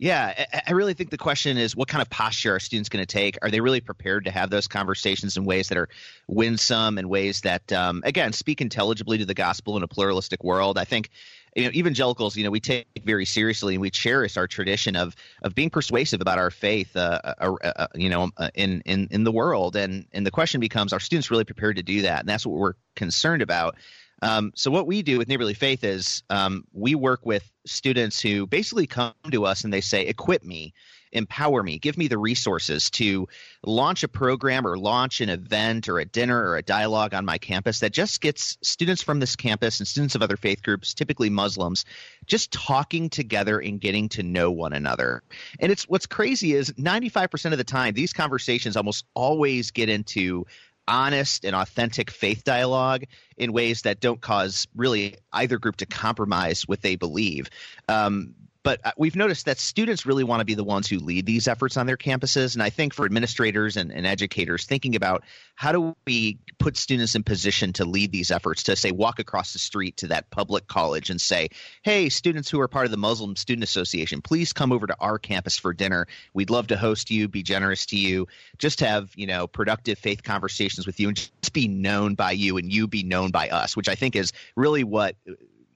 Yeah, 0.00 0.32
I- 0.52 0.62
I 0.68 0.72
really 0.74 0.94
think 0.94 1.10
the 1.10 1.18
question 1.18 1.58
is 1.58 1.74
what 1.74 1.88
kind 1.88 2.00
of 2.02 2.08
posture 2.08 2.54
are 2.54 2.60
students 2.60 2.88
going 2.88 3.02
to 3.04 3.12
take? 3.12 3.36
Are 3.42 3.50
they 3.50 3.60
really 3.60 3.80
prepared 3.80 4.26
to 4.26 4.30
have 4.30 4.48
those 4.48 4.68
conversations 4.68 5.36
in 5.36 5.44
ways 5.44 5.70
that 5.70 5.76
are 5.78 5.88
winsome 6.28 6.98
and 6.98 7.08
ways 7.10 7.40
that, 7.40 7.72
um, 7.72 8.02
again, 8.04 8.32
speak 8.32 8.60
intelligibly 8.60 9.18
to 9.18 9.26
the 9.26 9.34
gospel 9.34 9.76
in 9.76 9.82
a 9.82 9.88
pluralistic 9.88 10.44
world? 10.44 10.78
I 10.78 10.84
think, 10.84 11.10
you 11.56 11.64
know, 11.64 11.70
evangelicals, 11.74 12.36
you 12.36 12.44
know, 12.44 12.50
we 12.50 12.60
take 12.60 12.86
very 13.04 13.24
seriously 13.24 13.74
and 13.74 13.80
we 13.80 13.90
cherish 13.90 14.36
our 14.36 14.46
tradition 14.46 14.96
of 14.96 15.14
of 15.42 15.54
being 15.54 15.70
persuasive 15.70 16.20
about 16.20 16.38
our 16.38 16.50
faith, 16.50 16.96
uh, 16.96 17.20
uh, 17.24 17.56
uh, 17.62 17.86
you 17.94 18.08
know, 18.08 18.30
uh, 18.36 18.50
in 18.54 18.82
in 18.84 19.08
in 19.10 19.24
the 19.24 19.32
world. 19.32 19.76
And 19.76 20.06
and 20.12 20.26
the 20.26 20.30
question 20.30 20.60
becomes, 20.60 20.92
are 20.92 21.00
students 21.00 21.30
really 21.30 21.44
prepared 21.44 21.76
to 21.76 21.82
do 21.82 22.02
that? 22.02 22.20
And 22.20 22.28
that's 22.28 22.46
what 22.46 22.58
we're 22.58 22.74
concerned 22.96 23.42
about. 23.42 23.76
Um, 24.20 24.52
so 24.56 24.70
what 24.70 24.86
we 24.88 25.02
do 25.02 25.16
with 25.16 25.28
Neighborly 25.28 25.54
Faith 25.54 25.84
is 25.84 26.24
um, 26.28 26.64
we 26.72 26.96
work 26.96 27.24
with 27.24 27.48
students 27.66 28.20
who 28.20 28.46
basically 28.46 28.86
come 28.86 29.14
to 29.30 29.44
us 29.44 29.64
and 29.64 29.72
they 29.72 29.80
say, 29.80 30.06
"Equip 30.06 30.42
me, 30.42 30.74
empower 31.12 31.62
me, 31.62 31.78
give 31.78 31.96
me 31.96 32.08
the 32.08 32.18
resources 32.18 32.90
to 32.90 33.28
launch 33.64 34.02
a 34.02 34.08
program 34.08 34.66
or 34.66 34.78
launch 34.78 35.20
an 35.20 35.28
event 35.28 35.88
or 35.88 35.98
a 35.98 36.04
dinner 36.04 36.42
or 36.42 36.56
a 36.56 36.62
dialogue 36.62 37.14
on 37.14 37.24
my 37.24 37.38
campus 37.38 37.80
that 37.80 37.92
just 37.92 38.20
gets 38.20 38.58
students 38.62 39.02
from 39.02 39.20
this 39.20 39.36
campus 39.36 39.80
and 39.80 39.88
students 39.88 40.14
of 40.14 40.22
other 40.22 40.36
faith 40.36 40.62
groups, 40.62 40.94
typically 40.94 41.30
Muslims, 41.30 41.84
just 42.26 42.52
talking 42.52 43.08
together 43.08 43.58
and 43.58 43.80
getting 43.80 44.08
to 44.08 44.22
know 44.22 44.50
one 44.50 44.72
another." 44.72 45.22
And 45.60 45.72
it's 45.72 45.84
what's 45.84 46.06
crazy 46.06 46.54
is 46.54 46.72
95% 46.72 47.52
of 47.52 47.58
the 47.58 47.64
time 47.64 47.94
these 47.94 48.12
conversations 48.12 48.76
almost 48.76 49.04
always 49.14 49.70
get 49.70 49.88
into 49.88 50.46
honest 50.88 51.44
and 51.44 51.54
authentic 51.54 52.10
faith 52.10 52.42
dialogue 52.42 53.04
in 53.36 53.52
ways 53.52 53.82
that 53.82 54.00
don't 54.00 54.20
cause 54.20 54.66
really 54.74 55.16
either 55.32 55.58
group 55.58 55.76
to 55.76 55.86
compromise 55.86 56.62
what 56.66 56.80
they 56.80 56.96
believe. 56.96 57.50
Um, 57.88 58.34
but 58.64 58.80
uh, 58.84 58.92
we've 58.96 59.16
noticed 59.16 59.46
that 59.46 59.58
students 59.58 60.04
really 60.04 60.24
want 60.24 60.40
to 60.40 60.44
be 60.44 60.54
the 60.54 60.64
ones 60.64 60.88
who 60.88 60.98
lead 60.98 61.26
these 61.26 61.48
efforts 61.48 61.76
on 61.76 61.86
their 61.86 61.96
campuses. 61.96 62.54
And 62.54 62.62
I 62.62 62.70
think 62.70 62.92
for 62.92 63.04
administrators 63.04 63.76
and, 63.76 63.92
and 63.92 64.06
educators, 64.06 64.66
thinking 64.66 64.96
about 64.96 65.24
how 65.54 65.72
do 65.72 65.96
we 66.06 66.38
put 66.58 66.76
students 66.76 67.14
in 67.14 67.22
position 67.22 67.72
to 67.74 67.84
lead 67.84 68.12
these 68.12 68.30
efforts, 68.30 68.64
to 68.64 68.76
say, 68.76 68.90
walk 68.90 69.18
across 69.18 69.52
the 69.52 69.58
street 69.58 69.96
to 69.98 70.08
that 70.08 70.30
public 70.30 70.66
college 70.66 71.08
and 71.10 71.20
say, 71.20 71.48
hey, 71.82 72.08
students 72.08 72.50
who 72.50 72.60
are 72.60 72.68
part 72.68 72.84
of 72.84 72.90
the 72.90 72.96
Muslim 72.96 73.36
Student 73.36 73.64
Association, 73.64 74.20
please 74.20 74.52
come 74.52 74.72
over 74.72 74.86
to 74.86 74.96
our 74.98 75.18
campus 75.18 75.56
for 75.56 75.72
dinner. 75.72 76.06
We'd 76.34 76.50
love 76.50 76.66
to 76.68 76.76
host 76.76 77.10
you, 77.10 77.28
be 77.28 77.42
generous 77.42 77.86
to 77.86 77.96
you, 77.96 78.26
just 78.58 78.80
have, 78.80 79.10
you 79.14 79.26
know, 79.26 79.46
productive 79.46 79.98
faith 79.98 80.22
conversations 80.22 80.86
with 80.86 80.98
you 80.98 81.08
and 81.08 81.16
just 81.16 81.52
be 81.52 81.68
known 81.68 82.14
by 82.14 82.32
you 82.32 82.56
and 82.56 82.72
you 82.72 82.88
be 82.88 83.02
known 83.02 83.30
by 83.30 83.48
us, 83.48 83.76
which 83.76 83.88
I 83.88 83.94
think 83.94 84.16
is 84.16 84.32
really 84.56 84.84
what 84.84 85.16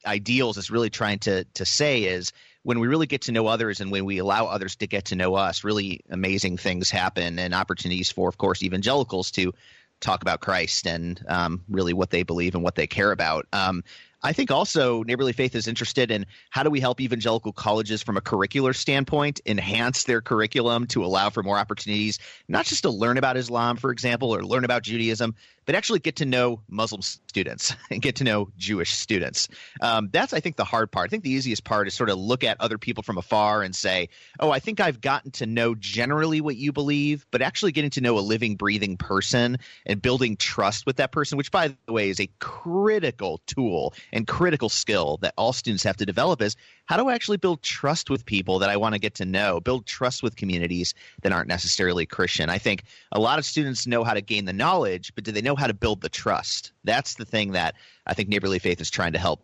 ideals 0.05 0.59
is 0.59 0.71
really 0.71 0.91
trying 0.91 1.19
to 1.21 1.45
to 1.55 1.65
say 1.65 2.05
is 2.05 2.33
when 2.63 2.79
we 2.79 2.87
really 2.87 3.07
get 3.07 3.23
to 3.23 3.33
know 3.33 3.47
others 3.47 3.81
and 3.81 3.91
when 3.91 4.05
we 4.05 4.19
allow 4.19 4.47
others 4.47 4.77
to 4.77 4.87
get 4.87 5.07
to 5.07 5.17
know 5.17 5.35
us, 5.35 5.65
really 5.65 6.01
amazing 6.11 6.57
things 6.57 6.91
happen 6.91 7.39
and 7.39 7.55
opportunities 7.55 8.11
for, 8.11 8.29
of 8.29 8.39
course, 8.39 8.63
evangelicals 8.63 9.31
to 9.33 9.53
talk 10.01 10.23
about 10.23 10.41
Christ 10.41 10.87
and 10.87 11.25
um, 11.29 11.63
really 11.69 11.93
what 11.93 12.11
they 12.11 12.23
believe 12.23 12.55
and 12.55 12.63
what 12.63 12.75
they 12.75 12.87
care 12.87 13.13
about. 13.13 13.47
Um, 13.53 13.83
I 14.25 14.33
think 14.33 14.53
also 14.53 15.03
Neighborly 15.03 15.33
Faith 15.33 15.57
is 15.57 15.67
interested 15.67 16.13
in 16.13 16.27
how 16.51 16.63
do 16.63 16.71
we 16.71 16.79
help 16.79 17.01
evangelical 17.01 17.53
colleges 17.53 18.03
from 18.03 18.17
a 18.17 18.21
curricular 18.21 18.75
standpoint 18.75 19.41
enhance 19.47 20.05
their 20.05 20.21
curriculum 20.21 20.87
to 20.89 21.05
allow 21.05 21.31
for 21.31 21.43
more 21.43 21.59
opportunities, 21.59 22.21
not 22.47 22.65
just 22.65 22.83
to 22.83 22.91
learn 22.91 23.19
about 23.19 23.37
Islam, 23.37 23.77
for 23.77 23.91
example, 23.91 24.33
or 24.33 24.45
learn 24.45 24.65
about 24.65 24.85
Judaism, 24.85 25.35
but 25.65 25.75
actually 25.75 26.01
get 26.01 26.17
to 26.17 26.25
know 26.25 26.61
Muslim 26.69 27.03
students 27.03 27.75
and 27.91 28.03
get 28.03 28.17
to 28.17 28.25
know 28.25 28.51
Jewish 28.57 28.95
students. 28.95 29.49
Um, 29.81 30.09
that's, 30.13 30.33
I 30.33 30.41
think, 30.41 30.57
the 30.57 30.65
hard 30.65 30.91
part. 30.91 31.07
I 31.07 31.09
think 31.09 31.23
the 31.23 31.31
easiest 31.31 31.65
part 31.65 31.87
is 31.87 31.95
sort 31.95 32.11
of 32.11 32.19
look 32.19 32.45
at 32.45 32.61
other 32.61 32.79
people 32.79 33.03
from 33.03 33.19
afar 33.19 33.63
and 33.63 33.75
say, 33.75 34.09
oh, 34.41 34.51
I 34.51 34.59
think 34.59 34.81
I've 34.81 35.01
gotten 35.01 35.31
to 35.33 35.47
know 35.47 35.75
generally 35.75 36.41
what 36.41 36.57
you 36.57 36.73
believe, 36.73 37.27
but 37.31 37.43
actually 37.43 37.73
getting 37.73 37.91
to 37.91 38.01
know 38.01 38.19
a 38.19 38.21
living, 38.21 38.57
breathing 38.57 38.97
person 38.97 39.59
and 39.87 40.01
building 40.01 40.37
trust 40.37 40.87
with 40.87 40.97
that 40.97 41.13
person, 41.13 41.39
which, 41.39 41.51
by 41.51 41.75
the 41.87 41.93
way, 41.93 42.11
is 42.11 42.21
a 42.21 42.29
critical 42.39 43.41
tool 43.47 43.95
and 44.13 44.27
critical 44.27 44.69
skill 44.69 45.19
that 45.23 45.35
all 45.37 45.53
students 45.53 45.85
have 45.85 45.97
to 45.97 46.07
develop 46.07 46.43
is 46.43 46.57
how 46.87 46.97
do 46.97 47.09
I 47.09 47.15
actually 47.15 47.37
build 47.37 47.63
trust 47.63 48.11
with 48.11 48.27
people 48.27 48.59
that 48.59 48.71
I 48.71 48.77
want 48.77 48.95
to 48.95 48.99
get 48.99 49.15
to 49.17 49.25
know, 49.25 49.61
build 49.61 49.87
trust 49.87 50.23
with 50.23 50.37
communities 50.37 50.95
that 51.23 51.33
aren't 51.33 51.49
necessarily 51.49 52.07
Christian. 52.07 52.51
I 52.51 52.59
think 52.59 52.85
a 53.13 53.21
lot 53.21 53.39
of 53.39 53.45
students 53.45 53.87
know 53.87 54.05
how 54.05 54.15
to 54.15 54.21
gain 54.21 54.45
the 54.45 54.53
knowledge, 54.53 55.15
but 55.15 55.25
do 55.25 55.33
they 55.33 55.43
know 55.43 55.57
how 55.57 55.67
to 55.67 55.75
build 55.75 56.01
the 56.01 56.09
trust? 56.09 56.73
That's 56.85 57.15
the 57.15 57.25
thing 57.25 57.53
that 57.53 57.77
I 58.07 58.15
think 58.15 58.29
Neighborly 58.29 58.59
Faith 58.59 58.81
is 58.81 58.91
trying 58.91 59.13
to 59.13 59.19
help 59.19 59.43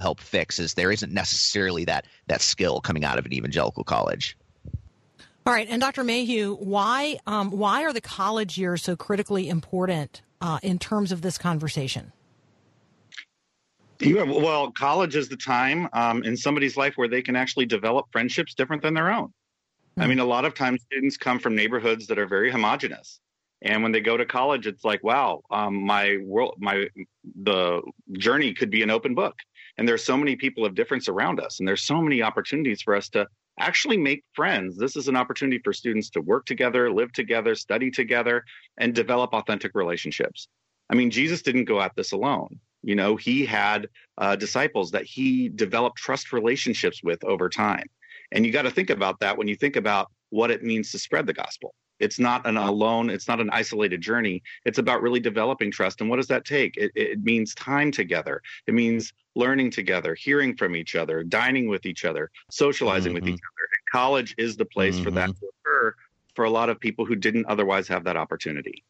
help 0.00 0.18
fix 0.18 0.58
is 0.58 0.74
there 0.74 0.90
isn't 0.90 1.12
necessarily 1.12 1.84
that 1.84 2.06
that 2.26 2.42
skill 2.42 2.80
coming 2.80 3.04
out 3.04 3.18
of 3.18 3.26
an 3.26 3.32
evangelical 3.32 3.84
college. 3.84 4.36
All 5.46 5.52
right, 5.52 5.68
and 5.68 5.80
Dr. 5.80 6.04
Mayhew, 6.04 6.56
why 6.56 7.18
um, 7.26 7.50
why 7.50 7.84
are 7.84 7.92
the 7.92 8.00
college 8.00 8.56
years 8.56 8.82
so 8.82 8.96
critically 8.96 9.48
important 9.48 10.22
uh, 10.40 10.58
in 10.62 10.78
terms 10.78 11.12
of 11.12 11.20
this 11.22 11.36
conversation? 11.36 12.13
Yeah, 14.00 14.24
well, 14.24 14.70
college 14.72 15.16
is 15.16 15.28
the 15.28 15.36
time 15.36 15.88
um, 15.92 16.22
in 16.24 16.36
somebody's 16.36 16.76
life 16.76 16.94
where 16.96 17.08
they 17.08 17.22
can 17.22 17.36
actually 17.36 17.66
develop 17.66 18.06
friendships 18.10 18.54
different 18.54 18.82
than 18.82 18.94
their 18.94 19.12
own. 19.12 19.32
I 19.96 20.08
mean, 20.08 20.18
a 20.18 20.24
lot 20.24 20.44
of 20.44 20.54
times 20.54 20.82
students 20.82 21.16
come 21.16 21.38
from 21.38 21.54
neighborhoods 21.54 22.08
that 22.08 22.18
are 22.18 22.26
very 22.26 22.50
homogenous, 22.50 23.20
and 23.62 23.82
when 23.82 23.92
they 23.92 24.00
go 24.00 24.16
to 24.16 24.26
college, 24.26 24.66
it's 24.66 24.84
like, 24.84 25.04
wow, 25.04 25.42
um, 25.50 25.86
my 25.86 26.18
world, 26.22 26.56
my 26.58 26.88
the 27.42 27.80
journey 28.18 28.52
could 28.52 28.70
be 28.70 28.82
an 28.82 28.90
open 28.90 29.14
book, 29.14 29.36
and 29.78 29.88
there's 29.88 30.04
so 30.04 30.16
many 30.16 30.34
people 30.34 30.64
of 30.64 30.74
difference 30.74 31.08
around 31.08 31.38
us, 31.38 31.60
and 31.60 31.68
there's 31.68 31.84
so 31.84 32.02
many 32.02 32.22
opportunities 32.22 32.82
for 32.82 32.96
us 32.96 33.08
to 33.10 33.26
actually 33.60 33.96
make 33.96 34.24
friends. 34.32 34.76
This 34.76 34.96
is 34.96 35.06
an 35.06 35.16
opportunity 35.16 35.60
for 35.62 35.72
students 35.72 36.10
to 36.10 36.20
work 36.20 36.44
together, 36.44 36.92
live 36.92 37.12
together, 37.12 37.54
study 37.54 37.90
together, 37.90 38.44
and 38.78 38.94
develop 38.94 39.32
authentic 39.32 39.76
relationships. 39.76 40.48
I 40.90 40.94
mean, 40.94 41.10
Jesus 41.10 41.42
didn't 41.42 41.64
go 41.64 41.80
at 41.80 41.94
this 41.96 42.12
alone. 42.12 42.58
You 42.84 42.94
know, 42.94 43.16
he 43.16 43.46
had 43.46 43.88
uh, 44.18 44.36
disciples 44.36 44.90
that 44.92 45.04
he 45.04 45.48
developed 45.48 45.96
trust 45.96 46.32
relationships 46.32 47.02
with 47.02 47.24
over 47.24 47.48
time. 47.48 47.86
And 48.32 48.44
you 48.44 48.52
got 48.52 48.62
to 48.62 48.70
think 48.70 48.90
about 48.90 49.20
that 49.20 49.36
when 49.36 49.48
you 49.48 49.56
think 49.56 49.76
about 49.76 50.10
what 50.30 50.50
it 50.50 50.62
means 50.62 50.90
to 50.92 50.98
spread 50.98 51.26
the 51.26 51.32
gospel. 51.32 51.74
It's 52.00 52.18
not 52.18 52.44
an 52.46 52.56
alone, 52.56 53.08
it's 53.08 53.28
not 53.28 53.40
an 53.40 53.48
isolated 53.52 54.00
journey. 54.00 54.42
It's 54.64 54.78
about 54.78 55.00
really 55.00 55.20
developing 55.20 55.70
trust. 55.70 56.00
And 56.00 56.10
what 56.10 56.16
does 56.16 56.26
that 56.26 56.44
take? 56.44 56.76
It, 56.76 56.90
it 56.94 57.22
means 57.22 57.54
time 57.54 57.92
together. 57.92 58.42
It 58.66 58.74
means 58.74 59.12
learning 59.36 59.70
together, 59.70 60.14
hearing 60.14 60.56
from 60.56 60.74
each 60.74 60.96
other, 60.96 61.22
dining 61.22 61.68
with 61.68 61.86
each 61.86 62.04
other, 62.04 62.30
socializing 62.50 63.14
with 63.14 63.24
each 63.28 63.34
other. 63.34 63.68
And 63.76 63.92
college 63.92 64.34
is 64.38 64.56
the 64.56 64.64
place 64.64 64.98
for 64.98 65.10
that 65.12 65.28
to 65.28 65.46
occur 65.46 65.94
for 66.34 66.44
a 66.44 66.50
lot 66.50 66.68
of 66.68 66.80
people 66.80 67.04
who 67.04 67.14
didn't 67.14 67.46
otherwise 67.46 67.86
have 67.88 68.04
that 68.04 68.16
opportunity. 68.16 68.82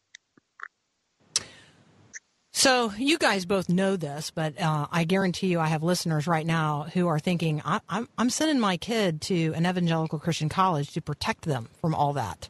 So 2.57 2.93
you 2.97 3.17
guys 3.17 3.45
both 3.45 3.67
know 3.67 3.97
this, 3.97 4.31
but 4.31 4.59
uh, 4.61 4.87
I 4.89 5.03
guarantee 5.03 5.47
you, 5.47 5.59
I 5.59 5.67
have 5.67 5.83
listeners 5.83 6.25
right 6.25 6.45
now 6.45 6.87
who 6.93 7.05
are 7.07 7.19
thinking, 7.19 7.61
I, 7.65 7.81
I'm, 7.89 8.07
I'm 8.17 8.29
sending 8.29 8.61
my 8.61 8.77
kid 8.77 9.19
to 9.23 9.51
an 9.55 9.65
evangelical 9.65 10.19
Christian 10.19 10.47
college 10.47 10.93
to 10.93 11.01
protect 11.01 11.41
them 11.41 11.67
from 11.81 11.93
all 11.93 12.13
that. 12.13 12.47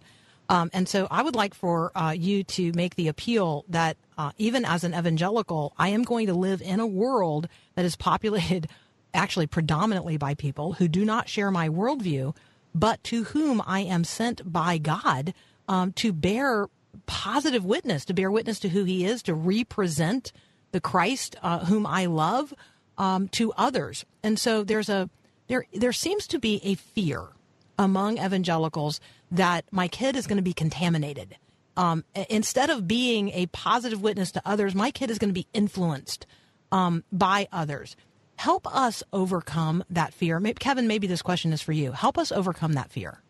Um, 0.47 0.69
and 0.73 0.87
so 0.87 1.07
I 1.09 1.23
would 1.23 1.35
like 1.35 1.55
for 1.55 1.91
uh, 1.97 2.11
you 2.11 2.43
to 2.43 2.71
make 2.73 2.93
the 2.93 3.07
appeal 3.07 3.65
that 3.69 3.97
uh, 4.15 4.31
even 4.37 4.63
as 4.63 4.83
an 4.83 4.93
evangelical, 4.93 5.73
I 5.75 5.89
am 5.89 6.03
going 6.03 6.27
to 6.27 6.35
live 6.35 6.61
in 6.61 6.79
a 6.79 6.85
world 6.85 7.49
that 7.73 7.83
is 7.83 7.95
populated 7.95 8.69
actually 9.15 9.47
predominantly 9.47 10.17
by 10.17 10.35
people 10.35 10.73
who 10.73 10.87
do 10.87 11.03
not 11.03 11.29
share 11.29 11.49
my 11.49 11.67
worldview, 11.67 12.35
but 12.75 13.03
to 13.05 13.23
whom 13.23 13.59
I 13.65 13.79
am 13.79 14.03
sent 14.03 14.53
by 14.53 14.77
God 14.77 15.33
um, 15.67 15.93
to 15.93 16.13
bear 16.13 16.67
positive 17.05 17.65
witness, 17.65 18.05
to 18.05 18.13
bear 18.13 18.31
witness 18.31 18.59
to 18.59 18.69
who 18.69 18.83
he 18.83 19.05
is, 19.05 19.23
to 19.23 19.33
represent 19.33 20.31
the 20.71 20.81
Christ 20.81 21.35
uh, 21.41 21.65
whom 21.65 21.85
I 21.85 22.05
love 22.05 22.53
um, 22.97 23.27
to 23.29 23.53
others. 23.53 24.05
And 24.23 24.39
so 24.39 24.63
there's 24.63 24.89
a 24.89 25.09
there 25.47 25.65
there 25.73 25.93
seems 25.93 26.27
to 26.27 26.39
be 26.39 26.59
a 26.63 26.75
fear 26.75 27.27
among 27.77 28.17
evangelicals 28.17 28.99
that 29.31 29.65
my 29.71 29.87
kid 29.87 30.15
is 30.15 30.27
going 30.27 30.37
to 30.37 30.43
be 30.43 30.53
contaminated. 30.53 31.37
Um, 31.77 32.05
instead 32.29 32.69
of 32.69 32.87
being 32.87 33.29
a 33.31 33.47
positive 33.47 34.01
witness 34.01 34.31
to 34.31 34.41
others, 34.45 34.73
my 34.73 34.91
kid 34.91 35.11
is 35.11 35.19
going 35.19 35.29
to 35.29 35.33
be 35.33 35.47
influenced 35.53 36.25
um, 36.71 37.03
by 37.11 37.47
others. 37.51 37.97
Help 38.37 38.73
us 38.73 39.03
overcome 39.11 39.83
that 39.89 40.13
fear. 40.13 40.39
Maybe, 40.39 40.57
Kevin, 40.57 40.87
maybe 40.87 41.07
this 41.07 41.21
question 41.21 41.53
is 41.53 41.61
for 41.61 41.73
you. 41.73 41.91
Help 41.91 42.17
us 42.17 42.31
overcome 42.31 42.73
that 42.73 42.91
fear. 42.91 43.21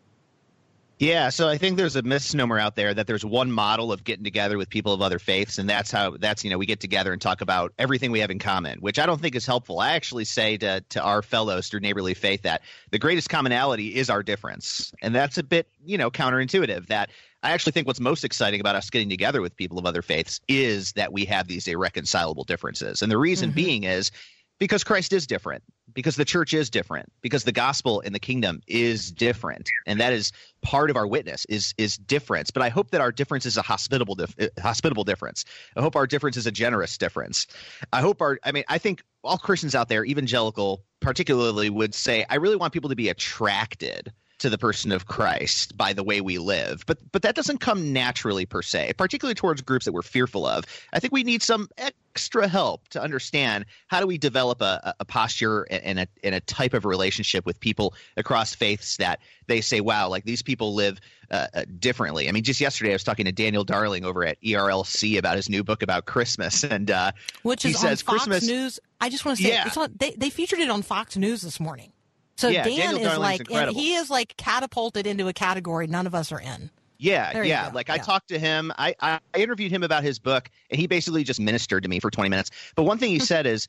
Yeah, 0.98 1.28
so 1.28 1.46
I 1.46 1.58
think 1.58 1.76
there's 1.76 1.96
a 1.96 2.02
misnomer 2.02 2.58
out 2.58 2.74
there 2.74 2.94
that 2.94 3.06
there's 3.06 3.24
one 3.24 3.52
model 3.52 3.92
of 3.92 4.02
getting 4.02 4.24
together 4.24 4.56
with 4.56 4.70
people 4.70 4.94
of 4.94 5.02
other 5.02 5.18
faiths, 5.18 5.58
and 5.58 5.68
that's 5.68 5.90
how 5.90 6.16
that's 6.16 6.42
you 6.42 6.48
know 6.48 6.56
we 6.56 6.64
get 6.64 6.80
together 6.80 7.12
and 7.12 7.20
talk 7.20 7.42
about 7.42 7.74
everything 7.78 8.10
we 8.10 8.20
have 8.20 8.30
in 8.30 8.38
common, 8.38 8.78
which 8.78 8.98
I 8.98 9.04
don't 9.04 9.20
think 9.20 9.34
is 9.34 9.44
helpful. 9.44 9.78
I 9.78 9.92
actually 9.92 10.24
say 10.24 10.56
to 10.56 10.80
to 10.80 11.02
our 11.02 11.20
fellows 11.20 11.68
through 11.68 11.80
neighborly 11.80 12.14
faith 12.14 12.40
that 12.42 12.62
the 12.92 12.98
greatest 12.98 13.28
commonality 13.28 13.94
is 13.94 14.08
our 14.08 14.22
difference, 14.22 14.90
and 15.02 15.14
that's 15.14 15.36
a 15.36 15.42
bit 15.42 15.68
you 15.84 15.98
know 15.98 16.10
counterintuitive. 16.10 16.86
That 16.86 17.10
I 17.42 17.50
actually 17.50 17.72
think 17.72 17.86
what's 17.86 18.00
most 18.00 18.24
exciting 18.24 18.60
about 18.60 18.74
us 18.74 18.88
getting 18.88 19.10
together 19.10 19.42
with 19.42 19.54
people 19.54 19.78
of 19.78 19.84
other 19.84 20.00
faiths 20.00 20.40
is 20.48 20.92
that 20.92 21.12
we 21.12 21.26
have 21.26 21.46
these 21.46 21.68
irreconcilable 21.68 22.44
differences, 22.44 23.02
and 23.02 23.12
the 23.12 23.18
reason 23.18 23.50
mm-hmm. 23.50 23.56
being 23.56 23.84
is 23.84 24.10
because 24.58 24.82
Christ 24.82 25.12
is 25.12 25.26
different, 25.26 25.62
because 25.96 26.14
the 26.14 26.26
church 26.26 26.52
is 26.52 26.68
different, 26.68 27.10
because 27.22 27.44
the 27.44 27.52
gospel 27.52 28.02
and 28.04 28.14
the 28.14 28.20
kingdom 28.20 28.60
is 28.68 29.10
different, 29.10 29.70
and 29.86 29.98
that 29.98 30.12
is 30.12 30.30
part 30.60 30.90
of 30.90 30.96
our 30.96 31.06
witness 31.06 31.46
is 31.46 31.74
is 31.78 31.96
difference. 31.96 32.50
But 32.50 32.62
I 32.62 32.68
hope 32.68 32.90
that 32.90 33.00
our 33.00 33.10
difference 33.10 33.46
is 33.46 33.56
a 33.56 33.62
hospitable 33.62 34.14
dif- 34.14 34.36
uh, 34.38 34.48
hospitable 34.60 35.04
difference. 35.04 35.46
I 35.74 35.80
hope 35.80 35.96
our 35.96 36.06
difference 36.06 36.36
is 36.36 36.46
a 36.46 36.52
generous 36.52 36.98
difference. 36.98 37.46
I 37.92 38.02
hope 38.02 38.20
our 38.20 38.38
I 38.44 38.52
mean 38.52 38.64
I 38.68 38.76
think 38.78 39.02
all 39.24 39.38
Christians 39.38 39.74
out 39.74 39.88
there, 39.88 40.04
evangelical 40.04 40.84
particularly, 41.00 41.70
would 41.70 41.94
say 41.94 42.26
I 42.28 42.36
really 42.36 42.56
want 42.56 42.74
people 42.74 42.90
to 42.90 42.96
be 42.96 43.08
attracted 43.08 44.12
to 44.38 44.50
the 44.50 44.58
person 44.58 44.92
of 44.92 45.06
Christ 45.06 45.78
by 45.78 45.94
the 45.94 46.04
way 46.04 46.20
we 46.20 46.36
live. 46.36 46.84
But 46.86 46.98
but 47.10 47.22
that 47.22 47.34
doesn't 47.34 47.58
come 47.58 47.94
naturally 47.94 48.44
per 48.44 48.60
se, 48.60 48.92
particularly 48.98 49.34
towards 49.34 49.62
groups 49.62 49.86
that 49.86 49.92
we're 49.92 50.02
fearful 50.02 50.46
of. 50.46 50.64
I 50.92 51.00
think 51.00 51.14
we 51.14 51.24
need 51.24 51.42
some 51.42 51.68
extra 52.16 52.48
help 52.48 52.88
to 52.88 53.02
understand 53.02 53.66
how 53.88 54.00
do 54.00 54.06
we 54.06 54.16
develop 54.16 54.62
a, 54.62 54.94
a 54.98 55.04
posture 55.04 55.64
and 55.64 56.00
a 56.00 56.06
and 56.24 56.34
a 56.34 56.40
type 56.40 56.72
of 56.72 56.86
relationship 56.86 57.44
with 57.44 57.60
people 57.60 57.92
across 58.16 58.54
faiths 58.54 58.96
that 58.96 59.20
they 59.48 59.60
say, 59.60 59.82
wow, 59.82 60.08
like 60.08 60.24
these 60.24 60.40
people 60.40 60.74
live 60.74 60.98
uh, 61.30 61.46
uh, 61.52 61.64
differently. 61.78 62.26
I 62.26 62.32
mean, 62.32 62.42
just 62.42 62.58
yesterday 62.58 62.92
I 62.92 62.94
was 62.94 63.04
talking 63.04 63.26
to 63.26 63.32
Daniel 63.32 63.64
Darling 63.64 64.06
over 64.06 64.24
at 64.24 64.40
ERLC 64.40 65.18
about 65.18 65.36
his 65.36 65.50
new 65.50 65.62
book 65.62 65.82
about 65.82 66.06
Christmas, 66.06 66.64
and 66.76 66.90
uh, 66.90 67.12
which 67.42 67.64
he 67.64 67.72
is 67.72 67.80
says 67.80 68.02
on 68.08 68.14
Fox 68.14 68.24
Christmas. 68.24 68.48
News. 68.48 68.80
I 68.98 69.10
just 69.10 69.26
want 69.26 69.36
to 69.36 69.44
say 69.44 69.50
Yeah. 69.50 69.66
it's 69.66 69.76
on, 69.76 69.92
they 69.98 70.12
they 70.12 70.30
featured 70.30 70.60
it 70.60 70.70
on 70.70 70.80
Fox 70.80 71.18
News 71.18 71.42
this 71.42 71.60
morning. 71.60 71.92
So 72.36 72.48
Yeah, 72.48 72.64
Dan 72.64 72.78
Daniel 72.78 73.00
is 73.00 73.06
Darling's 73.08 73.50
like, 73.50 73.68
he 73.70 73.94
is 73.94 74.08
like 74.08 74.38
catapulted 74.38 75.06
into 75.06 75.28
a 75.28 75.34
category 75.34 75.86
none 75.86 76.06
of 76.06 76.14
us 76.14 76.32
are 76.32 76.40
in. 76.40 76.70
Yeah, 76.98 77.32
There 77.32 77.44
yeah. 77.44 77.70
Like 77.72 77.90
I 77.90 77.98
talked 77.98 78.28
to 78.28 78.38
him. 78.38 78.72
I, 78.78 78.94
I 79.00 79.20
interviewed 79.36 79.70
him 79.70 79.82
about 79.82 80.02
his 80.02 80.18
book, 80.18 80.50
and 80.70 80.80
he 80.80 80.86
basically 80.86 81.24
just 81.24 81.40
ministered 81.40 81.82
to 81.82 81.88
me 81.88 82.00
for 82.00 82.10
20 82.10 82.30
minutes. 82.30 82.50
But 82.74 82.84
one 82.84 82.98
thing 82.98 83.10
he 83.10 83.18
hmm. 83.18 83.24
said 83.24 83.46
is, 83.46 83.68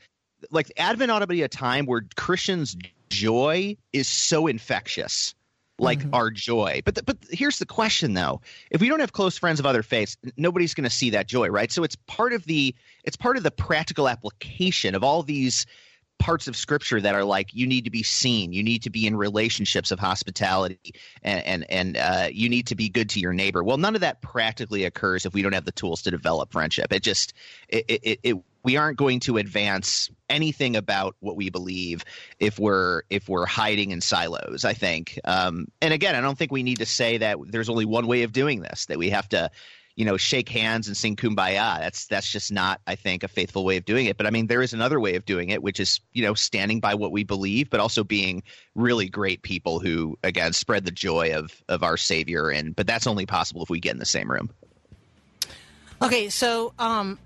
like, 0.51 0.71
Advent 0.77 1.11
ought 1.11 1.19
to 1.19 1.27
be 1.27 1.41
a 1.41 1.47
time 1.47 1.85
where 1.85 2.05
Christians' 2.15 2.77
joy 3.09 3.75
is 3.91 4.07
so 4.07 4.47
infectious, 4.47 5.33
like 5.79 5.99
mm-hmm. 5.99 6.13
our 6.13 6.29
joy. 6.29 6.81
But 6.85 6.95
the, 6.95 7.03
but 7.03 7.17
here's 7.31 7.59
the 7.59 7.65
question, 7.65 8.13
though: 8.13 8.41
if 8.71 8.81
we 8.81 8.87
don't 8.87 8.99
have 8.99 9.13
close 9.13 9.37
friends 9.37 9.59
of 9.59 9.65
other 9.65 9.83
faiths, 9.83 10.15
nobody's 10.37 10.73
going 10.73 10.85
to 10.85 10.89
see 10.89 11.09
that 11.11 11.27
joy, 11.27 11.49
right? 11.49 11.71
So 11.71 11.83
it's 11.83 11.95
part 12.07 12.33
of 12.33 12.45
the 12.45 12.73
it's 13.03 13.17
part 13.17 13.37
of 13.37 13.43
the 13.43 13.51
practical 13.51 14.07
application 14.07 14.95
of 14.95 15.03
all 15.03 15.23
these 15.23 15.65
parts 16.19 16.47
of 16.47 16.55
scripture 16.55 16.99
that 16.99 17.15
are 17.15 17.23
like 17.23 17.53
you 17.53 17.67
need 17.67 17.83
to 17.83 17.91
be 17.91 18.03
seen 18.03 18.51
you 18.51 18.63
need 18.63 18.81
to 18.81 18.89
be 18.89 19.05
in 19.05 19.15
relationships 19.15 19.91
of 19.91 19.99
hospitality 19.99 20.93
and 21.23 21.45
and, 21.45 21.65
and 21.69 21.97
uh, 21.97 22.27
you 22.31 22.49
need 22.49 22.67
to 22.67 22.75
be 22.75 22.89
good 22.89 23.09
to 23.09 23.19
your 23.19 23.33
neighbor. 23.33 23.63
Well 23.63 23.77
none 23.77 23.95
of 23.95 24.01
that 24.01 24.21
practically 24.21 24.85
occurs 24.85 25.25
if 25.25 25.33
we 25.33 25.41
don't 25.41 25.53
have 25.53 25.65
the 25.65 25.71
tools 25.71 26.01
to 26.03 26.11
develop 26.11 26.51
friendship. 26.51 26.91
It 26.91 27.03
just 27.03 27.33
it, 27.67 27.85
it, 27.87 28.19
it, 28.23 28.37
we 28.63 28.75
aren't 28.75 28.97
going 28.97 29.21
to 29.21 29.37
advance 29.37 30.09
anything 30.29 30.75
about 30.75 31.15
what 31.19 31.37
we 31.37 31.49
believe 31.49 32.03
if 32.39 32.59
we're 32.59 33.03
if 33.09 33.29
we're 33.29 33.45
hiding 33.45 33.91
in 33.91 34.01
silos 34.01 34.65
i 34.65 34.73
think. 34.73 35.19
Um, 35.23 35.67
and 35.81 35.93
again 35.93 36.15
i 36.15 36.21
don't 36.21 36.37
think 36.37 36.51
we 36.51 36.63
need 36.63 36.79
to 36.79 36.85
say 36.85 37.17
that 37.17 37.37
there's 37.47 37.69
only 37.69 37.85
one 37.85 38.07
way 38.07 38.23
of 38.23 38.31
doing 38.31 38.61
this 38.61 38.87
that 38.87 38.97
we 38.97 39.09
have 39.11 39.29
to 39.29 39.49
you 39.97 40.05
know, 40.05 40.15
shake 40.15 40.47
hands 40.47 40.87
and 40.87 40.95
sing 40.95 41.15
kumbaya. 41.15 41.79
That's 41.79 42.05
that's 42.05 42.31
just 42.31 42.51
not, 42.51 42.79
I 42.85 42.93
think, 42.93 43.23
a 43.23 43.27
faithful 43.27 43.65
way 43.65 43.77
of 43.77 43.83
doing 43.83 44.05
it. 44.05 44.15
But 44.15 44.27
I 44.27 44.29
mean, 44.29 44.45
there 44.45 44.61
is 44.61 44.71
another 44.71 44.99
way 44.99 45.15
of 45.15 45.25
doing 45.25 45.49
it, 45.49 45.63
which 45.63 45.79
is, 45.79 45.99
you 46.13 46.23
know, 46.23 46.35
standing 46.35 46.79
by 46.79 46.93
what 46.93 47.11
we 47.11 47.23
believe, 47.23 47.71
but 47.71 47.79
also 47.79 48.03
being 48.03 48.43
really 48.75 49.09
great 49.09 49.41
people 49.41 49.79
who, 49.79 50.15
again, 50.23 50.53
spread 50.53 50.85
the 50.85 50.91
joy 50.91 51.33
of 51.33 51.51
of 51.67 51.81
our 51.81 51.97
Savior. 51.97 52.49
And 52.49 52.75
but 52.75 52.85
that's 52.85 53.07
only 53.07 53.25
possible 53.25 53.63
if 53.63 53.71
we 53.71 53.79
get 53.79 53.93
in 53.93 53.99
the 53.99 54.05
same 54.05 54.31
room. 54.31 54.51
Okay, 55.99 56.29
so 56.29 56.73
um, 56.77 57.17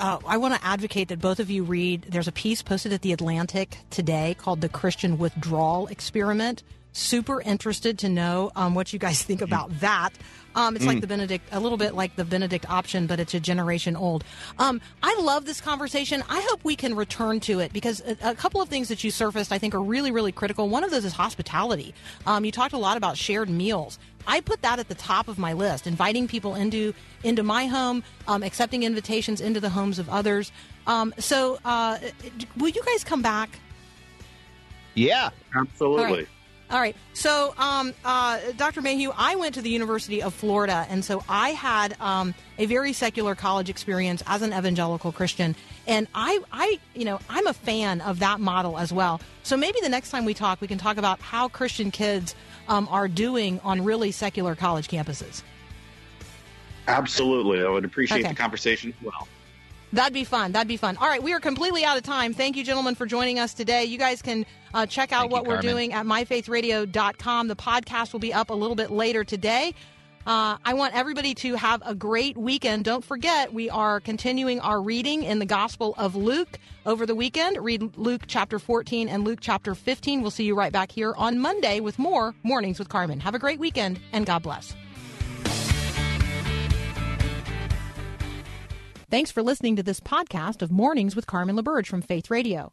uh, 0.00 0.18
I 0.26 0.38
want 0.38 0.60
to 0.60 0.66
advocate 0.66 1.08
that 1.08 1.20
both 1.20 1.38
of 1.38 1.48
you 1.48 1.62
read. 1.62 2.06
There's 2.08 2.26
a 2.26 2.32
piece 2.32 2.60
posted 2.60 2.92
at 2.92 3.02
the 3.02 3.12
Atlantic 3.12 3.78
today 3.90 4.34
called 4.36 4.62
"The 4.62 4.68
Christian 4.68 5.16
Withdrawal 5.16 5.86
Experiment." 5.86 6.64
Super 6.96 7.42
interested 7.42 7.98
to 7.98 8.08
know 8.08 8.50
um, 8.56 8.74
what 8.74 8.92
you 8.92 8.98
guys 8.98 9.22
think 9.28 9.42
about 9.42 9.80
that. 9.80 10.10
Um, 10.54 10.74
it's 10.74 10.86
like 10.86 10.96
Mm. 10.96 11.00
the 11.02 11.06
Benedict, 11.06 11.46
a 11.52 11.60
little 11.60 11.76
bit 11.76 11.94
like 11.94 12.16
the 12.16 12.24
Benedict 12.24 12.68
option, 12.70 13.06
but 13.06 13.20
it's 13.20 13.34
a 13.34 13.40
generation 13.40 13.94
old. 13.94 14.24
Um, 14.58 14.80
I 15.02 15.14
love 15.20 15.44
this 15.44 15.60
conversation. 15.60 16.24
I 16.30 16.40
hope 16.48 16.64
we 16.64 16.74
can 16.76 16.94
return 16.96 17.40
to 17.40 17.60
it 17.60 17.74
because 17.74 18.00
a, 18.00 18.30
a 18.30 18.34
couple 18.34 18.62
of 18.62 18.70
things 18.70 18.88
that 18.88 19.04
you 19.04 19.10
surfaced, 19.10 19.52
I 19.52 19.58
think, 19.58 19.74
are 19.74 19.82
really, 19.82 20.10
really 20.10 20.32
critical. 20.32 20.70
One 20.70 20.82
of 20.82 20.90
those 20.90 21.04
is 21.04 21.12
hospitality. 21.12 21.92
Um, 22.24 22.46
you 22.46 22.52
talked 22.52 22.72
a 22.72 22.78
lot 22.78 22.96
about 22.96 23.18
shared 23.18 23.50
meals. 23.50 23.98
I 24.26 24.40
put 24.40 24.62
that 24.62 24.78
at 24.78 24.88
the 24.88 24.94
top 24.94 25.28
of 25.28 25.38
my 25.38 25.52
list, 25.52 25.86
inviting 25.86 26.26
people 26.26 26.54
into 26.54 26.94
into 27.22 27.42
my 27.42 27.66
home, 27.66 28.02
um, 28.26 28.42
accepting 28.42 28.82
invitations 28.84 29.42
into 29.42 29.60
the 29.60 29.68
homes 29.68 29.98
of 29.98 30.08
others. 30.08 30.50
Um, 30.86 31.12
so, 31.18 31.58
uh, 31.66 31.98
will 32.56 32.70
you 32.70 32.82
guys 32.82 33.04
come 33.04 33.20
back? 33.20 33.58
Yeah, 34.94 35.28
absolutely. 35.54 36.04
Right. 36.04 36.28
All 36.68 36.80
right. 36.80 36.96
So, 37.12 37.54
um, 37.58 37.94
uh, 38.04 38.40
Dr. 38.56 38.82
Mayhew, 38.82 39.12
I 39.16 39.36
went 39.36 39.54
to 39.54 39.62
the 39.62 39.70
University 39.70 40.20
of 40.20 40.34
Florida, 40.34 40.84
and 40.90 41.04
so 41.04 41.22
I 41.28 41.50
had 41.50 41.96
um, 42.00 42.34
a 42.58 42.66
very 42.66 42.92
secular 42.92 43.36
college 43.36 43.70
experience 43.70 44.20
as 44.26 44.42
an 44.42 44.52
evangelical 44.52 45.12
Christian, 45.12 45.54
and 45.86 46.08
I, 46.12 46.40
I, 46.52 46.80
you 46.94 47.04
know, 47.04 47.20
I'm 47.30 47.46
a 47.46 47.52
fan 47.52 48.00
of 48.00 48.18
that 48.18 48.40
model 48.40 48.78
as 48.78 48.92
well. 48.92 49.20
So 49.44 49.56
maybe 49.56 49.78
the 49.80 49.88
next 49.88 50.10
time 50.10 50.24
we 50.24 50.34
talk, 50.34 50.60
we 50.60 50.66
can 50.66 50.78
talk 50.78 50.96
about 50.96 51.20
how 51.20 51.46
Christian 51.48 51.92
kids 51.92 52.34
um, 52.66 52.88
are 52.90 53.06
doing 53.06 53.60
on 53.62 53.84
really 53.84 54.10
secular 54.10 54.56
college 54.56 54.88
campuses. 54.88 55.42
Absolutely. 56.88 57.64
I 57.64 57.68
would 57.68 57.84
appreciate 57.84 58.20
Okay. 58.20 58.28
the 58.28 58.34
conversation 58.34 58.92
as 58.98 59.04
well. 59.04 59.28
That'd 59.92 60.12
be 60.12 60.24
fun. 60.24 60.52
That'd 60.52 60.68
be 60.68 60.76
fun. 60.76 60.96
All 60.96 61.06
right, 61.08 61.22
we 61.22 61.32
are 61.32 61.40
completely 61.40 61.84
out 61.84 61.96
of 61.96 62.02
time. 62.02 62.34
Thank 62.34 62.56
you, 62.56 62.64
gentlemen, 62.64 62.96
for 62.96 63.06
joining 63.06 63.38
us 63.38 63.54
today. 63.54 63.84
You 63.84 63.98
guys 63.98 64.20
can 64.20 64.44
uh, 64.76 64.86
check 64.86 65.10
out 65.10 65.22
Thank 65.22 65.30
you, 65.30 65.34
what 65.34 65.46
we're 65.46 65.54
Carmen. 65.54 65.72
doing 65.72 65.92
at 65.92 66.04
myfaithradio.com. 66.06 67.48
The 67.48 67.56
podcast 67.56 68.12
will 68.12 68.20
be 68.20 68.34
up 68.34 68.50
a 68.50 68.54
little 68.54 68.76
bit 68.76 68.90
later 68.90 69.24
today. 69.24 69.74
Uh, 70.26 70.58
I 70.64 70.74
want 70.74 70.94
everybody 70.94 71.34
to 71.36 71.54
have 71.54 71.82
a 71.86 71.94
great 71.94 72.36
weekend. 72.36 72.84
Don't 72.84 73.04
forget, 73.04 73.54
we 73.54 73.70
are 73.70 74.00
continuing 74.00 74.58
our 74.60 74.82
reading 74.82 75.22
in 75.22 75.38
the 75.38 75.46
Gospel 75.46 75.94
of 75.96 76.16
Luke 76.16 76.58
over 76.84 77.06
the 77.06 77.14
weekend. 77.14 77.56
Read 77.64 77.96
Luke 77.96 78.22
chapter 78.26 78.58
14 78.58 79.08
and 79.08 79.24
Luke 79.24 79.38
chapter 79.40 79.74
15. 79.74 80.22
We'll 80.22 80.32
see 80.32 80.44
you 80.44 80.56
right 80.56 80.72
back 80.72 80.90
here 80.90 81.14
on 81.16 81.38
Monday 81.38 81.78
with 81.80 81.98
more 81.98 82.34
Mornings 82.42 82.78
with 82.78 82.88
Carmen. 82.88 83.20
Have 83.20 83.36
a 83.36 83.38
great 83.38 83.60
weekend, 83.60 84.00
and 84.12 84.26
God 84.26 84.42
bless. 84.42 84.74
Thanks 89.08 89.30
for 89.30 89.42
listening 89.44 89.76
to 89.76 89.84
this 89.84 90.00
podcast 90.00 90.60
of 90.60 90.72
Mornings 90.72 91.14
with 91.14 91.28
Carmen 91.28 91.56
LaBerge 91.56 91.86
from 91.86 92.02
Faith 92.02 92.30
Radio. 92.30 92.72